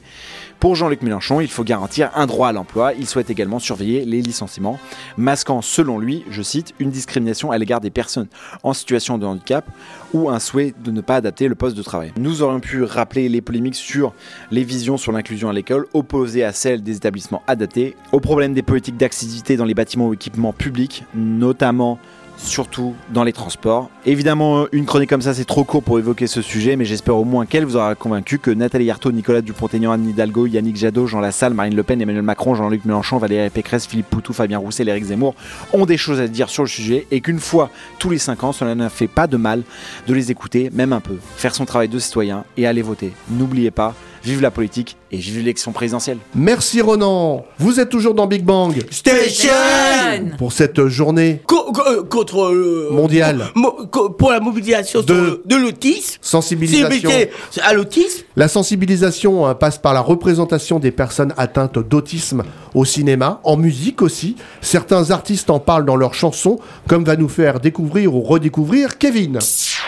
Pour 0.61 0.77
Jean-Luc 0.77 1.01
Mélenchon, 1.01 1.41
il 1.41 1.49
faut 1.49 1.65
garantir 1.65 2.11
un 2.15 2.27
droit 2.27 2.49
à 2.49 2.53
l'emploi. 2.53 2.93
Il 2.93 3.07
souhaite 3.07 3.31
également 3.31 3.59
surveiller 3.59 4.05
les 4.05 4.21
licenciements, 4.21 4.79
masquant 5.17 5.63
selon 5.63 5.99
lui, 5.99 6.23
je 6.29 6.43
cite, 6.43 6.75
une 6.79 6.91
discrimination 6.91 7.51
à 7.51 7.57
l'égard 7.57 7.81
des 7.81 7.89
personnes 7.89 8.27
en 8.63 8.75
situation 8.75 9.17
de 9.17 9.25
handicap 9.25 9.65
ou 10.13 10.29
un 10.29 10.39
souhait 10.39 10.75
de 10.85 10.91
ne 10.91 11.01
pas 11.01 11.17
adapter 11.17 11.49
le 11.49 11.55
poste 11.55 11.79
de 11.79 11.83
travail. 11.83 12.13
Nous 12.19 12.43
aurions 12.43 12.61
pu 12.61 12.83
rappeler 12.83 13.31
les 13.31 13.41
polémiques 13.41 13.75
sur 13.75 14.13
les 14.51 14.63
visions 14.63 14.99
sur 14.99 15.13
l'inclusion 15.13 15.49
à 15.49 15.55
l'école 15.55 15.87
opposées 15.95 16.45
à 16.45 16.53
celles 16.53 16.83
des 16.83 16.95
établissements 16.95 17.43
adaptés, 17.47 17.97
au 18.13 18.21
problème 18.21 18.53
des 18.53 18.63
politiques 18.63 18.99
d'accessibilité 18.99 19.57
dans 19.57 19.65
les 19.65 19.73
bâtiments 19.73 20.09
ou 20.09 20.15
équipements 20.15 20.53
publics, 20.53 21.05
notamment 21.15 21.99
surtout 22.43 22.95
dans 23.13 23.25
les 23.25 23.33
transports. 23.33 23.91
Évidemment, 24.07 24.67
une 24.73 24.87
chronique 24.87 25.11
comme 25.11 25.23
ça, 25.23 25.35
c'est 25.35 25.45
trop 25.45 25.65
court 25.65 25.83
pour 25.83 25.99
évoquer 25.99 26.27
ce 26.27 26.43
sujet, 26.43 26.77
mais 26.77 26.85
j'espère 26.85 27.17
au 27.17 27.25
moins 27.25 27.47
qu'elle 27.47 27.65
vous 27.65 27.77
aura 27.77 27.95
convaincu 27.95 28.39
que 28.39 28.51
Nathalie 28.51 28.91
Arthaud, 28.91 29.13
Nicolas 29.13 29.43
Dupont-Aignan, 29.43 29.93
Anne 29.93 30.09
Hidalgo, 30.09 30.47
Yannick 30.47 30.77
Jadot, 30.77 31.07
Jean 31.07 31.21
Lassalle, 31.21 31.55
Marine 31.55 31.77
Le 31.77 31.83
Pen, 31.83 32.01
Emmanuel 32.01 32.23
Macron, 32.23 32.55
Jean-Luc 32.55 32.85
Mélenchon, 32.85 33.19
Valérie 33.19 33.51
Pécresse, 33.51 33.87
Philippe 33.87 34.09
Poutou, 34.09 34.33
Fabien 34.33 34.59
Roussel, 34.59 34.89
Éric 34.89 35.05
Zemmour 35.05 35.35
ont 35.73 35.87
des 35.87 35.97
choses 35.97 36.21
à 36.21 36.29
dire 36.29 36.49
sur 36.49 36.63
le 36.63 36.69
sujet 36.69 37.07
et 37.11 37.21
qu'une 37.21 37.41
fois 37.41 37.71
tous 37.99 38.11
les 38.11 38.19
5 38.19 38.45
ans, 38.45 38.53
cela 38.53 38.75
ne 38.75 38.89
fait 38.89 39.09
pas 39.09 39.27
de 39.27 39.37
mal 39.37 39.63
de 40.07 40.15
les 40.15 40.31
écouter, 40.31 40.71
même 40.73 40.93
un 40.93 41.01
peu, 41.01 41.19
faire 41.37 41.55
son 41.55 41.65
travail 41.65 41.89
de 41.89 41.99
citoyen 41.99 42.45
et 42.57 42.67
aller 42.67 42.83
voter. 42.83 43.13
N'oubliez 43.31 43.71
pas, 43.71 43.95
vive 44.25 44.41
la 44.41 44.51
politique 44.51 44.97
et 45.13 45.17
vive 45.17 45.37
l'élection 45.39 45.73
présidentielle. 45.73 46.19
Merci 46.35 46.81
Ronan. 46.81 47.45
Vous 47.59 47.81
êtes 47.81 47.89
toujours 47.89 48.15
dans 48.15 48.27
Big 48.27 48.45
Bang 48.45 48.75
Station 48.91 49.51
pour 50.39 50.53
cette 50.53 50.87
journée 50.87 51.41
Co- 51.47 51.73
co- 51.73 51.83
euh, 51.89 52.03
contre 52.05 52.51
le 52.53 52.89
mondiale. 52.91 53.47
mo- 53.55 53.77
co- 53.91 54.11
pour 54.11 54.31
la 54.31 54.41
mobilisation 54.41 55.03
de 55.03 55.57
l'autisme, 55.57 56.19
Sensibilisation. 56.21 57.11
À 57.63 57.73
l'autisme. 57.73 58.25
La 58.37 58.49
sensibilisation 58.49 59.47
euh, 59.49 59.55
passe 59.55 59.79
par 59.79 59.95
la 59.95 60.01
représentation 60.01 60.79
des 60.79 60.91
personnes 60.91 61.35
atteintes 61.37 61.79
d'autisme 61.79 62.43
au 62.75 62.85
cinéma, 62.85 63.41
en 63.45 63.57
musique 63.57 64.03
aussi. 64.03 64.37
Certains 64.61 65.11
artistes 65.11 65.51
en 65.51 65.59
parlent 65.59 65.85
dans 65.85 65.97
leurs 65.97 66.15
chansons, 66.15 66.59
comme 66.87 67.05
va 67.05 67.17
nous 67.17 67.29
faire 67.29 67.59
découvrir 67.61 68.15
ou 68.15 68.21
redécouvrir 68.23 68.99
Kevin. 68.99 69.39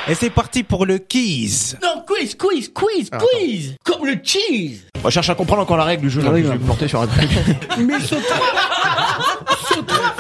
Et 0.09 0.15
c'est 0.15 0.31
parti 0.31 0.63
pour 0.63 0.85
le 0.87 0.99
quiz. 0.99 1.77
Non, 1.83 2.03
quiz, 2.07 2.35
quiz, 2.35 2.71
quiz, 2.75 3.09
Ah, 3.13 3.19
quiz, 3.19 3.77
comme 3.85 4.05
le 4.07 4.17
cheese. 4.23 4.83
On 5.05 5.11
cherche 5.11 5.31
à 5.31 5.35
comprendre 5.35 5.63
encore 5.63 5.77
la 5.77 5.85
règle 5.85 6.03
du 6.03 6.11
jeu, 6.11 6.23
donc 6.23 6.37
je 6.37 6.43
vais 6.43 6.55
me 6.55 6.59
porter 6.59 6.89
sur 6.89 7.01
un 7.03 7.07
truc. 7.07 7.29
Mais 7.79 8.01
surtout, 8.01 8.35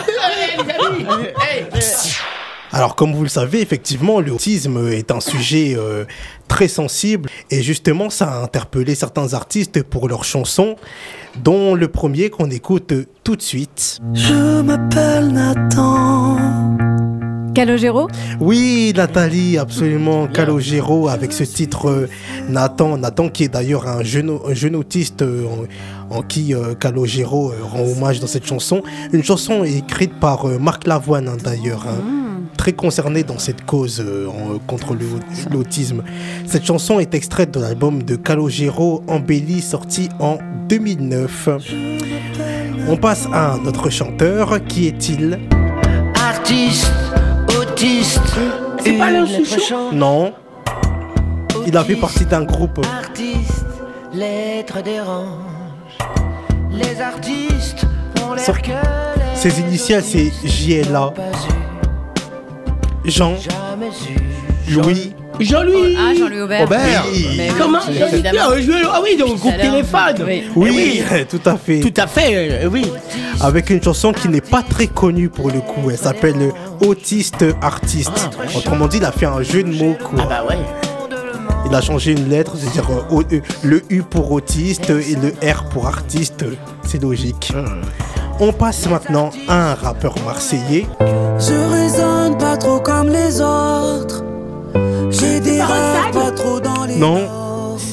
hey, 0.09 0.57
les 0.65 0.73
amis, 0.87 1.27
hey. 1.41 1.65
Alors, 2.75 2.97
comme 2.97 3.13
vous 3.13 3.23
le 3.23 3.29
savez, 3.29 3.61
effectivement, 3.61 4.19
l'autisme 4.21 4.89
est 4.91 5.11
un 5.11 5.21
sujet 5.21 5.75
euh, 5.77 6.05
très 6.49 6.69
sensible 6.69 7.29
et 7.51 7.63
justement, 7.63 8.09
ça 8.09 8.33
a 8.33 8.43
interpellé 8.43 8.95
certains 8.95 9.35
artistes 9.35 9.83
pour 9.83 10.09
leurs 10.09 10.25
chansons, 10.25 10.77
dont 11.37 11.75
le 11.75 11.89
premier 11.89 12.31
qu'on 12.31 12.51
écoute 12.51 12.95
tout 13.25 13.37
de 13.37 13.43
suite. 13.43 13.99
Je 14.15 14.63
m'appelle 14.63 15.29
Nathan. 15.33 16.39
Calogero? 17.55 18.09
Oui, 18.41 18.93
Nathalie, 18.97 19.59
absolument. 19.59 20.27
Calogero 20.27 21.09
avec 21.09 21.33
ce 21.33 21.45
titre 21.45 21.89
euh, 21.89 22.09
Nathan. 22.49 22.97
Nathan 22.97 23.29
qui 23.29 23.45
est 23.45 23.49
d'ailleurs 23.49 23.87
un 23.87 24.03
jeune, 24.03 24.39
un 24.49 24.55
jeune 24.55 24.77
autiste 24.77 25.23
euh, 25.23 25.45
en, 26.11 26.17
en 26.19 26.23
qui 26.23 26.55
euh, 26.55 26.75
Calogero 26.75 27.53
rend 27.63 27.83
hommage 27.83 28.21
dans 28.21 28.27
cette 28.27 28.47
chanson. 28.47 28.83
Une 29.13 29.23
chanson 29.25 29.65
écrite 29.65 30.19
par 30.19 30.47
Marc 30.47 30.87
Lavoine 30.87 31.29
hein, 31.29 31.37
d'ailleurs. 31.43 31.87
hein, 31.89 32.03
Très 32.57 32.73
concerné 32.73 33.23
dans 33.25 33.39
cette 33.39 33.65
cause 33.65 34.01
euh, 34.07 34.27
contre 34.67 34.95
l'autisme. 35.51 36.03
Cette 36.47 36.65
chanson 36.65 37.01
est 37.01 37.15
extraite 37.15 37.51
de 37.53 37.61
l'album 37.61 38.03
de 38.03 38.15
Calogero 38.15 39.03
Embelli 39.09 39.61
sorti 39.63 40.09
en 40.21 40.39
2009. 40.69 41.49
On 42.89 42.97
passe 42.97 43.27
à 43.33 43.55
un 43.55 43.65
autre 43.67 43.91
chanteur. 43.91 44.65
Qui 44.69 44.87
est-il? 44.87 45.39
Artiste, 46.21 46.92
C'est 47.83 48.93
pas 48.97 49.07
Alain 49.07 49.27
Souchon. 49.27 49.91
Non. 49.93 50.33
Il 51.67 51.77
a 51.77 51.83
fait 51.83 51.97
partie 51.97 52.25
d'un 52.25 52.45
groupe. 52.45 52.79
Artiste, 52.87 53.67
dérange. 54.83 55.99
Les 56.71 57.01
artistes 57.01 57.85
ont 58.25 58.35
l'air 58.35 58.63
que 58.63 58.71
Ses 59.35 59.61
initiales, 59.61 60.05
c'est 60.05 60.31
JLA. 60.45 61.13
Jean. 63.05 63.35
Louis. 64.69 65.13
Jean-Louis 65.41 65.97
Ah, 65.99 66.13
Jean-Louis 66.17 66.41
Aubert. 66.43 66.63
Aubert. 66.65 67.05
Oui. 67.13 67.27
Mais 67.37 67.49
oui, 67.51 67.55
Comment 67.59 67.79
évidemment. 67.89 68.39
Ah, 68.43 68.61
je- 68.61 68.87
Ah 68.93 69.01
oui, 69.03 69.17
donc 69.17 69.29
Tout 69.31 69.37
groupe 69.37 69.53
l'heure. 69.57 69.71
téléphone. 69.73 70.27
Oui. 70.27 70.45
Oui, 70.57 71.03
tout 71.31 71.41
à 71.49 71.57
fait. 71.57 71.81
Tout 71.81 71.95
à 72.01 72.07
fait, 72.07 72.65
euh, 72.65 72.69
oui. 72.71 72.87
Avec 73.41 73.71
une 73.71 73.83
chanson 73.83 74.13
qui 74.13 74.29
n'est 74.29 74.41
pas 74.41 74.63
très 74.63 74.87
connue 74.87 75.29
pour 75.29 75.49
le 75.51 75.61
coup. 75.61 75.91
Elle 75.91 75.99
s'appelle 75.99 76.53
Autiste 76.87 77.45
Artiste. 77.61 78.31
Autrement 78.57 78.87
dit, 78.89 78.99
il 78.99 79.05
a 79.05 79.13
fait 79.13 79.27
un 79.27 79.43
jeu 79.43 79.63
de 79.63 79.73
mots. 79.73 79.97
Quoi. 80.03 80.21
Ah 80.23 80.27
bah 80.29 80.45
ouais. 80.49 80.59
Il 81.69 81.75
a 81.75 81.81
changé 81.81 82.13
une 82.13 82.29
lettre, 82.29 82.53
c'est-à-dire 82.57 82.89
euh, 82.91 83.23
euh, 83.33 83.41
le 83.63 83.83
U 83.89 84.03
pour 84.03 84.31
autiste 84.33 84.91
et 84.91 85.17
le 85.17 85.33
R 85.53 85.65
pour 85.71 85.87
artiste. 85.87 86.45
C'est 86.85 87.01
logique. 87.03 87.53
On 88.41 88.53
passe 88.53 88.89
maintenant 88.89 89.31
à 89.49 89.71
un 89.73 89.75
rappeur 89.75 90.15
marseillais. 90.25 90.87
Je 91.01 91.71
raisonne 91.73 92.37
pas 92.37 92.57
trop 92.57 92.81
comme 92.81 93.09
les 93.09 93.41
autres. 93.41 94.25
J'ai 95.13 95.41
des 95.41 95.61
rêves 95.63 96.11
pas 96.13 96.31
trop 96.33 96.61
dans 96.61 96.85
les. 96.85 96.97
Non. 96.97 97.29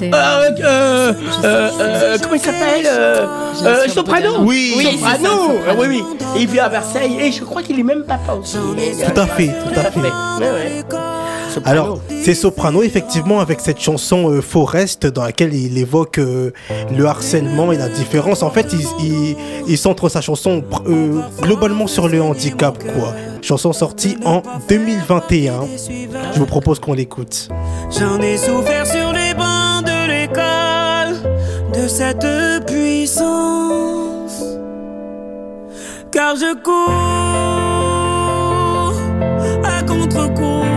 Euh, 0.02 0.12
euh, 0.14 1.14
euh, 1.44 1.70
euh, 1.82 2.18
comment 2.22 2.36
il 2.36 2.40
s'appelle 2.40 2.86
euh, 2.86 3.26
euh, 3.66 3.88
Soprano 3.90 4.30
Oui. 4.42 4.74
oui 4.78 4.88
Oui, 4.92 5.00
c'est 5.02 5.06
ça, 5.06 5.16
Soprano. 5.16 5.60
Ah 5.68 5.74
oui, 5.78 5.88
oui. 5.90 6.04
Il 6.38 6.48
vit 6.48 6.60
à 6.60 6.70
Versailles 6.70 7.18
et 7.20 7.32
je 7.32 7.44
crois 7.44 7.62
qu'il 7.64 7.80
est 7.80 7.84
même 7.84 8.04
papa 8.04 8.34
aussi. 8.34 8.56
Tout 8.58 9.20
à 9.22 9.26
fait, 9.28 9.48
tout 9.48 9.80
à 9.80 9.84
fait. 9.92 10.00
Ouais, 10.00 10.52
ouais. 10.52 10.84
Soprano. 11.50 11.82
Alors, 11.82 12.00
c'est 12.24 12.34
Soprano, 12.36 12.84
effectivement, 12.84 13.40
avec 13.40 13.60
cette 13.60 13.80
chanson 13.80 14.30
euh, 14.30 14.42
Forest, 14.42 15.08
dans 15.08 15.24
laquelle 15.24 15.54
il 15.54 15.78
évoque 15.78 16.20
euh, 16.20 16.52
le 16.96 17.06
harcèlement 17.06 17.72
et 17.72 17.78
la 17.78 17.90
différence. 17.90 18.44
En 18.44 18.50
fait, 18.50 18.74
il, 18.74 18.86
il, 19.06 19.36
il 19.68 19.78
centre 19.78 20.10
sa 20.10 20.22
chanson 20.22 20.64
euh, 20.88 21.22
globalement 21.42 21.88
sur 21.88 22.08
le 22.08 22.22
handicap, 22.22 22.78
quoi. 22.94 23.14
Chanson 23.42 23.74
sortie 23.74 24.18
en 24.26 24.42
2021. 24.68 25.62
Je 26.34 26.40
vous 26.40 26.46
propose 26.46 26.80
qu'on 26.80 26.94
l'écoute. 26.94 27.50
J'en 27.98 28.20
ai 28.22 28.38
souffert 28.38 28.86
sur 28.86 29.14
les 29.14 29.34
bancs 29.34 29.86
de 29.86 30.08
l'école 30.08 31.32
de 31.74 31.88
cette 31.88 32.26
puissance. 32.68 34.44
Car 36.12 36.36
je 36.36 36.54
cours 36.64 36.92
à 39.64 39.84
contre-courant 39.84 40.69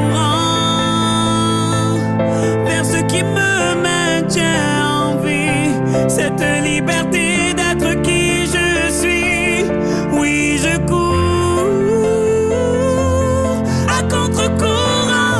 qui 3.12 3.22
me 3.22 3.74
maintient 3.88 4.88
en 4.96 5.16
vie. 5.24 5.70
Cette 6.08 6.44
liberté 6.64 7.52
d'être 7.58 8.00
qui 8.02 8.46
je 8.46 8.90
suis. 8.90 9.66
Oui, 10.18 10.58
je 10.64 10.78
cours 10.90 11.62
à 13.96 14.02
contre-courant. 14.14 15.32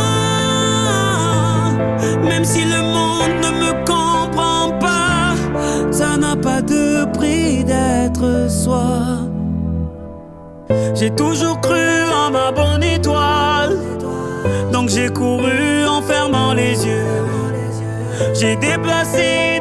Même 2.29 2.45
si 2.45 2.63
le 2.65 2.83
monde 2.97 3.35
ne 3.47 3.51
me 3.63 3.73
comprend 3.93 4.65
pas, 4.79 5.35
ça 5.91 6.19
n'a 6.19 6.37
pas 6.37 6.61
de 6.61 7.07
prix 7.17 7.65
d'être 7.65 8.51
soi. 8.51 8.91
J'ai 10.95 11.11
toujours 11.11 11.59
cru 11.61 11.89
en 12.23 12.31
ma 12.31 12.53
bonne 12.53 12.83
étoile, 12.83 13.77
donc 14.73 14.91
j'ai 14.91 15.09
couru 15.09 15.87
en 15.87 16.03
fermant 16.03 16.53
les 16.53 16.87
yeux. 16.87 17.32
J'ai 18.35 18.57
déplacé 18.57 19.52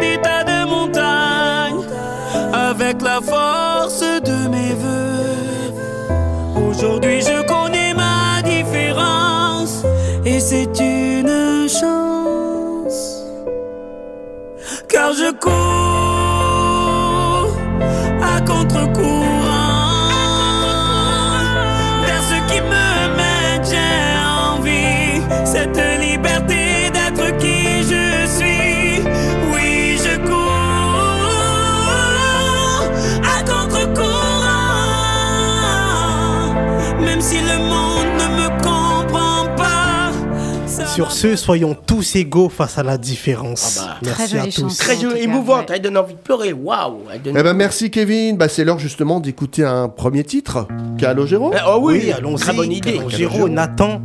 Sur 40.94 41.14
ce, 41.14 41.38
soyons 41.38 41.74
tous 41.74 42.18
égaux 42.18 42.50
face 42.50 42.78
à 42.78 42.84
la 42.84 42.98
différence. 42.98 43.80
Merci 44.04 44.38
à 44.38 44.46
tous. 44.48 44.78
Très 44.78 44.98
émouvante. 45.22 45.70
Elle 45.74 45.82
donne 45.82 45.98
envie 45.98 46.16
de 46.16 46.20
pleurer. 46.20 46.52
Waouh. 46.52 47.04
Eh 47.26 47.30
ben 47.32 47.54
merci 47.54 47.90
Kevin, 47.90 48.36
bah, 48.36 48.50
c'est 48.50 48.66
l'heure 48.66 48.78
justement 48.80 49.22
d'écouter 49.22 49.64
un 49.64 49.88
premier 49.88 50.26
titre. 50.26 50.68
Calogero 50.98 51.52
Ah, 51.56 51.76
oh 51.76 51.80
oui, 51.82 52.02
Oui, 52.04 52.12
allons-y. 52.12 52.42
Très 52.42 52.54
bonne 52.54 52.72
idée. 52.74 52.96
Calogero, 52.98 53.48
Nathan. 53.48 54.02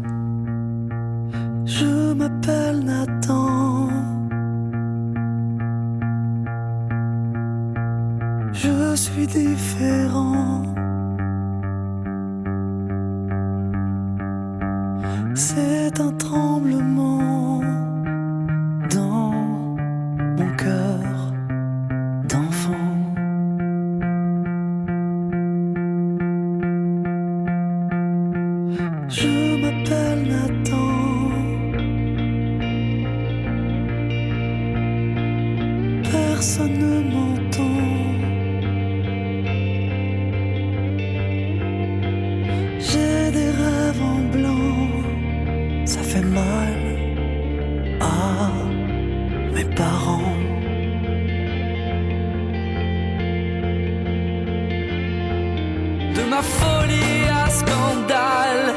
De 56.16 56.22
ma 56.22 56.42
folie 56.42 57.26
à 57.30 57.50
scandale. 57.50 58.74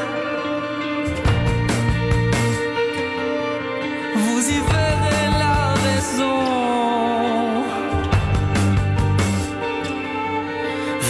Vous 4.16 4.42
y 4.56 4.60
verrez 4.74 5.26
la 5.44 5.60
raison. 5.86 6.42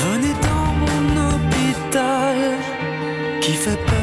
Venez 0.03 0.35
dans 0.47 0.69
mon 0.83 1.01
hôpital 1.29 2.37
qui 3.41 3.53
fait 3.53 3.79
peur 3.87 3.98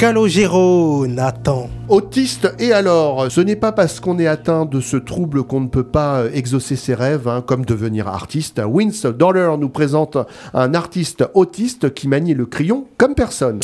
Calogero, 0.00 1.06
Nathan. 1.06 1.68
Autiste 1.90 2.54
et 2.58 2.72
alors, 2.72 3.30
ce 3.30 3.42
n'est 3.42 3.54
pas 3.54 3.72
parce 3.72 4.00
qu'on 4.00 4.18
est 4.18 4.26
atteint 4.26 4.64
de 4.64 4.80
ce 4.80 4.96
trouble 4.96 5.44
qu'on 5.44 5.60
ne 5.60 5.68
peut 5.68 5.84
pas 5.84 6.20
euh, 6.20 6.30
exaucer 6.32 6.74
ses 6.74 6.94
rêves, 6.94 7.28
hein, 7.28 7.44
comme 7.46 7.66
devenir 7.66 8.08
artiste. 8.08 8.62
Vince 8.64 9.04
Dollar 9.04 9.58
nous 9.58 9.68
présente 9.68 10.16
un 10.54 10.72
artiste 10.72 11.28
autiste 11.34 11.92
qui 11.92 12.08
manie 12.08 12.32
le 12.32 12.46
crayon 12.46 12.86
comme 12.96 13.14
personne. 13.14 13.60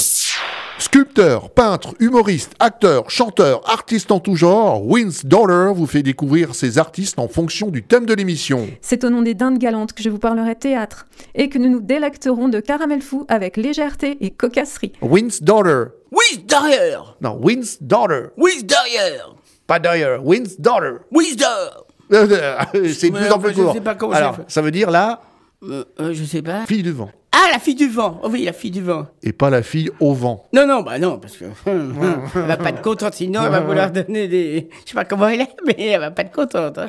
Sculpteur, 0.78 1.48
peintre, 1.50 1.94
humoriste, 2.00 2.52
acteur, 2.58 3.10
chanteur, 3.10 3.62
artiste 3.70 4.12
en 4.12 4.20
tout 4.20 4.36
genre, 4.36 4.82
Vince 4.86 5.24
Dollar 5.24 5.72
vous 5.72 5.86
fait 5.86 6.02
découvrir 6.02 6.54
ses 6.54 6.76
artistes 6.78 7.18
en 7.18 7.28
fonction 7.28 7.68
du 7.68 7.82
thème 7.82 8.04
de 8.04 8.12
l'émission. 8.12 8.66
C'est 8.82 9.02
au 9.04 9.08
nom 9.10 9.22
des 9.22 9.32
dindes 9.34 9.58
galantes 9.58 9.94
que 9.94 10.02
je 10.02 10.10
vous 10.10 10.18
parlerai 10.18 10.54
théâtre 10.54 11.06
et 11.34 11.48
que 11.48 11.58
nous 11.58 11.70
nous 11.70 11.80
délecterons 11.80 12.48
de 12.48 12.60
caramel 12.60 13.00
fou 13.00 13.24
avec 13.28 13.56
légèreté 13.56 14.18
et 14.20 14.30
cocasserie. 14.30 14.92
Vince 15.00 15.42
Dollar. 15.42 15.86
Oui, 16.12 16.44
derrière 16.46 17.16
Non, 17.22 17.40
Vince 17.42 17.78
Dollar. 17.80 18.28
Oui, 18.36 18.62
derrière 18.62 19.34
Pas 19.66 19.78
Dollar, 19.78 20.20
Vince 20.22 20.60
Dollar. 20.60 20.98
Oui, 21.10 21.36
derrière 21.36 21.86
C'est 22.94 23.10
de 23.10 23.16
plus 23.16 23.30
en 23.32 23.38
plus 23.38 23.54
court. 23.54 23.72
sais 23.72 23.80
pas 23.80 23.94
comment 23.94 24.12
Alors, 24.12 24.36
ça 24.46 24.60
veut 24.60 24.70
dire 24.70 24.90
là, 24.90 25.22
Euh, 25.64 25.84
euh, 26.00 26.12
je 26.12 26.22
sais 26.22 26.42
pas. 26.42 26.66
fille 26.66 26.82
du 26.82 26.92
vent. 26.92 27.10
Ah, 27.38 27.50
la 27.52 27.58
fille 27.58 27.74
du 27.74 27.86
vent 27.86 28.18
Oh 28.22 28.28
oui, 28.30 28.44
la 28.44 28.54
fille 28.54 28.70
du 28.70 28.80
vent. 28.80 29.08
Et 29.22 29.34
pas 29.34 29.50
la 29.50 29.62
fille 29.62 29.90
au 30.00 30.14
vent. 30.14 30.46
Non, 30.54 30.66
non, 30.66 30.80
bah 30.80 30.98
non, 30.98 31.18
parce 31.18 31.36
que 31.36 31.44
hum, 31.44 31.94
hum, 32.00 32.22
elle 32.34 32.40
va 32.42 32.56
pas 32.56 32.70
être 32.70 32.80
contente, 32.80 33.12
sinon 33.12 33.42
elle 33.44 33.50
va 33.50 33.60
vouloir 33.60 33.90
donner 33.90 34.26
des... 34.26 34.70
Je 34.86 34.90
sais 34.90 34.94
pas 34.94 35.04
comment 35.04 35.28
elle 35.28 35.42
est, 35.42 35.54
mais 35.66 35.76
elle 35.78 36.00
va 36.00 36.10
pas 36.10 36.22
être 36.22 36.32
contente. 36.32 36.78
hein. 36.78 36.88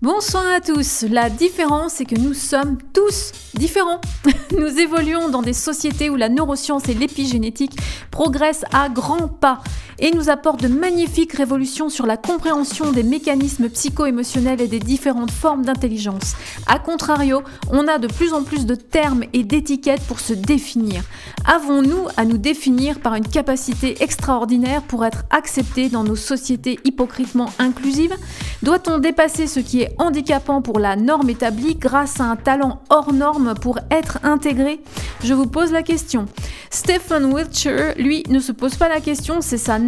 Bonsoir 0.00 0.44
à 0.56 0.60
tous. 0.60 1.04
La 1.10 1.28
différence, 1.28 1.94
c'est 1.94 2.04
que 2.06 2.14
nous 2.14 2.32
sommes 2.32 2.78
tous 2.94 3.32
différents. 3.54 4.00
Nous 4.56 4.78
évoluons 4.78 5.28
dans 5.28 5.42
des 5.42 5.52
sociétés 5.52 6.08
où 6.08 6.14
la 6.16 6.28
neuroscience 6.28 6.88
et 6.88 6.94
l'épigénétique 6.94 7.76
progressent 8.10 8.64
à 8.72 8.88
grands 8.88 9.28
pas 9.28 9.60
et 9.98 10.10
nous 10.12 10.30
apportent 10.30 10.62
de 10.62 10.68
magnifiques 10.68 11.32
révolutions 11.32 11.88
sur 11.88 12.06
la 12.06 12.16
compréhension 12.16 12.92
des 12.92 13.02
mécanismes 13.02 13.68
psycho-émotionnels 13.68 14.60
et 14.60 14.68
des 14.68 14.78
différentes 14.78 15.30
formes 15.30 15.64
d'intelligence. 15.64 16.34
A 16.66 16.78
contrario, 16.78 17.42
on 17.70 17.88
a 17.88 17.98
de 17.98 18.06
plus 18.06 18.32
en 18.32 18.42
plus 18.42 18.66
de 18.66 18.74
termes 18.74 19.24
et 19.32 19.44
d'étiquettes 19.44 20.02
pour 20.02 20.20
se 20.20 20.32
définir. 20.32 21.02
Avons-nous 21.44 22.06
à 22.16 22.24
nous 22.24 22.38
définir 22.38 23.00
par 23.00 23.14
une 23.14 23.26
capacité 23.26 24.02
extraordinaire 24.02 24.82
pour 24.82 25.04
être 25.04 25.24
acceptés 25.30 25.88
dans 25.88 26.04
nos 26.04 26.16
sociétés 26.16 26.78
hypocritement 26.84 27.50
inclusives? 27.58 28.14
Doit-on 28.62 28.98
dépasser 28.98 29.46
ce 29.46 29.60
qui 29.60 29.82
est 29.82 29.94
handicapant 29.98 30.62
pour 30.62 30.78
la 30.78 30.96
norme 30.96 31.30
établie 31.30 31.74
grâce 31.74 32.20
à 32.20 32.24
un 32.24 32.36
talent 32.36 32.82
hors 32.90 33.12
norme 33.12 33.54
pour 33.60 33.78
être 33.90 34.18
intégré? 34.22 34.80
Je 35.22 35.34
vous 35.34 35.46
pose 35.46 35.72
la 35.72 35.82
question. 35.82 36.26
Stephen 36.70 37.32
Wiltshire, 37.32 37.94
lui, 37.96 38.24
ne 38.28 38.40
se 38.40 38.52
pose 38.52 38.76
pas 38.76 38.88
la 38.88 39.00
question, 39.00 39.40
c'est 39.40 39.58
sa 39.58 39.78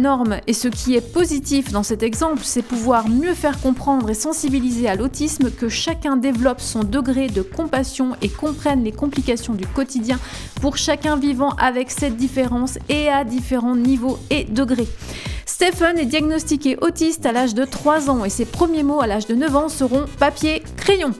Et 0.47 0.53
ce 0.53 0.67
qui 0.67 0.95
est 0.95 1.13
positif 1.13 1.71
dans 1.71 1.83
cet 1.83 2.01
exemple, 2.01 2.41
c'est 2.43 2.63
pouvoir 2.63 3.07
mieux 3.07 3.35
faire 3.35 3.61
comprendre 3.61 4.09
et 4.09 4.15
sensibiliser 4.15 4.89
à 4.89 4.95
l'autisme 4.95 5.51
que 5.51 5.69
chacun 5.69 6.17
développe 6.17 6.59
son 6.59 6.83
degré 6.83 7.27
de 7.27 7.43
compassion 7.43 8.15
et 8.23 8.29
comprenne 8.29 8.83
les 8.83 8.91
complications 8.91 9.53
du 9.53 9.67
quotidien 9.67 10.19
pour 10.59 10.77
chacun 10.77 11.17
vivant 11.17 11.51
avec 11.51 11.91
cette 11.91 12.15
différence 12.15 12.79
et 12.89 13.09
à 13.09 13.23
différents 13.23 13.75
niveaux 13.75 14.17
et 14.31 14.45
degrés. 14.45 14.87
Stephen 15.45 15.99
est 15.99 16.05
diagnostiqué 16.05 16.77
autiste 16.81 17.27
à 17.27 17.31
l'âge 17.31 17.53
de 17.53 17.65
3 17.65 18.09
ans 18.09 18.25
et 18.25 18.29
ses 18.29 18.45
premiers 18.45 18.83
mots 18.83 19.01
à 19.01 19.07
l'âge 19.07 19.27
de 19.27 19.35
9 19.35 19.55
ans 19.55 19.69
seront 19.69 20.05
papier, 20.17 20.63
crayon. 20.77 21.11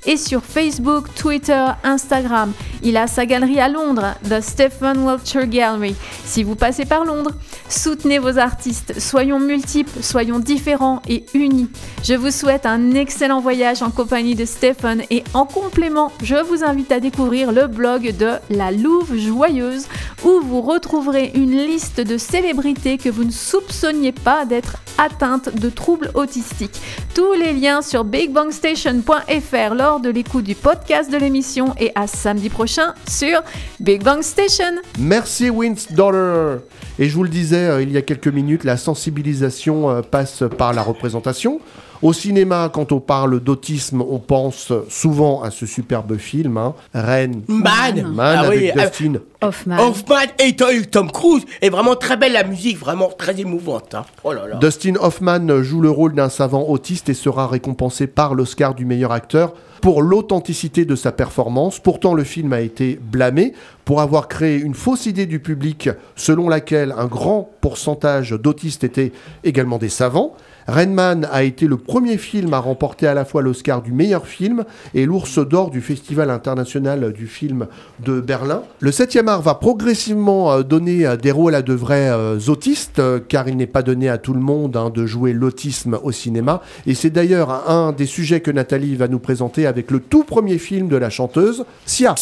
et 0.07 0.17
sur 0.17 0.43
Facebook, 0.43 1.15
Twitter, 1.15 1.67
Instagram. 1.85 2.55
Il 2.83 2.97
a 2.97 3.07
sa 3.07 3.27
galerie 3.27 3.61
à 3.61 3.69
Londres, 3.69 4.15
The 4.29 4.41
Stephen 4.41 5.07
Wiltshire 5.07 5.47
Gallery. 5.47 5.95
Si 6.25 6.43
vous 6.43 6.57
passez 6.57 6.87
par 6.87 7.05
Londres, 7.05 7.33
soutenez 7.69 8.19
vos 8.19 8.39
artistes, 8.39 8.99
soyons 8.99 9.39
multiples, 9.39 10.03
soyons 10.03 10.39
différents 10.39 11.03
et 11.07 11.27
unis. 11.35 11.69
Je 12.03 12.15
vous 12.15 12.31
souhaite 12.31 12.65
un 12.65 12.95
excellent 12.95 13.41
voyage 13.41 13.83
en 13.83 13.91
compagnie 13.91 14.35
de 14.35 14.47
Stephen 14.47 15.03
et 15.11 15.23
en 15.35 15.45
complément, 15.45 16.11
je 16.23 16.37
vous 16.37 16.62
invite 16.65 16.93
à 16.93 17.01
découvrir 17.01 17.53
le 17.53 17.67
blog 17.67 18.17
de 18.17 18.33
La 18.51 18.71
Louve 18.71 19.17
Joyeuse 19.17 19.87
où 20.25 20.41
vous 20.41 20.61
retrouverez 20.61 21.33
une 21.35 21.57
liste 21.57 22.01
de 22.01 22.17
célébrités 22.17 22.99
que 22.99 23.09
vous 23.09 23.25
ne 23.25 23.31
soupçonniez 23.31 24.13
pas 24.13 24.45
d'être 24.45 24.77
atteintes 24.99 25.55
de 25.55 25.71
troubles 25.71 26.11
autistiques. 26.15 26.81
Tous 27.15 27.33
les 27.35 27.53
liens 27.53 27.83
sur 27.83 28.05
bigbangstation.fr 28.05 29.75
lors 29.75 30.01
de 30.01 30.11
l'écoute 30.11 30.45
du 30.45 30.55
podcast 30.55 31.11
de 31.11 31.17
l'émission 31.17 31.75
et 31.79 31.93
à 31.95 32.07
samedi 32.07 32.49
prochain 32.49 32.95
sur 33.09 33.43
Big 33.81 34.03
Bang 34.03 34.23
Station. 34.23 34.75
Merci 34.99 35.51
Vince 35.51 35.93
Dollar. 35.93 36.59
Et 36.99 37.09
je 37.09 37.15
vous 37.15 37.23
le 37.23 37.29
disais 37.29 37.69
euh, 37.69 37.83
il 37.83 37.91
y 37.91 37.97
a 37.97 38.03
quelques 38.03 38.29
minutes, 38.29 38.65
la 38.65 38.77
sensibilisation 38.77 39.91
euh, 39.91 40.03
passe 40.03 40.45
par 40.59 40.73
la 40.73 40.83
représentation. 40.83 41.61
Au 42.03 42.13
cinéma, 42.13 42.69
quand 42.73 42.91
on 42.91 42.99
parle 42.99 43.39
d'autisme, 43.39 44.03
on 44.03 44.19
pense 44.19 44.73
souvent 44.89 45.43
à 45.43 45.53
ce 45.53 45.67
superbe 45.67 46.17
film, 46.17 46.57
hein, 46.57 46.75
Reine 46.93 47.43
Man. 47.47 48.13
Man 48.13 48.17
Ah 48.19 48.49
oui, 48.51 48.71
avec 48.71 48.77
euh, 48.77 48.89
Dustin 48.89 49.21
Hoffman. 49.43 49.79
Hoffman 49.79 50.17
et 50.39 50.55
Tom, 50.57 50.87
Tom 50.91 51.11
Cruise. 51.11 51.45
Et 51.61 51.71
vraiment 51.71 51.97
très 51.97 52.17
belle 52.17 52.33
la 52.33 52.45
musique, 52.45 52.79
vraiment 52.79 53.11
très 53.11 53.41
émouvante. 53.41 53.95
hein. 53.95 54.05
Oh 54.25 54.33
là 54.33 54.47
là. 54.47 54.57
Dustin 54.57 54.95
Hoffman 55.01 55.63
joue 55.63 55.81
le 55.81 55.91
rôle 55.91 56.15
d'un 56.15 56.29
savant 56.29 56.63
autiste 56.69 57.09
et 57.09 57.15
sera 57.15 57.47
récompensé 57.47 58.07
par 58.07 58.35
l'Oscar 58.35 58.75
du 58.75 58.85
meilleur 58.85 59.13
acteur 59.13 59.55
pour 59.81 60.01
l'authenticité 60.03 60.85
de 60.85 60.95
sa 60.95 61.11
performance. 61.11 61.81
Pourtant, 61.81 62.15
le 62.15 62.23
film 62.25 62.53
a 62.53 62.61
été 62.61 62.99
blâmé 63.03 63.53
pour 63.85 64.01
avoir 64.01 64.29
créé 64.29 64.59
une 64.59 64.75
fausse 64.75 65.07
idée 65.07 65.27
du 65.27 65.41
public 65.41 65.91
selon 66.15 66.49
laquelle 66.49 66.95
un 66.97 67.07
grand 67.07 67.51
pourcentage 67.61 68.31
d'autistes 68.31 68.85
étaient 68.85 69.13
également 69.43 69.79
des 69.79 69.89
savants. 69.89 70.37
Rainman 70.67 71.27
a 71.31 71.43
été 71.43 71.67
le 71.67 71.77
premier 71.77 72.17
film 72.17 72.55
à 72.55 72.59
remporter 72.59 73.07
à 73.07 73.15
la 73.15 73.25
fois 73.25 73.43
l'Oscar 73.43 73.83
du 73.83 73.93
meilleur 73.93 74.27
film 74.27 74.65
et 74.95 75.07
l'Ours 75.07 75.39
d'or 75.39 75.71
du 75.71 75.81
Festival 75.81 76.31
international 76.31 77.13
du 77.13 77.27
film 77.27 77.67
de 78.05 78.21
Berlin. 78.21 78.63
Le 78.81 78.91
7e 78.91 79.29
art 79.29 79.43
va 79.43 79.55
progressivement 79.55 80.53
euh, 80.53 80.63
donner 80.63 81.07
euh, 81.07 81.17
des 81.17 81.31
rôles 81.31 81.55
à 81.55 81.63
de 81.63 81.73
vrais 81.73 82.11
euh, 82.11 82.39
autistes, 82.49 83.03
car 83.29 83.49
il 83.49 83.57
n'est 83.57 83.67
pas 83.67 83.83
donné 83.83 84.09
à 84.09 84.19
tout 84.19 84.35
le 84.35 84.41
monde 84.41 84.77
hein, 84.77 84.91
de 84.91 85.07
jouer 85.07 85.33
l'autisme 85.33 85.99
au 86.03 86.13
cinéma. 86.13 86.63
Et 86.87 86.95
c'est 86.95 87.11
d'ailleurs 87.11 87.69
un 87.71 87.93
des 87.93 88.07
sujets 88.07 88.41
que 88.41 88.51
Nathalie 88.51 88.97
va 88.97 89.09
nous 89.09 89.19
présenter 89.19 89.67
avec 89.67 89.91
le 89.91 90.01
tout 90.01 90.25
premier 90.25 90.59
film 90.59 90.89
de 90.89 90.97
la 90.97 91.11
chanteuse, 91.11 91.65
Sia. 91.87 92.15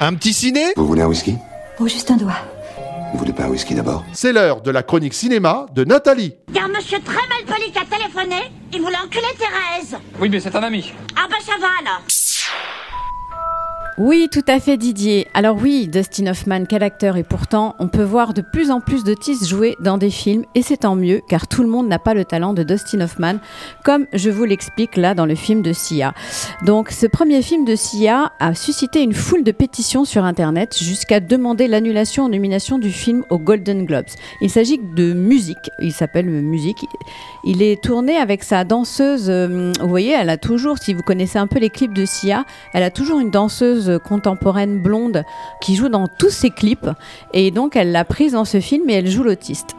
Un 0.00 0.14
petit 0.14 0.32
ciné? 0.32 0.60
Vous 0.76 0.86
voulez 0.86 1.02
un 1.02 1.08
whisky? 1.08 1.34
Oh, 1.80 1.86
juste 1.86 2.10
un 2.10 2.16
doigt. 2.16 2.55
Vous 3.12 3.18
voulez 3.18 3.32
pas 3.32 3.44
un 3.44 3.48
whisky 3.48 3.74
d'abord? 3.74 4.04
C'est 4.12 4.32
l'heure 4.32 4.60
de 4.60 4.70
la 4.70 4.82
chronique 4.82 5.14
cinéma 5.14 5.66
de 5.72 5.84
Nathalie. 5.84 6.34
Il 6.48 6.54
y 6.56 6.58
a 6.58 6.64
un 6.64 6.68
monsieur 6.68 6.98
très 7.00 7.14
mal 7.14 7.44
poli 7.46 7.70
qui 7.72 7.78
a 7.78 7.84
téléphoné. 7.84 8.50
Il 8.72 8.82
voulait 8.82 8.96
enculer 9.04 9.22
Thérèse. 9.38 9.96
Oui, 10.20 10.28
mais 10.28 10.40
c'est 10.40 10.54
un 10.54 10.62
ami. 10.62 10.92
Ah 11.16 11.26
bah 11.30 11.36
ça 11.44 11.52
va 11.60 11.68
alors. 11.80 12.02
Oui, 13.98 14.28
tout 14.30 14.44
à 14.46 14.60
fait 14.60 14.76
Didier. 14.76 15.26
Alors 15.32 15.56
oui, 15.56 15.88
Dustin 15.88 16.26
Hoffman, 16.26 16.66
quel 16.68 16.82
acteur 16.82 17.16
et 17.16 17.22
pourtant, 17.22 17.74
on 17.78 17.88
peut 17.88 18.02
voir 18.02 18.34
de 18.34 18.42
plus 18.42 18.70
en 18.70 18.82
plus 18.82 19.04
d'autistes 19.04 19.48
jouer 19.48 19.74
dans 19.80 19.96
des 19.96 20.10
films 20.10 20.44
et 20.54 20.60
c'est 20.60 20.76
tant 20.78 20.96
mieux 20.96 21.22
car 21.30 21.48
tout 21.48 21.62
le 21.62 21.68
monde 21.70 21.88
n'a 21.88 21.98
pas 21.98 22.12
le 22.12 22.26
talent 22.26 22.52
de 22.52 22.62
Dustin 22.62 23.00
Hoffman 23.00 23.36
comme 23.84 24.04
je 24.12 24.28
vous 24.28 24.44
l'explique 24.44 24.98
là 24.98 25.14
dans 25.14 25.24
le 25.24 25.34
film 25.34 25.62
de 25.62 25.72
Sia. 25.72 26.12
Donc 26.66 26.90
ce 26.90 27.06
premier 27.06 27.40
film 27.40 27.64
de 27.64 27.74
Sia 27.74 28.32
a 28.38 28.54
suscité 28.54 29.00
une 29.00 29.14
foule 29.14 29.44
de 29.44 29.50
pétitions 29.50 30.04
sur 30.04 30.24
internet 30.24 30.76
jusqu'à 30.78 31.20
demander 31.20 31.66
l'annulation 31.66 32.24
en 32.24 32.28
nomination 32.28 32.78
du 32.78 32.92
film 32.92 33.24
aux 33.30 33.38
Golden 33.38 33.86
Globes. 33.86 34.04
Il 34.42 34.50
s'agit 34.50 34.78
de 34.78 35.14
musique, 35.14 35.70
il 35.80 35.92
s'appelle 35.94 36.26
Musique. 36.26 36.84
Il 37.44 37.62
est 37.62 37.82
tourné 37.82 38.18
avec 38.18 38.44
sa 38.44 38.64
danseuse, 38.64 39.30
euh, 39.30 39.72
vous 39.80 39.88
voyez, 39.88 40.12
elle 40.12 40.28
a 40.28 40.36
toujours, 40.36 40.76
si 40.76 40.92
vous 40.92 41.02
connaissez 41.02 41.38
un 41.38 41.46
peu 41.46 41.58
les 41.60 41.70
clips 41.70 41.94
de 41.94 42.04
Sia, 42.04 42.44
elle 42.74 42.82
a 42.82 42.90
toujours 42.90 43.20
une 43.20 43.30
danseuse 43.30 43.85
contemporaine 44.02 44.82
blonde 44.82 45.24
qui 45.60 45.76
joue 45.76 45.88
dans 45.88 46.08
tous 46.08 46.30
ses 46.30 46.50
clips. 46.50 46.90
Et 47.32 47.50
donc 47.50 47.76
elle 47.76 47.92
l'a 47.92 48.04
prise 48.04 48.32
dans 48.32 48.44
ce 48.44 48.60
film 48.60 48.88
et 48.90 48.94
elle 48.94 49.08
joue 49.08 49.22
l'autiste. 49.22 49.74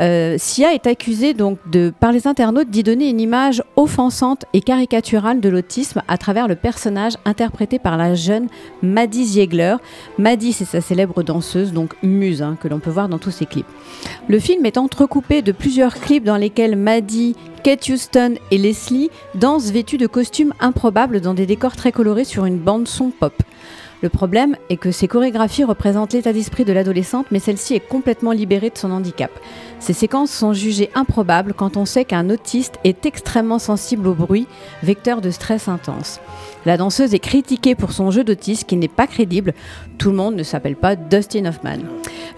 Euh, 0.00 0.36
Sia 0.38 0.72
est 0.72 0.86
accusée 0.86 1.34
donc 1.34 1.58
par 2.00 2.12
les 2.12 2.26
internautes 2.26 2.70
d'y 2.70 2.82
donner 2.82 3.08
une 3.08 3.20
image 3.20 3.62
offensante 3.76 4.44
et 4.52 4.60
caricaturale 4.60 5.40
de 5.40 5.48
l'autisme 5.48 6.02
à 6.08 6.18
travers 6.18 6.48
le 6.48 6.56
personnage 6.56 7.14
interprété 7.24 7.78
par 7.78 7.96
la 7.96 8.14
jeune 8.14 8.48
Maddie 8.82 9.24
Ziegler. 9.24 9.76
Maddie, 10.18 10.52
c'est 10.52 10.64
sa 10.64 10.80
célèbre 10.80 11.22
danseuse, 11.22 11.72
donc 11.72 11.94
muse, 12.02 12.42
hein, 12.42 12.56
que 12.60 12.68
l'on 12.68 12.78
peut 12.78 12.90
voir 12.90 13.08
dans 13.08 13.18
tous 13.18 13.30
ses 13.30 13.46
clips. 13.46 13.66
Le 14.28 14.38
film 14.38 14.64
est 14.66 14.78
entrecoupé 14.78 15.42
de 15.42 15.52
plusieurs 15.52 15.94
clips 15.94 16.24
dans 16.24 16.36
lesquels 16.36 16.76
Maddie, 16.76 17.36
Kate 17.62 17.88
Houston 17.88 18.34
et 18.50 18.58
Leslie 18.58 19.10
dansent 19.34 19.70
vêtus 19.70 19.98
de 19.98 20.06
costumes 20.06 20.52
improbables 20.58 21.20
dans 21.20 21.34
des 21.34 21.46
décors 21.46 21.76
très 21.76 21.92
colorés 21.92 22.24
sur 22.24 22.44
une 22.44 22.58
bande 22.58 22.88
son 22.88 23.10
pop. 23.10 23.34
Le 24.02 24.08
problème 24.08 24.56
est 24.68 24.78
que 24.78 24.90
ces 24.90 25.06
chorégraphies 25.06 25.62
représentent 25.62 26.12
l'état 26.12 26.32
d'esprit 26.32 26.64
de 26.64 26.72
l'adolescente, 26.72 27.26
mais 27.30 27.38
celle-ci 27.38 27.74
est 27.74 27.88
complètement 27.88 28.32
libérée 28.32 28.70
de 28.70 28.76
son 28.76 28.90
handicap. 28.90 29.30
Ces 29.78 29.92
séquences 29.92 30.32
sont 30.32 30.52
jugées 30.52 30.90
improbables 30.96 31.54
quand 31.54 31.76
on 31.76 31.84
sait 31.84 32.04
qu'un 32.04 32.28
autiste 32.28 32.78
est 32.82 33.06
extrêmement 33.06 33.60
sensible 33.60 34.08
au 34.08 34.14
bruit, 34.14 34.48
vecteur 34.82 35.20
de 35.20 35.30
stress 35.30 35.68
intense. 35.68 36.20
La 36.64 36.76
danseuse 36.76 37.12
est 37.14 37.18
critiquée 37.18 37.74
pour 37.74 37.92
son 37.92 38.10
jeu 38.10 38.24
d'autisme 38.24 38.66
qui 38.66 38.76
n'est 38.76 38.88
pas 38.88 39.06
crédible. 39.06 39.52
Tout 39.98 40.10
le 40.10 40.16
monde 40.16 40.36
ne 40.36 40.42
s'appelle 40.42 40.76
pas 40.76 40.94
Dustin 40.96 41.44
Hoffman. 41.46 41.78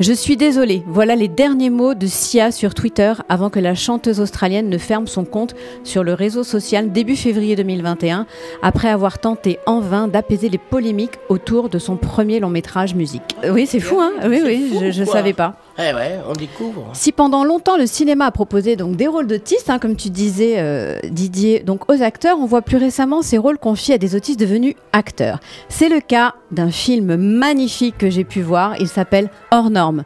Je 0.00 0.12
suis 0.12 0.36
désolée, 0.36 0.82
voilà 0.86 1.14
les 1.14 1.28
derniers 1.28 1.70
mots 1.70 1.94
de 1.94 2.06
Sia 2.06 2.50
sur 2.50 2.74
Twitter 2.74 3.12
avant 3.28 3.48
que 3.50 3.60
la 3.60 3.74
chanteuse 3.74 4.18
australienne 4.20 4.68
ne 4.68 4.78
ferme 4.78 5.06
son 5.06 5.24
compte 5.24 5.54
sur 5.84 6.02
le 6.02 6.14
réseau 6.14 6.42
social 6.42 6.90
début 6.90 7.16
février 7.16 7.54
2021, 7.54 8.26
après 8.62 8.88
avoir 8.88 9.18
tenté 9.20 9.58
en 9.66 9.80
vain 9.80 10.08
d'apaiser 10.08 10.48
les 10.48 10.58
polémiques 10.58 11.18
autour 11.28 11.68
de 11.68 11.78
son 11.78 11.96
premier 11.96 12.40
long 12.40 12.50
métrage 12.50 12.94
musique. 12.94 13.22
Oui, 13.48 13.66
c'est 13.66 13.78
fou, 13.80 14.00
hein 14.00 14.12
Oui, 14.26 14.40
oui, 14.44 14.68
fou, 14.72 14.80
je, 14.90 15.04
quoi? 15.04 15.12
savais 15.12 15.32
pas. 15.32 15.56
Eh 15.76 15.90
on 16.28 16.32
découvre. 16.34 16.90
Si 16.92 17.10
pendant 17.10 17.42
longtemps 17.42 17.76
le 17.76 17.86
cinéma 17.86 18.26
a 18.26 18.30
proposé 18.30 18.76
donc 18.76 18.96
des 18.96 19.08
rôles 19.08 19.26
d'autistes, 19.26 19.70
hein, 19.70 19.80
comme 19.80 19.96
tu 19.96 20.08
disais 20.08 20.54
euh, 20.58 21.00
Didier, 21.02 21.60
donc 21.60 21.90
aux 21.90 22.00
acteurs, 22.00 22.38
on 22.38 22.46
voit 22.46 22.62
plus 22.62 22.76
récemment 22.76 23.22
ces 23.22 23.38
rôles 23.38 23.58
confiés 23.58 23.94
à 23.94 23.98
des 23.98 24.14
autistes 24.14 24.38
devenus 24.38 24.76
acteurs. 24.92 25.40
C'est 25.68 25.88
le 25.88 26.00
cas 26.00 26.34
d'un 26.52 26.70
film 26.70 27.16
magnifique 27.16 27.98
que 27.98 28.08
j'ai 28.08 28.22
pu 28.22 28.40
voir, 28.40 28.76
il 28.78 28.86
s'appelle 28.86 29.30
Hors 29.50 29.70
norme, 29.70 30.04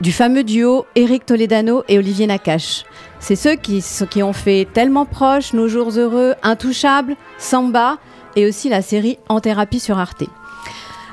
du 0.00 0.10
fameux 0.10 0.42
duo 0.42 0.84
Eric 0.96 1.26
Toledano 1.26 1.84
et 1.88 1.96
Olivier 1.96 2.26
Nakache. 2.26 2.84
C'est 3.20 3.36
ceux 3.36 3.54
qui, 3.54 4.22
ont 4.22 4.32
fait 4.32 4.66
Tellement 4.72 5.06
proche, 5.06 5.52
Nos 5.52 5.68
jours 5.68 5.90
heureux, 5.96 6.34
Intouchable, 6.42 7.14
Samba 7.38 7.98
et 8.34 8.46
aussi 8.46 8.68
la 8.68 8.82
série 8.82 9.18
En 9.28 9.38
thérapie 9.38 9.80
sur 9.80 9.98
Arte. 9.98 10.24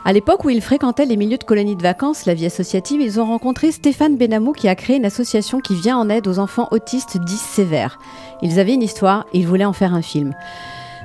À 0.03 0.13
l'époque 0.13 0.45
où 0.45 0.49
ils 0.49 0.61
fréquentaient 0.61 1.05
les 1.05 1.15
milieux 1.15 1.37
de 1.37 1.43
colonies 1.43 1.75
de 1.75 1.83
vacances, 1.83 2.25
la 2.25 2.33
vie 2.33 2.47
associative, 2.47 3.01
ils 3.01 3.19
ont 3.19 3.25
rencontré 3.25 3.71
Stéphane 3.71 4.17
Benamou 4.17 4.51
qui 4.51 4.67
a 4.67 4.73
créé 4.73 4.95
une 4.95 5.05
association 5.05 5.59
qui 5.59 5.75
vient 5.75 5.97
en 5.97 6.09
aide 6.09 6.27
aux 6.27 6.39
enfants 6.39 6.67
autistes 6.71 7.19
dits 7.19 7.37
sévères. 7.37 7.99
Ils 8.41 8.59
avaient 8.59 8.73
une 8.73 8.81
histoire 8.81 9.27
ils 9.31 9.45
voulaient 9.45 9.63
en 9.63 9.73
faire 9.73 9.93
un 9.93 10.01
film. 10.01 10.33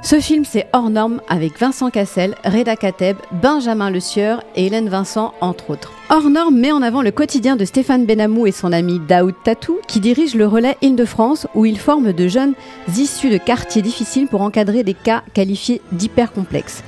Ce 0.02 0.18
film, 0.20 0.44
c'est 0.44 0.68
Hors 0.72 0.88
norme 0.88 1.20
avec 1.28 1.58
Vincent 1.58 1.90
Cassel, 1.90 2.36
Reda 2.44 2.76
Kateb, 2.76 3.16
Benjamin 3.32 3.90
Le 3.90 4.00
Sieur 4.00 4.42
et 4.54 4.66
Hélène 4.66 4.88
Vincent, 4.88 5.34
entre 5.42 5.70
autres. 5.70 5.92
Hors 6.08 6.30
norme 6.30 6.56
met 6.56 6.72
en 6.72 6.80
avant 6.80 7.02
le 7.02 7.10
quotidien 7.10 7.56
de 7.56 7.64
Stéphane 7.64 8.06
Benamou 8.06 8.46
et 8.46 8.52
son 8.52 8.72
ami 8.72 8.98
Daoud 8.98 9.34
Tatou, 9.44 9.78
qui 9.88 10.00
dirigent 10.00 10.38
le 10.38 10.46
relais 10.46 10.76
Île-de-France, 10.80 11.48
où 11.54 11.66
ils 11.66 11.78
forment 11.78 12.12
de 12.12 12.28
jeunes 12.28 12.54
issus 12.96 13.30
de 13.30 13.38
quartiers 13.38 13.82
difficiles 13.82 14.28
pour 14.28 14.42
encadrer 14.42 14.84
des 14.84 14.94
cas 14.94 15.22
qualifiés 15.34 15.82
d'hyper 15.92 16.32
complexes. 16.32 16.82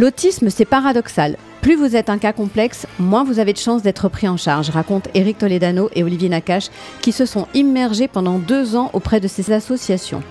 L'autisme, 0.00 0.48
c'est 0.48 0.64
paradoxal. 0.64 1.36
Plus 1.60 1.76
vous 1.76 1.94
êtes 1.94 2.08
un 2.08 2.16
cas 2.16 2.32
complexe, 2.32 2.86
moins 2.98 3.22
vous 3.22 3.38
avez 3.38 3.52
de 3.52 3.58
chances 3.58 3.82
d'être 3.82 4.08
pris 4.08 4.28
en 4.28 4.38
charge, 4.38 4.70
racontent 4.70 5.10
Eric 5.12 5.36
Toledano 5.36 5.90
et 5.94 6.02
Olivier 6.02 6.30
Nakache, 6.30 6.70
qui 7.02 7.12
se 7.12 7.26
sont 7.26 7.46
immergés 7.52 8.08
pendant 8.08 8.38
deux 8.38 8.76
ans 8.76 8.88
auprès 8.94 9.20
de 9.20 9.28
ces 9.28 9.52
associations. 9.52 10.22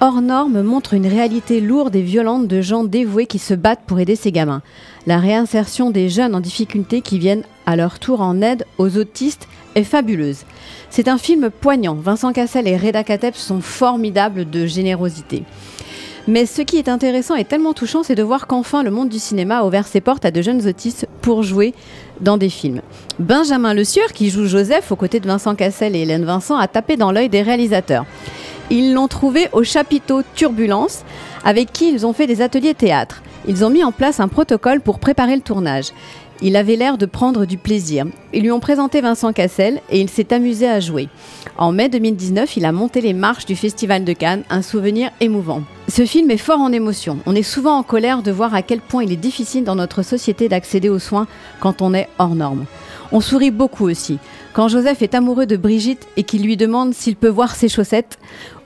Hors 0.00 0.22
norme 0.22 0.62
montre 0.62 0.94
une 0.94 1.06
réalité 1.06 1.60
lourde 1.60 1.96
et 1.96 2.00
violente 2.00 2.48
de 2.48 2.62
gens 2.62 2.82
dévoués 2.82 3.26
qui 3.26 3.38
se 3.38 3.52
battent 3.52 3.84
pour 3.86 4.00
aider 4.00 4.16
ces 4.16 4.32
gamins. 4.32 4.62
La 5.06 5.18
réinsertion 5.18 5.90
des 5.90 6.08
jeunes 6.08 6.34
en 6.34 6.40
difficulté 6.40 7.02
qui 7.02 7.18
viennent 7.18 7.44
à 7.66 7.76
leur 7.76 7.98
tour 7.98 8.22
en 8.22 8.40
aide 8.40 8.64
aux 8.78 8.96
autistes 8.96 9.48
est 9.74 9.84
fabuleuse. 9.84 10.44
C'est 10.88 11.08
un 11.08 11.18
film 11.18 11.50
poignant. 11.50 11.94
Vincent 11.94 12.32
Cassel 12.32 12.66
et 12.66 12.78
Reda 12.78 13.04
Kateb 13.04 13.34
sont 13.34 13.60
formidables 13.60 14.48
de 14.48 14.64
générosité. 14.64 15.44
Mais 16.28 16.44
ce 16.44 16.60
qui 16.60 16.76
est 16.76 16.90
intéressant 16.90 17.36
et 17.36 17.46
tellement 17.46 17.72
touchant, 17.72 18.02
c'est 18.02 18.14
de 18.14 18.22
voir 18.22 18.46
qu'enfin 18.46 18.82
le 18.82 18.90
monde 18.90 19.08
du 19.08 19.18
cinéma 19.18 19.60
a 19.60 19.64
ouvert 19.64 19.86
ses 19.86 20.02
portes 20.02 20.26
à 20.26 20.30
de 20.30 20.42
jeunes 20.42 20.68
autistes 20.68 21.08
pour 21.22 21.42
jouer 21.42 21.72
dans 22.20 22.36
des 22.36 22.50
films. 22.50 22.82
Benjamin 23.18 23.72
Le 23.72 23.82
Sieur, 23.82 24.12
qui 24.12 24.28
joue 24.28 24.44
Joseph 24.44 24.92
aux 24.92 24.96
côtés 24.96 25.20
de 25.20 25.26
Vincent 25.26 25.54
Cassel 25.54 25.96
et 25.96 26.00
Hélène 26.00 26.26
Vincent, 26.26 26.58
a 26.58 26.68
tapé 26.68 26.98
dans 26.98 27.12
l'œil 27.12 27.30
des 27.30 27.40
réalisateurs. 27.40 28.04
Ils 28.68 28.92
l'ont 28.92 29.08
trouvé 29.08 29.48
au 29.52 29.64
chapiteau 29.64 30.20
Turbulence, 30.34 31.02
avec 31.46 31.72
qui 31.72 31.90
ils 31.90 32.04
ont 32.04 32.12
fait 32.12 32.26
des 32.26 32.42
ateliers 32.42 32.74
théâtre. 32.74 33.22
Ils 33.46 33.64
ont 33.64 33.70
mis 33.70 33.82
en 33.82 33.92
place 33.92 34.20
un 34.20 34.28
protocole 34.28 34.82
pour 34.82 34.98
préparer 34.98 35.34
le 35.34 35.40
tournage. 35.40 35.92
Il 36.40 36.54
avait 36.54 36.76
l'air 36.76 36.98
de 36.98 37.06
prendre 37.06 37.46
du 37.46 37.58
plaisir. 37.58 38.06
Ils 38.32 38.42
lui 38.42 38.52
ont 38.52 38.60
présenté 38.60 39.00
Vincent 39.00 39.32
Cassel 39.32 39.80
et 39.90 40.00
il 40.00 40.08
s'est 40.08 40.32
amusé 40.32 40.68
à 40.68 40.78
jouer. 40.78 41.08
En 41.56 41.72
mai 41.72 41.88
2019, 41.88 42.56
il 42.56 42.64
a 42.64 42.70
monté 42.70 43.00
les 43.00 43.12
marches 43.12 43.44
du 43.44 43.56
Festival 43.56 44.04
de 44.04 44.12
Cannes, 44.12 44.44
un 44.48 44.62
souvenir 44.62 45.10
émouvant. 45.20 45.62
Ce 45.88 46.04
film 46.04 46.30
est 46.30 46.36
fort 46.36 46.60
en 46.60 46.70
émotion. 46.70 47.18
On 47.26 47.34
est 47.34 47.42
souvent 47.42 47.76
en 47.76 47.82
colère 47.82 48.22
de 48.22 48.30
voir 48.30 48.54
à 48.54 48.62
quel 48.62 48.80
point 48.80 49.02
il 49.02 49.12
est 49.12 49.16
difficile 49.16 49.64
dans 49.64 49.74
notre 49.74 50.02
société 50.02 50.48
d'accéder 50.48 50.88
aux 50.88 51.00
soins 51.00 51.26
quand 51.58 51.82
on 51.82 51.92
est 51.92 52.08
hors 52.20 52.36
norme. 52.36 52.66
On 53.10 53.20
sourit 53.20 53.50
beaucoup 53.50 53.88
aussi. 53.88 54.18
Quand 54.52 54.68
Joseph 54.68 55.02
est 55.02 55.14
amoureux 55.14 55.46
de 55.46 55.56
Brigitte 55.56 56.06
et 56.16 56.22
qu'il 56.22 56.42
lui 56.42 56.56
demande 56.56 56.94
s'il 56.94 57.16
peut 57.16 57.28
voir 57.28 57.56
ses 57.56 57.68
chaussettes, 57.68 58.18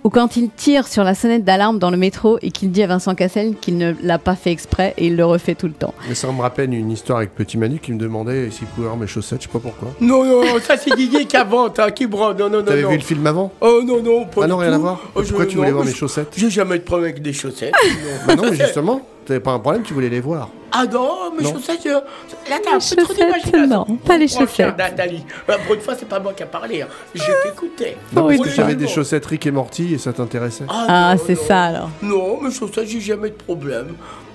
ou 0.04 0.10
quand 0.10 0.36
il 0.36 0.50
tire 0.50 0.88
sur 0.88 1.04
la 1.04 1.14
sonnette 1.14 1.44
d'alarme 1.44 1.78
dans 1.78 1.90
le 1.90 1.96
métro 1.96 2.38
et 2.42 2.50
qu'il 2.50 2.70
dit 2.70 2.82
à 2.82 2.86
Vincent 2.88 3.14
Cassel 3.14 3.54
qu'il 3.60 3.76
ne 3.78 3.92
l'a 4.02 4.18
pas 4.18 4.34
fait 4.34 4.50
exprès 4.50 4.94
et 4.98 5.06
il 5.06 5.16
le 5.16 5.24
refait 5.24 5.54
tout 5.54 5.66
le 5.68 5.72
temps. 5.72 5.94
Mais 6.08 6.14
ça 6.14 6.30
me 6.32 6.40
rappelle 6.40 6.72
une 6.74 6.90
histoire 6.90 7.18
avec 7.18 7.34
Petit 7.34 7.56
Manu 7.58 7.78
qui 7.78 7.92
me 7.92 7.98
demandait 7.98 8.50
s'il 8.50 8.66
pouvait 8.68 8.86
avoir 8.86 8.98
mes 9.00 9.06
chaussettes, 9.06 9.42
je 9.42 9.46
sais 9.46 9.52
pas 9.52 9.58
pourquoi. 9.60 9.88
Non, 10.00 10.24
non, 10.24 10.42
ça 10.60 10.76
c'est 10.76 10.94
Didier 10.96 11.24
qui 11.26 11.36
invente, 11.36 11.78
hein, 11.78 11.90
qui 11.90 12.06
brode. 12.06 12.38
Non, 12.40 12.50
non, 12.50 12.58
non. 12.58 12.64
T'avais 12.64 12.82
non. 12.82 12.90
vu 12.90 12.96
le 12.96 13.02
film 13.02 13.26
avant? 13.26 13.52
Oh 13.60 13.80
non, 13.84 14.02
non, 14.02 14.24
pas 14.26 14.42
Ah 14.44 14.46
non, 14.48 14.56
rien 14.56 14.72
à 14.72 14.78
voir 14.78 15.00
Oh, 15.14 15.22
je- 15.22 15.28
Pourquoi 15.28 15.46
tu 15.46 15.56
voulais 15.56 15.68
non, 15.68 15.74
voir 15.76 15.86
mes 15.86 15.94
chaussettes? 15.94 16.32
J'ai 16.36 16.50
jamais 16.50 16.78
de 16.78 16.82
problème 16.84 17.10
avec 17.10 17.22
des 17.22 17.32
chaussettes. 17.32 17.72
Bah 18.26 18.34
non, 18.36 18.44
mais 18.50 18.56
justement, 18.56 19.00
t'avais 19.24 19.40
pas 19.40 19.52
un 19.52 19.58
problème, 19.58 19.82
tu 19.82 19.94
voulais 19.94 20.08
les 20.08 20.20
voir. 20.20 20.48
Ah 20.74 20.84
non, 20.90 21.30
mes 21.36 21.42
Non. 21.44 21.52
chaussettes, 21.52 21.84
euh, 21.86 22.00
là 22.48 22.56
t'as 22.64 22.70
un 22.76 22.78
Les 22.78 22.96
peu 22.96 23.02
trop 23.02 23.12
chaussettes, 23.14 23.44
d'imagination. 23.44 23.84
non, 23.88 23.96
pas 23.96 24.16
les 24.16 24.34
Oh, 24.34 24.38
chaussettes. 24.40 24.78
Nathalie, 24.78 25.22
Euh, 25.50 25.54
pour 25.66 25.74
une 25.74 25.80
fois, 25.82 25.94
c'est 25.98 26.08
pas 26.08 26.18
moi 26.18 26.32
qui 26.32 26.42
a 26.42 26.46
parlé, 26.46 26.80
hein. 26.82 26.86
je 27.14 27.22
t'écoutais. 27.44 27.96
Non, 28.14 28.26
Oui, 28.26 28.36
parce 28.38 28.48
que 28.48 28.48
c'est 28.50 28.54
tu 28.56 28.60
avais 28.62 28.72
ça. 28.72 28.78
des 28.78 28.88
chaussettes 28.88 29.26
Rick 29.26 29.46
et 29.46 29.50
Morty 29.50 29.92
et 29.94 29.98
ça 29.98 30.12
t'intéressait. 30.14 30.64
Ah, 30.68 31.14
c'est 31.26 31.34
ça 31.34 31.64
alors. 31.64 31.90
Non, 32.02 32.40
mes 32.40 32.50
chaussettes, 32.50 32.88
j'ai 32.88 33.00
jamais 33.00 33.28
de 33.28 33.34
problème. 33.34 33.88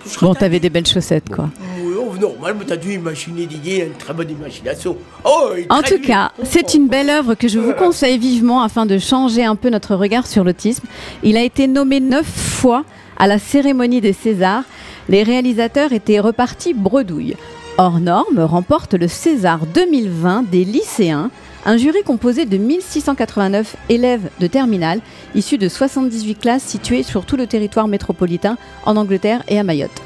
Je 0.05 0.19
Bon, 0.19 0.33
t'avais 0.35 0.59
des 0.59 0.69
belles 0.69 0.85
chaussettes 0.85 1.27
quoi. 1.27 1.49
Oui, 1.81 1.93
oh, 1.99 2.13
normal, 2.17 2.55
mais 2.59 2.65
t'as 2.65 2.77
dû 2.77 2.93
imaginer 2.93 3.45
a 3.81 3.85
une 3.85 3.93
très 3.93 4.13
bonne 4.13 4.29
imagination. 4.29 4.95
Oh, 5.25 5.49
En 5.69 5.81
tout 5.81 5.99
cas, 5.99 6.31
c'est 6.43 6.75
une 6.75 6.87
belle 6.87 7.09
œuvre 7.09 7.33
que 7.33 7.47
je 7.49 7.59
vous 7.59 7.73
conseille 7.73 8.17
vivement 8.19 8.61
afin 8.61 8.85
de 8.85 8.99
changer 8.99 9.43
un 9.43 9.55
peu 9.55 9.69
notre 9.69 9.95
regard 9.95 10.27
sur 10.27 10.43
l'autisme. 10.45 10.85
Il 11.23 11.35
a 11.35 11.41
été 11.41 11.67
nommé 11.67 11.99
neuf 11.99 12.27
fois 12.27 12.85
à 13.17 13.27
la 13.27 13.39
cérémonie 13.39 14.01
des 14.01 14.13
Césars. 14.13 14.63
Les 15.09 15.23
réalisateurs 15.23 15.93
étaient 15.93 16.19
repartis 16.19 16.73
bredouille. 16.73 17.35
Hors 17.77 17.99
norme 17.99 18.39
remporte 18.39 18.93
le 18.93 19.07
César 19.07 19.65
2020 19.67 20.49
des 20.49 20.65
lycéens, 20.65 21.29
un 21.65 21.77
jury 21.77 22.01
composé 22.03 22.45
de 22.45 22.57
1689 22.57 23.75
élèves 23.89 24.29
de 24.39 24.47
terminale 24.47 25.01
issus 25.35 25.57
de 25.57 25.69
78 25.69 26.35
classes 26.35 26.63
situées 26.63 27.03
sur 27.03 27.25
tout 27.25 27.37
le 27.37 27.45
territoire 27.45 27.87
métropolitain 27.87 28.57
en 28.85 28.95
Angleterre 28.95 29.43
et 29.47 29.59
à 29.59 29.63
Mayotte. 29.63 30.01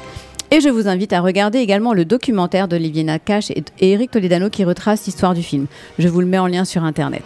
Et 0.50 0.60
je 0.60 0.68
vous 0.68 0.86
invite 0.86 1.14
à 1.14 1.22
regarder 1.22 1.60
également 1.60 1.94
le 1.94 2.04
documentaire 2.04 2.68
d'Olivier 2.68 3.04
Nakache 3.04 3.50
et 3.50 3.64
et 3.78 3.92
Eric 3.92 4.10
Toledano 4.10 4.50
qui 4.50 4.64
retrace 4.64 5.06
l'histoire 5.06 5.32
du 5.32 5.42
film. 5.42 5.66
Je 5.98 6.08
vous 6.08 6.20
le 6.20 6.26
mets 6.26 6.38
en 6.38 6.46
lien 6.46 6.66
sur 6.66 6.84
internet. 6.84 7.22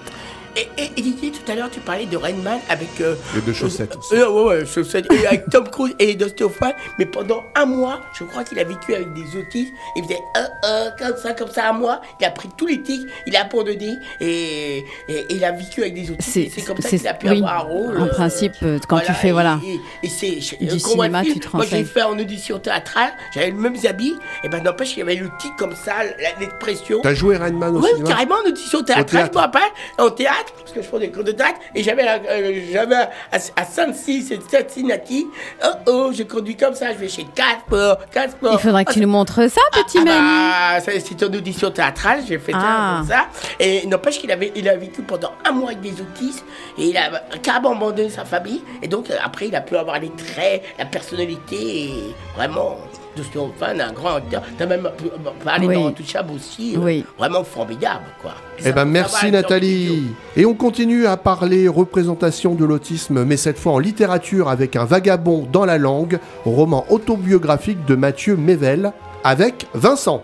Et, 0.57 0.69
et, 0.79 0.85
et 0.97 1.03
Didier, 1.03 1.31
tout 1.33 1.53
à 1.53 1.55
l'heure, 1.55 1.71
tu 1.71 1.81
parlais 1.81 2.07
de 2.07 2.17
Rainman 2.17 2.59
avec. 2.69 2.89
euh, 3.01 3.15
Et 3.37 3.41
de 3.43 3.53
chaussettes 3.53 3.95
aussi. 3.97 4.15
euh, 4.15 4.29
ouais, 4.31 4.45
ouais, 4.61 4.67
chaussettes. 4.67 5.07
Et 5.13 5.27
avec 5.27 5.49
Tom 5.51 5.69
Cruise 5.69 5.95
et 5.99 6.15
Dustin 6.15 6.47
Hoffman. 6.47 6.73
Mais 6.99 7.05
pendant 7.07 7.45
un 7.55 7.67
mois, 7.67 8.01
je 8.19 8.25
crois 8.25 8.43
qu'il 8.45 8.59
a 8.59 8.65
vécu 8.65 8.95
avec 8.95 9.13
des 9.13 9.37
autistes. 9.39 9.73
Il 9.97 10.05
faisait 10.05 10.19
euh, 10.37 10.41
euh, 10.65 10.91
comme 10.99 11.17
ça, 11.19 11.33
comme 11.35 11.51
ça, 11.51 11.69
un 11.69 11.73
mois. 11.73 12.01
Il 12.21 12.25
a 12.27 12.31
pris 12.31 12.49
tous 12.57 12.67
les 12.67 12.81
tics, 12.83 13.07
il 13.27 13.37
a 13.37 13.43
abandonné 13.43 13.99
et, 14.21 14.79
et, 14.79 14.85
et 15.09 15.27
il 15.35 15.45
a 15.45 15.53
vécu 15.53 15.83
avec 15.83 15.95
des 15.95 16.11
autistes. 16.11 16.51
C'est 16.55 16.63
comme 16.63 16.81
ça 16.81 16.89
qu'il 16.89 17.07
a 17.07 17.15
pu 17.15 17.29
oui, 17.29 17.37
avoir 17.39 17.55
un 17.57 17.69
rôle. 17.69 18.01
En 18.01 18.07
principe, 18.09 18.55
euh, 18.63 18.79
quand 18.89 19.01
tu 19.01 19.13
fais, 19.13 19.29
et- 19.29 19.33
voilà. 19.33 19.61
Et, 19.67 20.07
et 20.07 20.09
c'est. 20.09 20.37
Du 20.65 20.81
cinéma, 20.81 21.23
film, 21.23 21.35
tu 21.35 21.41
te 21.41 21.57
Moi, 21.57 21.67
j'ai 21.69 21.85
fait 21.85 22.03
en 22.03 22.19
audition 22.19 22.59
théâtrale, 22.59 23.11
j'avais 23.35 23.51
le 23.51 23.57
même 23.59 23.77
habit. 23.87 24.15
Et 24.43 24.49
ben, 24.49 24.63
n'empêche, 24.63 24.95
il 24.97 25.01
y 25.01 25.03
avait 25.03 25.17
le 25.17 25.29
tic 25.39 25.55
comme 25.59 25.75
ça, 25.75 25.93
la- 26.03 26.41
l'expression. 26.41 27.01
T'as 27.03 27.15
joué 27.15 27.37
Rainman 27.37 27.77
au 27.77 27.81
Oui, 27.83 27.91
carrément 28.07 28.37
en 28.45 28.49
audition 28.49 28.83
théâtrale, 28.83 29.27
je 29.31 29.33
me 29.37 29.39
rappelle, 29.43 29.61
en 29.99 30.11
théâtre, 30.11 30.46
parce 30.61 30.73
que 30.73 30.83
je 30.83 30.87
fais 30.89 30.99
des 30.99 31.11
cours 31.11 31.25
de 31.25 31.33
théâtre, 31.33 31.59
et 31.75 31.83
j'avais 31.83 32.03
euh, 32.07 32.61
j'avais 32.73 32.95
à, 32.97 33.09
à 33.33 33.65
c'est 33.65 34.39
Cincinnati, 34.51 35.27
oh 35.65 35.69
oh, 35.87 36.11
je 36.13 36.23
conduis 36.25 36.57
comme 36.57 36.75
ça, 36.75 36.93
je 36.93 36.99
vais 36.99 37.09
chez 37.09 37.25
Casper, 37.35 37.95
Casper. 38.13 38.49
Il 38.53 38.59
faudrait 38.59 38.85
que 38.85 38.93
tu 38.93 39.01
nous 39.01 39.09
montres 39.09 39.49
ça, 39.51 39.61
petit 39.73 39.99
Ah 40.01 40.05
Manu. 40.05 40.19
bah, 40.19 40.81
ça, 40.81 40.93
c'est 41.01 41.21
une 41.23 41.37
audition 41.37 41.71
théâtrale, 41.71 42.21
j'ai 42.27 42.39
fait 42.39 42.53
ça, 42.53 42.59
Ah. 42.61 43.03
ça. 43.07 43.27
Et 43.61 43.87
n'empêche 43.87 44.19
qu'il 44.19 44.31
avait, 44.31 44.53
il 44.57 44.69
a 44.69 44.77
vécu 44.77 45.03
pendant 45.03 45.33
un 45.45 45.53
mois 45.53 45.71
avec 45.71 45.81
des 45.81 46.01
autistes, 46.01 46.45
et 46.79 46.85
il 46.89 46.97
a 46.97 47.23
carrément 47.43 47.73
abandonné 47.73 48.11
sa 48.11 48.25
famille, 48.25 48.63
et 48.83 48.89
donc 48.89 49.11
euh, 49.11 49.15
après 49.25 49.49
il 49.49 49.55
a 49.57 49.61
pu 49.61 49.77
avoir 49.77 49.99
les 50.01 50.11
traits, 50.11 50.63
la 50.79 50.85
personnalité, 50.87 51.57
et 51.57 52.15
vraiment, 52.37 52.77
Dustin 53.17 53.41
Hoffman, 53.41 53.81
un 53.81 53.93
grand 53.93 54.17
acteur. 54.17 54.43
T'as 54.59 54.67
même 54.67 54.89
pu- 54.97 55.07
parlé 55.45 55.67
Oui. 55.67 55.75
dans 55.75 55.91
Touchable 55.93 56.33
aussi, 56.35 56.77
euh, 56.77 56.81
Oui. 56.81 57.05
vraiment 57.19 57.43
formidable, 57.43 58.05
quoi. 58.23 58.33
Eh 58.65 58.73
ben 58.73 58.85
merci 58.85 59.31
Nathalie. 59.31 60.09
Et 60.37 60.45
on 60.47 60.55
continue 60.55 61.07
à 61.07 61.17
parler 61.17 61.67
représentation 61.69 62.55
de 62.55 62.65
l'autisme, 62.65 63.25
mais 63.25 63.37
cette 63.37 63.59
fois 63.59 63.73
en 63.73 63.79
littérature 63.79 64.49
avec 64.49 64.77
un 64.77 64.85
vagabond 64.85 65.49
dans 65.51 65.65
la 65.65 65.79
langue, 65.79 66.19
roman 66.45 66.85
autobiographique 66.91 67.85
de 67.87 67.95
Mathieu 67.97 68.37
Mével, 68.37 68.93
avec 69.25 69.67
Vincent. 69.75 70.23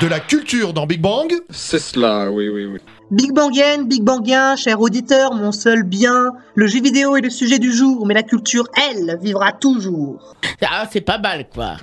De 0.00 0.06
la 0.06 0.20
culture 0.20 0.72
dans 0.72 0.86
Big 0.86 1.00
Bang 1.00 1.32
C'est 1.50 1.78
cela, 1.78 2.30
oui, 2.30 2.48
oui, 2.48 2.66
oui. 2.66 2.78
Big 3.10 3.32
Bangien, 3.32 3.82
Big 3.84 4.02
Bangien, 4.02 4.56
cher 4.56 4.80
auditeur, 4.80 5.34
mon 5.34 5.52
seul 5.52 5.82
bien. 5.82 6.30
Le 6.54 6.66
jeu 6.66 6.80
vidéo 6.80 7.14
est 7.16 7.20
le 7.20 7.28
sujet 7.30 7.58
du 7.58 7.70
jour, 7.72 8.06
mais 8.06 8.14
la 8.14 8.22
culture, 8.22 8.64
elle, 8.90 9.18
vivra 9.20 9.52
toujours. 9.52 10.34
Ah, 10.62 10.86
c'est 10.90 11.02
pas 11.02 11.18
mal, 11.18 11.46
quoi. 11.54 11.76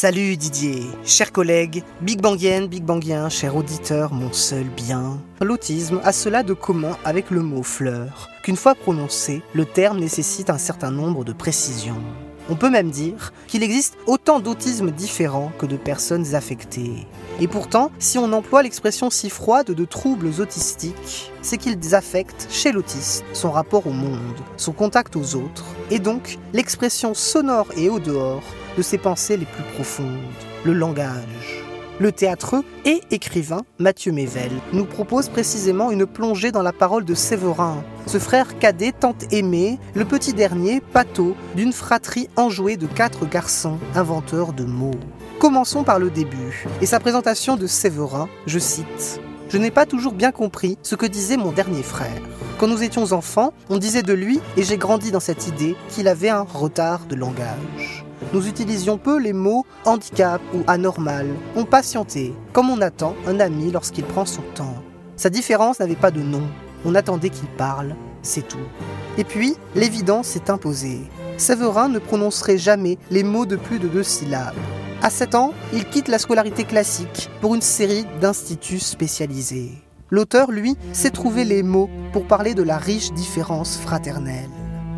Salut 0.00 0.36
Didier, 0.36 0.84
chers 1.04 1.32
collègues, 1.32 1.82
Big 2.02 2.22
Bangien, 2.22 2.66
Big 2.66 2.84
Bangien, 2.84 3.28
cher 3.28 3.56
auditeur, 3.56 4.12
mon 4.12 4.32
seul 4.32 4.62
bien. 4.62 5.20
L'autisme 5.40 6.00
a 6.04 6.12
cela 6.12 6.44
de 6.44 6.52
commun 6.52 6.96
avec 7.04 7.32
le 7.32 7.42
mot 7.42 7.64
fleur, 7.64 8.28
qu'une 8.44 8.54
fois 8.54 8.76
prononcé, 8.76 9.42
le 9.54 9.64
terme 9.64 9.98
nécessite 9.98 10.50
un 10.50 10.58
certain 10.58 10.92
nombre 10.92 11.24
de 11.24 11.32
précisions. 11.32 12.00
On 12.48 12.54
peut 12.54 12.70
même 12.70 12.92
dire 12.92 13.32
qu'il 13.48 13.64
existe 13.64 13.98
autant 14.06 14.38
d'autismes 14.38 14.92
différents 14.92 15.50
que 15.58 15.66
de 15.66 15.76
personnes 15.76 16.36
affectées. 16.36 17.08
Et 17.40 17.48
pourtant, 17.48 17.90
si 17.98 18.18
on 18.18 18.32
emploie 18.32 18.62
l'expression 18.62 19.10
si 19.10 19.28
froide 19.30 19.72
de 19.72 19.84
troubles 19.84 20.30
autistiques, 20.40 21.32
c'est 21.42 21.56
qu'ils 21.56 21.96
affectent 21.96 22.46
chez 22.52 22.70
l'autiste 22.70 23.24
son 23.32 23.50
rapport 23.50 23.88
au 23.88 23.92
monde, 23.92 24.38
son 24.58 24.72
contact 24.72 25.16
aux 25.16 25.34
autres, 25.34 25.64
et 25.90 25.98
donc 25.98 26.38
l'expression 26.52 27.14
sonore 27.14 27.66
et 27.76 27.88
au 27.88 27.98
dehors 27.98 28.44
de 28.78 28.82
ses 28.82 28.96
pensées 28.96 29.36
les 29.36 29.44
plus 29.44 29.64
profondes, 29.74 30.06
le 30.64 30.72
langage. 30.72 31.64
Le 31.98 32.12
théâtreux 32.12 32.62
et 32.84 33.00
écrivain 33.10 33.62
Mathieu 33.80 34.12
Mével 34.12 34.52
nous 34.72 34.84
propose 34.84 35.28
précisément 35.28 35.90
une 35.90 36.06
plongée 36.06 36.52
dans 36.52 36.62
la 36.62 36.72
parole 36.72 37.04
de 37.04 37.14
Séverin, 37.14 37.82
ce 38.06 38.20
frère 38.20 38.56
cadet 38.60 38.92
tant 38.92 39.16
aimé, 39.32 39.80
le 39.94 40.04
petit 40.04 40.32
dernier, 40.32 40.80
Pato, 40.80 41.34
d'une 41.56 41.72
fratrie 41.72 42.28
enjouée 42.36 42.76
de 42.76 42.86
quatre 42.86 43.26
garçons 43.26 43.78
inventeurs 43.96 44.52
de 44.52 44.62
mots. 44.62 45.00
Commençons 45.40 45.82
par 45.82 45.98
le 45.98 46.08
début, 46.08 46.64
et 46.80 46.86
sa 46.86 47.00
présentation 47.00 47.56
de 47.56 47.66
Séverin, 47.66 48.28
je 48.46 48.60
cite 48.60 49.20
Je 49.48 49.58
n'ai 49.58 49.72
pas 49.72 49.86
toujours 49.86 50.12
bien 50.12 50.30
compris 50.30 50.78
ce 50.84 50.94
que 50.94 51.06
disait 51.06 51.36
mon 51.36 51.50
dernier 51.50 51.82
frère. 51.82 52.22
Quand 52.58 52.68
nous 52.68 52.84
étions 52.84 53.10
enfants, 53.12 53.52
on 53.70 53.78
disait 53.78 54.02
de 54.02 54.12
lui, 54.12 54.38
et 54.56 54.62
j'ai 54.62 54.76
grandi 54.76 55.10
dans 55.10 55.18
cette 55.18 55.48
idée, 55.48 55.74
qu'il 55.88 56.06
avait 56.06 56.28
un 56.28 56.42
retard 56.42 57.06
de 57.06 57.16
langage. 57.16 58.04
Nous 58.32 58.48
utilisions 58.48 58.98
peu 58.98 59.18
les 59.18 59.32
mots 59.32 59.64
handicap 59.84 60.40
ou 60.54 60.62
anormal. 60.66 61.26
On 61.56 61.64
patientait, 61.64 62.32
comme 62.52 62.70
on 62.70 62.80
attend 62.80 63.14
un 63.26 63.40
ami 63.40 63.70
lorsqu'il 63.70 64.04
prend 64.04 64.26
son 64.26 64.42
temps. 64.54 64.82
Sa 65.16 65.30
différence 65.30 65.80
n'avait 65.80 65.96
pas 65.96 66.10
de 66.10 66.20
nom. 66.20 66.42
On 66.84 66.94
attendait 66.94 67.30
qu'il 67.30 67.48
parle, 67.48 67.96
c'est 68.22 68.46
tout. 68.46 68.58
Et 69.16 69.24
puis, 69.24 69.56
l'évidence 69.74 70.28
s'est 70.28 70.50
imposée. 70.50 71.00
Séverin 71.36 71.88
ne 71.88 71.98
prononcerait 71.98 72.58
jamais 72.58 72.98
les 73.10 73.22
mots 73.22 73.46
de 73.46 73.56
plus 73.56 73.78
de 73.78 73.88
deux 73.88 74.02
syllabes. 74.02 74.54
À 75.02 75.10
7 75.10 75.34
ans, 75.34 75.54
il 75.72 75.84
quitte 75.84 76.08
la 76.08 76.18
scolarité 76.18 76.64
classique 76.64 77.30
pour 77.40 77.54
une 77.54 77.62
série 77.62 78.04
d'instituts 78.20 78.80
spécialisés. 78.80 79.72
L'auteur, 80.10 80.50
lui, 80.50 80.76
sait 80.92 81.10
trouver 81.10 81.44
les 81.44 81.62
mots 81.62 81.90
pour 82.12 82.26
parler 82.26 82.54
de 82.54 82.62
la 82.62 82.78
riche 82.78 83.12
différence 83.12 83.76
fraternelle. 83.76 84.48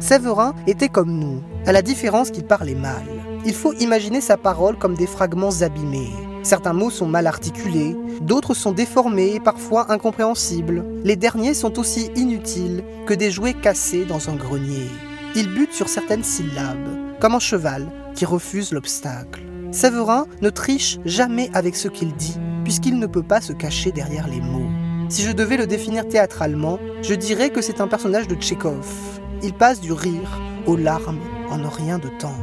Séverin 0.01 0.55
était 0.66 0.88
comme 0.88 1.12
nous, 1.12 1.42
à 1.66 1.72
la 1.72 1.82
différence 1.82 2.30
qu'il 2.30 2.44
parlait 2.44 2.74
mal. 2.74 3.05
Il 3.44 3.55
faut 3.55 3.74
imaginer 3.74 4.22
sa 4.22 4.38
parole 4.38 4.76
comme 4.78 4.94
des 4.94 5.07
fragments 5.07 5.61
abîmés. 5.61 6.11
Certains 6.42 6.72
mots 6.72 6.88
sont 6.88 7.07
mal 7.07 7.26
articulés, 7.26 7.94
d'autres 8.22 8.55
sont 8.55 8.72
déformés 8.72 9.34
et 9.34 9.40
parfois 9.40 9.92
incompréhensibles. 9.92 10.86
Les 11.05 11.16
derniers 11.16 11.53
sont 11.53 11.78
aussi 11.78 12.11
inutiles 12.16 12.82
que 13.07 13.12
des 13.12 13.30
jouets 13.30 13.53
cassés 13.53 14.07
dans 14.07 14.30
un 14.30 14.36
grenier. 14.36 14.88
Il 15.36 15.53
bute 15.53 15.74
sur 15.74 15.90
certaines 15.90 16.24
syllabes, 16.24 16.88
comme 17.20 17.34
un 17.34 17.38
cheval 17.38 17.86
qui 18.14 18.24
refuse 18.24 18.72
l'obstacle. 18.72 19.42
Séverin 19.70 20.26
ne 20.40 20.48
triche 20.48 20.98
jamais 21.05 21.51
avec 21.53 21.76
ce 21.76 21.88
qu'il 21.88 22.14
dit, 22.14 22.38
puisqu'il 22.64 22.98
ne 22.98 23.07
peut 23.07 23.22
pas 23.22 23.42
se 23.42 23.53
cacher 23.53 23.92
derrière 23.92 24.28
les 24.28 24.40
mots. 24.40 24.70
Si 25.11 25.22
je 25.22 25.32
devais 25.32 25.59
le 25.59 25.66
définir 25.66 26.09
théâtralement, 26.09 26.78
je 27.03 27.14
dirais 27.14 27.51
que 27.51 27.61
c'est 27.61 27.82
un 27.82 27.86
personnage 27.86 28.28
de 28.28 28.34
Tchekhov. 28.34 29.19
Il 29.43 29.55
passe 29.55 29.80
du 29.80 29.93
rire 29.93 30.41
aux 30.66 30.76
larmes 30.76 31.18
en 31.51 31.68
rien 31.68 31.99
de 31.99 32.09
temps. 32.18 32.36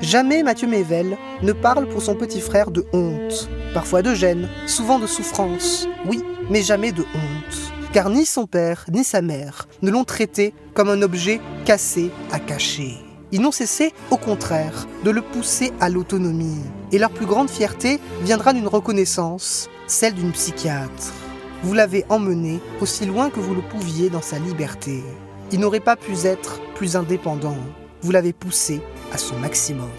Jamais 0.00 0.42
Mathieu 0.42 0.66
Mével 0.66 1.16
ne 1.42 1.52
parle 1.52 1.88
pour 1.88 2.02
son 2.02 2.14
petit 2.14 2.40
frère 2.40 2.70
de 2.70 2.86
honte, 2.92 3.48
parfois 3.74 4.02
de 4.02 4.14
gêne, 4.14 4.48
souvent 4.66 4.98
de 4.98 5.06
souffrance, 5.06 5.86
oui, 6.06 6.22
mais 6.48 6.62
jamais 6.62 6.92
de 6.92 7.02
honte. 7.02 7.72
Car 7.92 8.08
ni 8.08 8.24
son 8.24 8.46
père 8.46 8.84
ni 8.90 9.04
sa 9.04 9.20
mère 9.20 9.68
ne 9.82 9.90
l'ont 9.90 10.04
traité 10.04 10.54
comme 10.74 10.88
un 10.88 11.02
objet 11.02 11.40
cassé 11.64 12.10
à 12.32 12.38
cacher. 12.38 12.94
Ils 13.32 13.40
n'ont 13.40 13.52
cessé, 13.52 13.92
au 14.10 14.16
contraire, 14.16 14.86
de 15.04 15.10
le 15.10 15.22
pousser 15.22 15.72
à 15.80 15.88
l'autonomie. 15.88 16.64
Et 16.92 16.98
leur 16.98 17.10
plus 17.10 17.26
grande 17.26 17.50
fierté 17.50 18.00
viendra 18.22 18.52
d'une 18.52 18.66
reconnaissance, 18.66 19.68
celle 19.86 20.14
d'une 20.14 20.32
psychiatre. 20.32 21.12
Vous 21.62 21.74
l'avez 21.74 22.04
emmené 22.08 22.58
aussi 22.80 23.06
loin 23.06 23.30
que 23.30 23.38
vous 23.38 23.54
le 23.54 23.62
pouviez 23.62 24.08
dans 24.08 24.22
sa 24.22 24.38
liberté. 24.38 25.04
Il 25.52 25.58
n'aurait 25.58 25.80
pas 25.80 25.96
pu 25.96 26.12
être 26.24 26.60
plus 26.74 26.96
indépendant. 26.96 27.56
Vous 28.02 28.12
l'avez 28.12 28.32
poussé 28.32 28.80
à 29.12 29.18
son 29.18 29.36
maximum. 29.36 29.90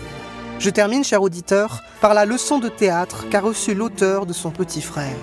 Je 0.60 0.70
termine, 0.70 1.04
cher 1.04 1.22
auditeur, 1.22 1.82
par 2.00 2.14
la 2.14 2.26
leçon 2.26 2.60
de 2.60 2.70
théâtre 2.70 3.28
qu'a 3.30 3.42
reçue 3.42 3.74
l'auteur 3.74 4.26
de 4.26 4.34
son 4.34 4.52
petit 4.52 4.82
frère. 4.82 5.18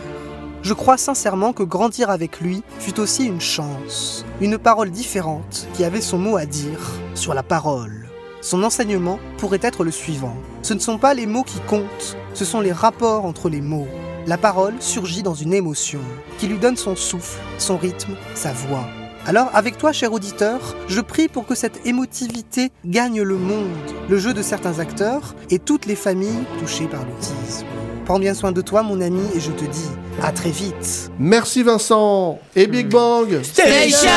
Je 0.63 0.75
crois 0.75 0.99
sincèrement 0.99 1.53
que 1.53 1.63
grandir 1.63 2.11
avec 2.11 2.41
lui 2.41 2.63
fut 2.79 3.01
aussi 3.01 3.25
une 3.25 3.41
chance, 3.41 4.27
une 4.41 4.59
parole 4.59 4.91
différente 4.91 5.67
qui 5.75 5.85
avait 5.85 6.01
son 6.01 6.19
mot 6.19 6.37
à 6.37 6.45
dire 6.45 6.81
sur 7.15 7.33
la 7.33 7.43
parole. 7.43 8.07
Son 8.43 8.63
enseignement 8.65 9.19
pourrait 9.39 9.61
être 9.63 9.83
le 9.83 9.91
suivant. 9.91 10.37
Ce 10.63 10.75
ne 10.75 10.79
sont 10.79 10.99
pas 10.99 11.15
les 11.15 11.27
mots 11.27 11.45
qui 11.45 11.61
comptent, 11.61 12.17
ce 12.35 12.45
sont 12.45 12.61
les 12.61 12.73
rapports 12.73 13.25
entre 13.25 13.49
les 13.49 13.61
mots. 13.61 13.89
La 14.27 14.37
parole 14.37 14.75
surgit 14.81 15.23
dans 15.23 15.35
une 15.35 15.55
émotion 15.55 16.01
qui 16.39 16.49
lui 16.49 16.59
donne 16.59 16.77
son 16.77 16.97
souffle, 16.97 17.41
son 17.57 17.79
rythme, 17.79 18.15
sa 18.35 18.53
voix. 18.53 18.87
Alors, 19.29 19.51
avec 19.53 19.77
toi, 19.77 19.93
cher 19.93 20.11
auditeur, 20.15 20.59
je 20.89 21.03
prie 21.03 21.29
pour 21.29 21.45
que 21.45 21.55
cette 21.55 21.87
émotivité 21.87 22.71
gagne 22.87 23.21
le 23.21 23.37
monde, 23.37 23.69
le 24.09 24.17
jeu 24.19 24.33
de 24.33 24.41
certains 24.41 24.79
acteurs 24.79 25.35
et 25.51 25.59
toutes 25.59 25.85
les 25.85 25.97
familles 25.97 26.45
touchées 26.59 26.87
par 26.87 27.01
l'autisme. 27.05 27.67
Prends 28.07 28.19
bien 28.19 28.33
soin 28.33 28.53
de 28.53 28.63
toi, 28.63 28.83
mon 28.83 29.03
ami, 29.03 29.21
et 29.37 29.41
je 29.41 29.51
te 29.51 29.67
dis 29.67 29.85
à 30.23 30.33
très 30.33 30.49
vite. 30.51 31.11
Merci 31.19 31.63
Vincent 31.63 32.39
et 32.57 32.67
Big 32.67 32.89
Bang. 32.89 33.43
Station 33.43 34.09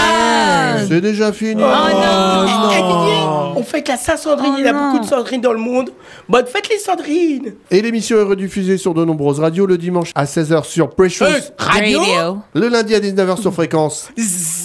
C'est 0.88 1.02
déjà 1.02 1.34
fini. 1.34 1.62
Oh 1.62 1.68
non, 1.68 2.70
Eh, 2.72 2.78
Didier, 2.78 3.22
On 3.58 3.64
fête 3.64 3.90
la 3.90 3.98
Saint-Sandrine, 3.98 4.54
il 4.60 4.64
y 4.66 4.68
a 4.70 4.74
beaucoup 4.74 5.00
de 5.00 5.06
Sandrines 5.06 5.42
dans 5.42 5.52
le 5.52 5.60
monde. 5.60 5.92
Bonne 6.30 6.46
fête 6.48 6.70
les 6.70 6.80
Sandrines 6.80 7.54
Et 7.70 7.82
l'émission 7.82 8.18
est 8.18 8.24
rediffusée 8.24 8.78
sur 8.78 8.94
de 8.94 9.04
nombreuses 9.04 9.42
radios 9.42 9.66
le 9.66 9.78
dimanche 9.78 10.12
à 10.16 10.24
16h 10.24 10.64
sur 10.64 10.90
Precious 10.96 11.26
Euh, 11.26 11.40
radio 11.58 12.00
Radio. 12.00 12.38
le 12.56 12.68
lundi 12.70 12.96
à 12.96 13.00
19h 13.02 13.42
sur 13.42 13.54
Fréquence 13.54 14.10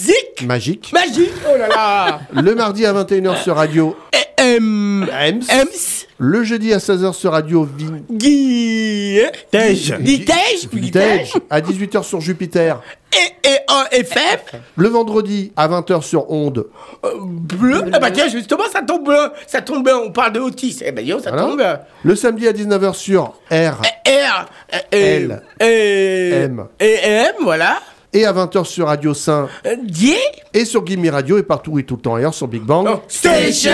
Zik 0.07 0.45
Magique, 0.47 0.93
Magique. 0.93 1.31
Oh 1.53 1.57
là 1.57 1.67
là. 1.67 2.19
Le 2.41 2.55
mardi 2.55 2.85
à 2.85 2.93
21h 2.93 3.43
sur 3.43 3.55
Radio 3.57 3.95
Ems. 4.39 5.05
Ems, 5.11 6.05
le 6.19 6.43
jeudi 6.43 6.71
à 6.73 6.77
16h 6.77 7.11
sur 7.13 7.31
Radio 7.33 7.63
Vin... 7.77 7.99
Guy 8.09 9.19
Tej. 9.51 9.95
Vitège 9.99 10.67
Vitège, 10.71 11.33
à 11.49 11.59
18h 11.59 12.03
sur 12.03 12.21
Jupiter, 12.21 12.79
Et, 13.13 13.47
et 13.49 13.57
en 13.67 13.83
FF 13.85 14.55
le 14.75 14.87
vendredi 14.87 15.51
à 15.57 15.67
20h 15.67 16.01
sur 16.03 16.31
Onde, 16.31 16.67
Bleu. 17.19 17.83
Ah 17.91 17.99
bah 17.99 18.11
tiens, 18.11 18.29
justement, 18.29 18.63
ça 18.71 18.81
tombe 18.83 19.03
bleu 19.05 19.31
Ça 19.47 19.61
tombe 19.61 19.83
bien, 19.83 19.97
on 19.97 20.11
parle 20.11 20.33
de 20.33 20.39
autisme. 20.39 20.83
Eh 20.85 20.91
ben, 20.91 21.05
yo, 21.05 21.19
ça 21.19 21.31
Voilà. 21.31 21.47
tombe. 21.47 21.63
Le 22.03 22.15
samedi 22.15 22.47
à 22.47 22.53
19h 22.53 22.93
sur 22.93 23.23
R. 23.51 23.81
R 23.81 24.45
euh, 24.73 24.77
L. 24.91 25.41
et, 25.59 26.29
M. 26.45 26.65
et 26.79 26.93
M, 27.03 27.33
voilà. 27.41 27.79
Et 28.13 28.25
à 28.25 28.33
20h 28.33 28.63
sur 28.65 28.87
Radio 28.87 29.13
Saint 29.13 29.47
Euh, 29.65 29.75
et 30.53 30.65
sur 30.65 30.83
Gimme 30.85 31.09
Radio 31.09 31.37
et 31.37 31.43
partout 31.43 31.77
et 31.77 31.83
tout 31.83 31.95
le 31.97 32.01
temps 32.01 32.15
ailleurs 32.15 32.33
sur 32.33 32.47
Big 32.47 32.61
Bang. 32.63 32.87
Station 33.07 33.71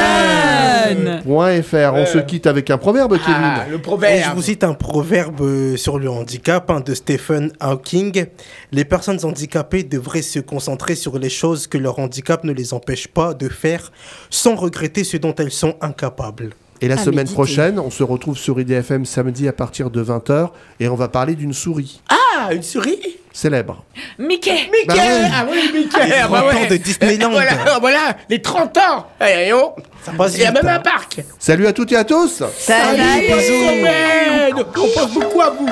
.fr. 1.24 1.94
On 1.94 2.06
se 2.06 2.18
quitte 2.20 2.48
avec 2.48 2.70
un 2.70 2.78
proverbe, 2.78 3.18
Kevin. 3.18 3.36
Ah, 3.42 3.66
le 3.70 3.76
Et 3.76 3.78
je 3.78 3.82
proverbe. 3.84 4.36
vous 4.36 4.42
cite 4.42 4.64
un 4.64 4.74
proverbe 4.74 5.42
euh, 5.42 5.78
sur 5.78 6.00
le 6.00 6.10
handicap 6.10 6.70
hein, 6.72 6.82
de 6.82 6.94
Stephen 6.94 7.52
Hawking. 7.60 8.26
Les 8.72 8.86
personnes 8.86 9.20
handicapées 9.24 9.84
devraient 9.84 10.22
se 10.22 10.40
concentrer 10.40 10.96
sur 10.96 11.20
les 11.20 11.30
choses 11.30 11.68
que 11.68 11.78
leur 11.78 12.00
handicap 12.00 12.44
ne 12.44 12.52
les 12.52 12.74
empêche 12.74 13.08
pas 13.08 13.34
de 13.34 13.48
faire 13.50 13.92
sans 14.30 14.56
regretter 14.56 15.04
ce 15.04 15.18
dont 15.18 15.36
elles 15.36 15.52
sont 15.52 15.76
incapables. 15.82 16.50
Et 16.84 16.90
la 16.90 16.96
À 16.96 16.98
semaine 16.98 17.20
méditer. 17.20 17.34
prochaine, 17.34 17.80
on 17.80 17.90
se 17.90 18.04
retrouve 18.04 18.38
sur 18.38 18.60
IDFM 18.60 19.06
samedi 19.06 19.48
à 19.48 19.54
partir 19.54 19.90
de 19.90 20.04
20h 20.04 20.50
et 20.82 20.90
on 20.90 20.96
va 20.96 21.08
parler 21.08 21.34
d'une 21.36 21.54
souris 21.54 22.02
Ah, 22.10 22.54
une 22.54 22.62
souris? 22.62 23.00
Célèbre. 23.32 23.86
Mickey 24.20 24.52
Mickey 24.52 24.86
Bah 24.88 24.94
ouais. 24.96 25.30
Ah 25.34 25.46
oui, 25.50 25.72
Mickey 25.74 26.06
Les 26.08 26.14
ah 26.16 26.28
30 26.28 26.32
bah 26.32 26.46
ouais. 26.46 26.56
ans 26.66 26.70
de 26.70 26.76
Disneyland. 26.76 27.32
voilà, 27.32 27.80
voilà, 27.80 28.18
les 28.30 28.42
30 28.42 28.78
ans 28.80 29.08
Eh, 29.22 29.48
eh, 29.48 29.54
oh. 29.54 29.76
passe 30.18 30.36
Il 30.36 30.42
y 30.42 30.46
a 30.46 30.52
même 30.52 30.68
hein. 30.68 30.76
un 30.76 30.80
parc 30.80 31.22
Salut 31.40 31.68
à 31.68 31.72
toutes 31.72 31.94
et 31.94 31.96
à 31.96 32.04
tous 32.04 32.44
Salut, 32.60 33.00
semaine 33.00 34.54
On 34.58 34.64
pense 35.00 35.14
beaucoup 35.14 35.42
à 35.42 35.52
vous 35.52 35.70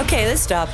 Okay, 0.00 0.24
let's 0.30 0.40
stop. 0.44 0.68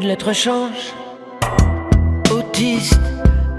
Une 0.00 0.06
lettre 0.06 0.32
change. 0.32 0.94
Autiste, 2.30 3.00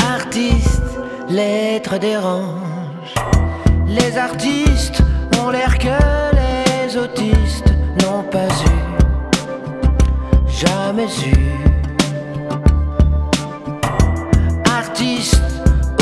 artiste, 0.05 0.81
lettre 1.29 1.97
dérange. 1.97 3.13
Les 3.87 4.17
artistes 4.17 5.01
ont 5.41 5.49
l'air 5.49 5.77
que 5.77 5.99
les 6.39 6.97
autistes 6.97 7.73
n'ont 8.01 8.23
pas 8.23 8.47
eu, 8.47 8.79
jamais 10.47 11.07
eu. 11.25 11.35
Artiste, 14.77 15.41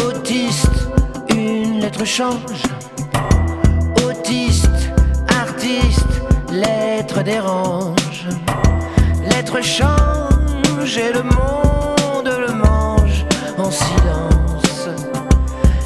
autiste, 0.06 0.88
une 1.30 1.80
lettre 1.80 2.06
change. 2.06 2.62
Autiste, 4.08 4.92
artiste, 5.30 6.22
lettre 6.52 7.24
dérange. 7.24 8.28
Lettre 9.30 9.62
change 9.62 10.27
et 10.80 11.12
le 11.12 11.24
monde 11.24 12.30
le 12.48 12.54
mange 12.54 13.26
en 13.58 13.72
silence. 13.72 14.90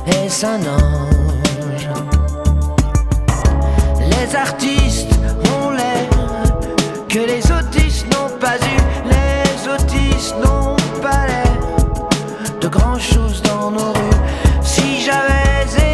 Est-ce 0.05 0.45
un 0.45 0.59
ange? 0.59 1.89
Les 3.99 4.35
artistes 4.35 5.09
ont 5.55 5.71
l'air 5.71 6.09
que 7.07 7.19
les 7.19 7.41
autistes 7.51 8.05
n'ont 8.13 8.37
pas 8.37 8.57
eu. 8.57 8.79
Les 9.09 9.69
autistes 9.71 10.35
n'ont 10.43 10.75
pas 11.01 11.25
l'air 11.25 12.59
de 12.59 12.67
grand 12.67 12.99
chose 12.99 13.41
dans 13.41 13.71
nos 13.71 13.93
rues. 13.93 14.19
Si 14.61 15.01
j'avais 15.01 15.90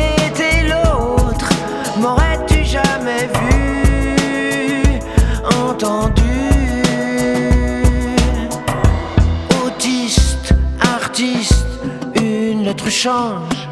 change. 12.89 13.67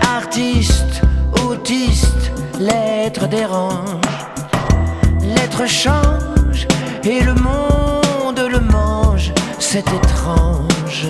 Artiste, 0.00 1.02
autiste, 1.44 2.32
lettre 2.58 3.26
dérange. 3.26 4.00
Lettre 5.22 5.66
change 5.66 6.66
et 7.04 7.20
le 7.22 7.34
monde 7.34 8.38
le 8.38 8.60
mange. 8.60 9.32
C'est 9.58 9.86
étrange. 9.92 11.08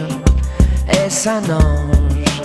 Est-ce 0.88 1.28
un 1.28 1.42
ange? 1.50 2.42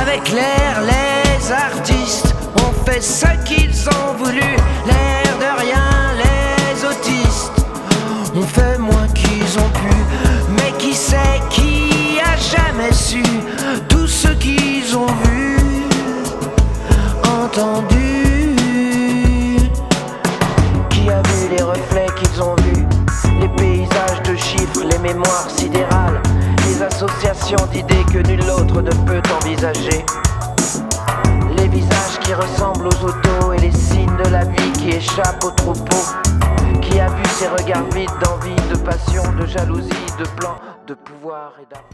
Avec 0.00 0.30
l'air, 0.32 0.82
les 0.82 1.52
artistes 1.52 2.34
ont 2.60 2.84
fait 2.84 3.00
ce 3.00 3.26
qu'ils 3.44 3.88
ont 3.88 4.14
voulu. 4.18 4.56
L'air 4.86 5.38
de 5.38 5.60
rien, 5.62 6.14
les 6.22 6.84
autistes 6.84 7.66
ont 8.34 8.42
fait 8.42 8.78
moins 8.78 9.08
qu'ils 9.14 9.58
ont 9.58 9.70
pu. 9.70 10.33
Mais 10.56 10.72
qui 10.78 10.94
sait 10.94 11.40
qui 11.50 12.18
a 12.20 12.36
jamais 12.36 12.92
su 12.92 13.22
tout 13.88 14.06
ce 14.06 14.28
qu'ils 14.28 14.96
ont 14.96 15.12
vu, 15.24 15.58
entendu 17.42 19.56
Qui 20.90 21.10
a 21.10 21.22
vu 21.22 21.48
les 21.56 21.62
reflets 21.62 22.06
qu'ils 22.16 22.42
ont 22.42 22.56
vus, 22.56 22.86
les 23.40 23.48
paysages 23.48 24.22
de 24.28 24.36
chiffres, 24.36 24.82
les 24.90 24.98
mémoires 24.98 25.48
sidérales, 25.48 26.20
les 26.66 26.82
associations 26.82 27.66
d'idées 27.72 28.04
que 28.12 28.18
nul 28.18 28.42
autre 28.50 28.82
ne 28.82 28.90
peut 28.90 29.22
envisager. 29.40 30.04
Les 31.56 31.68
visages 31.68 32.18
qui 32.20 32.34
ressemblent 32.34 32.88
aux 32.88 33.04
autos 33.04 33.52
et 33.52 33.58
les 33.58 33.72
signes 33.72 34.16
de 34.24 34.30
la 34.30 34.44
vie 34.44 34.72
qui 34.72 34.90
échappent 34.90 35.44
au 35.44 35.50
troupeau. 35.50 36.23
Qui 36.80 37.00
a 37.00 37.08
vu 37.08 37.24
ces 37.26 37.48
regards 37.48 37.88
vides 37.90 38.10
d'envie, 38.22 38.54
de 38.70 38.76
passion, 38.78 39.22
de 39.38 39.46
jalousie, 39.46 39.90
de 40.18 40.24
plan, 40.36 40.56
de 40.86 40.94
pouvoir 40.94 41.52
et 41.60 41.66
d'amour. 41.72 41.88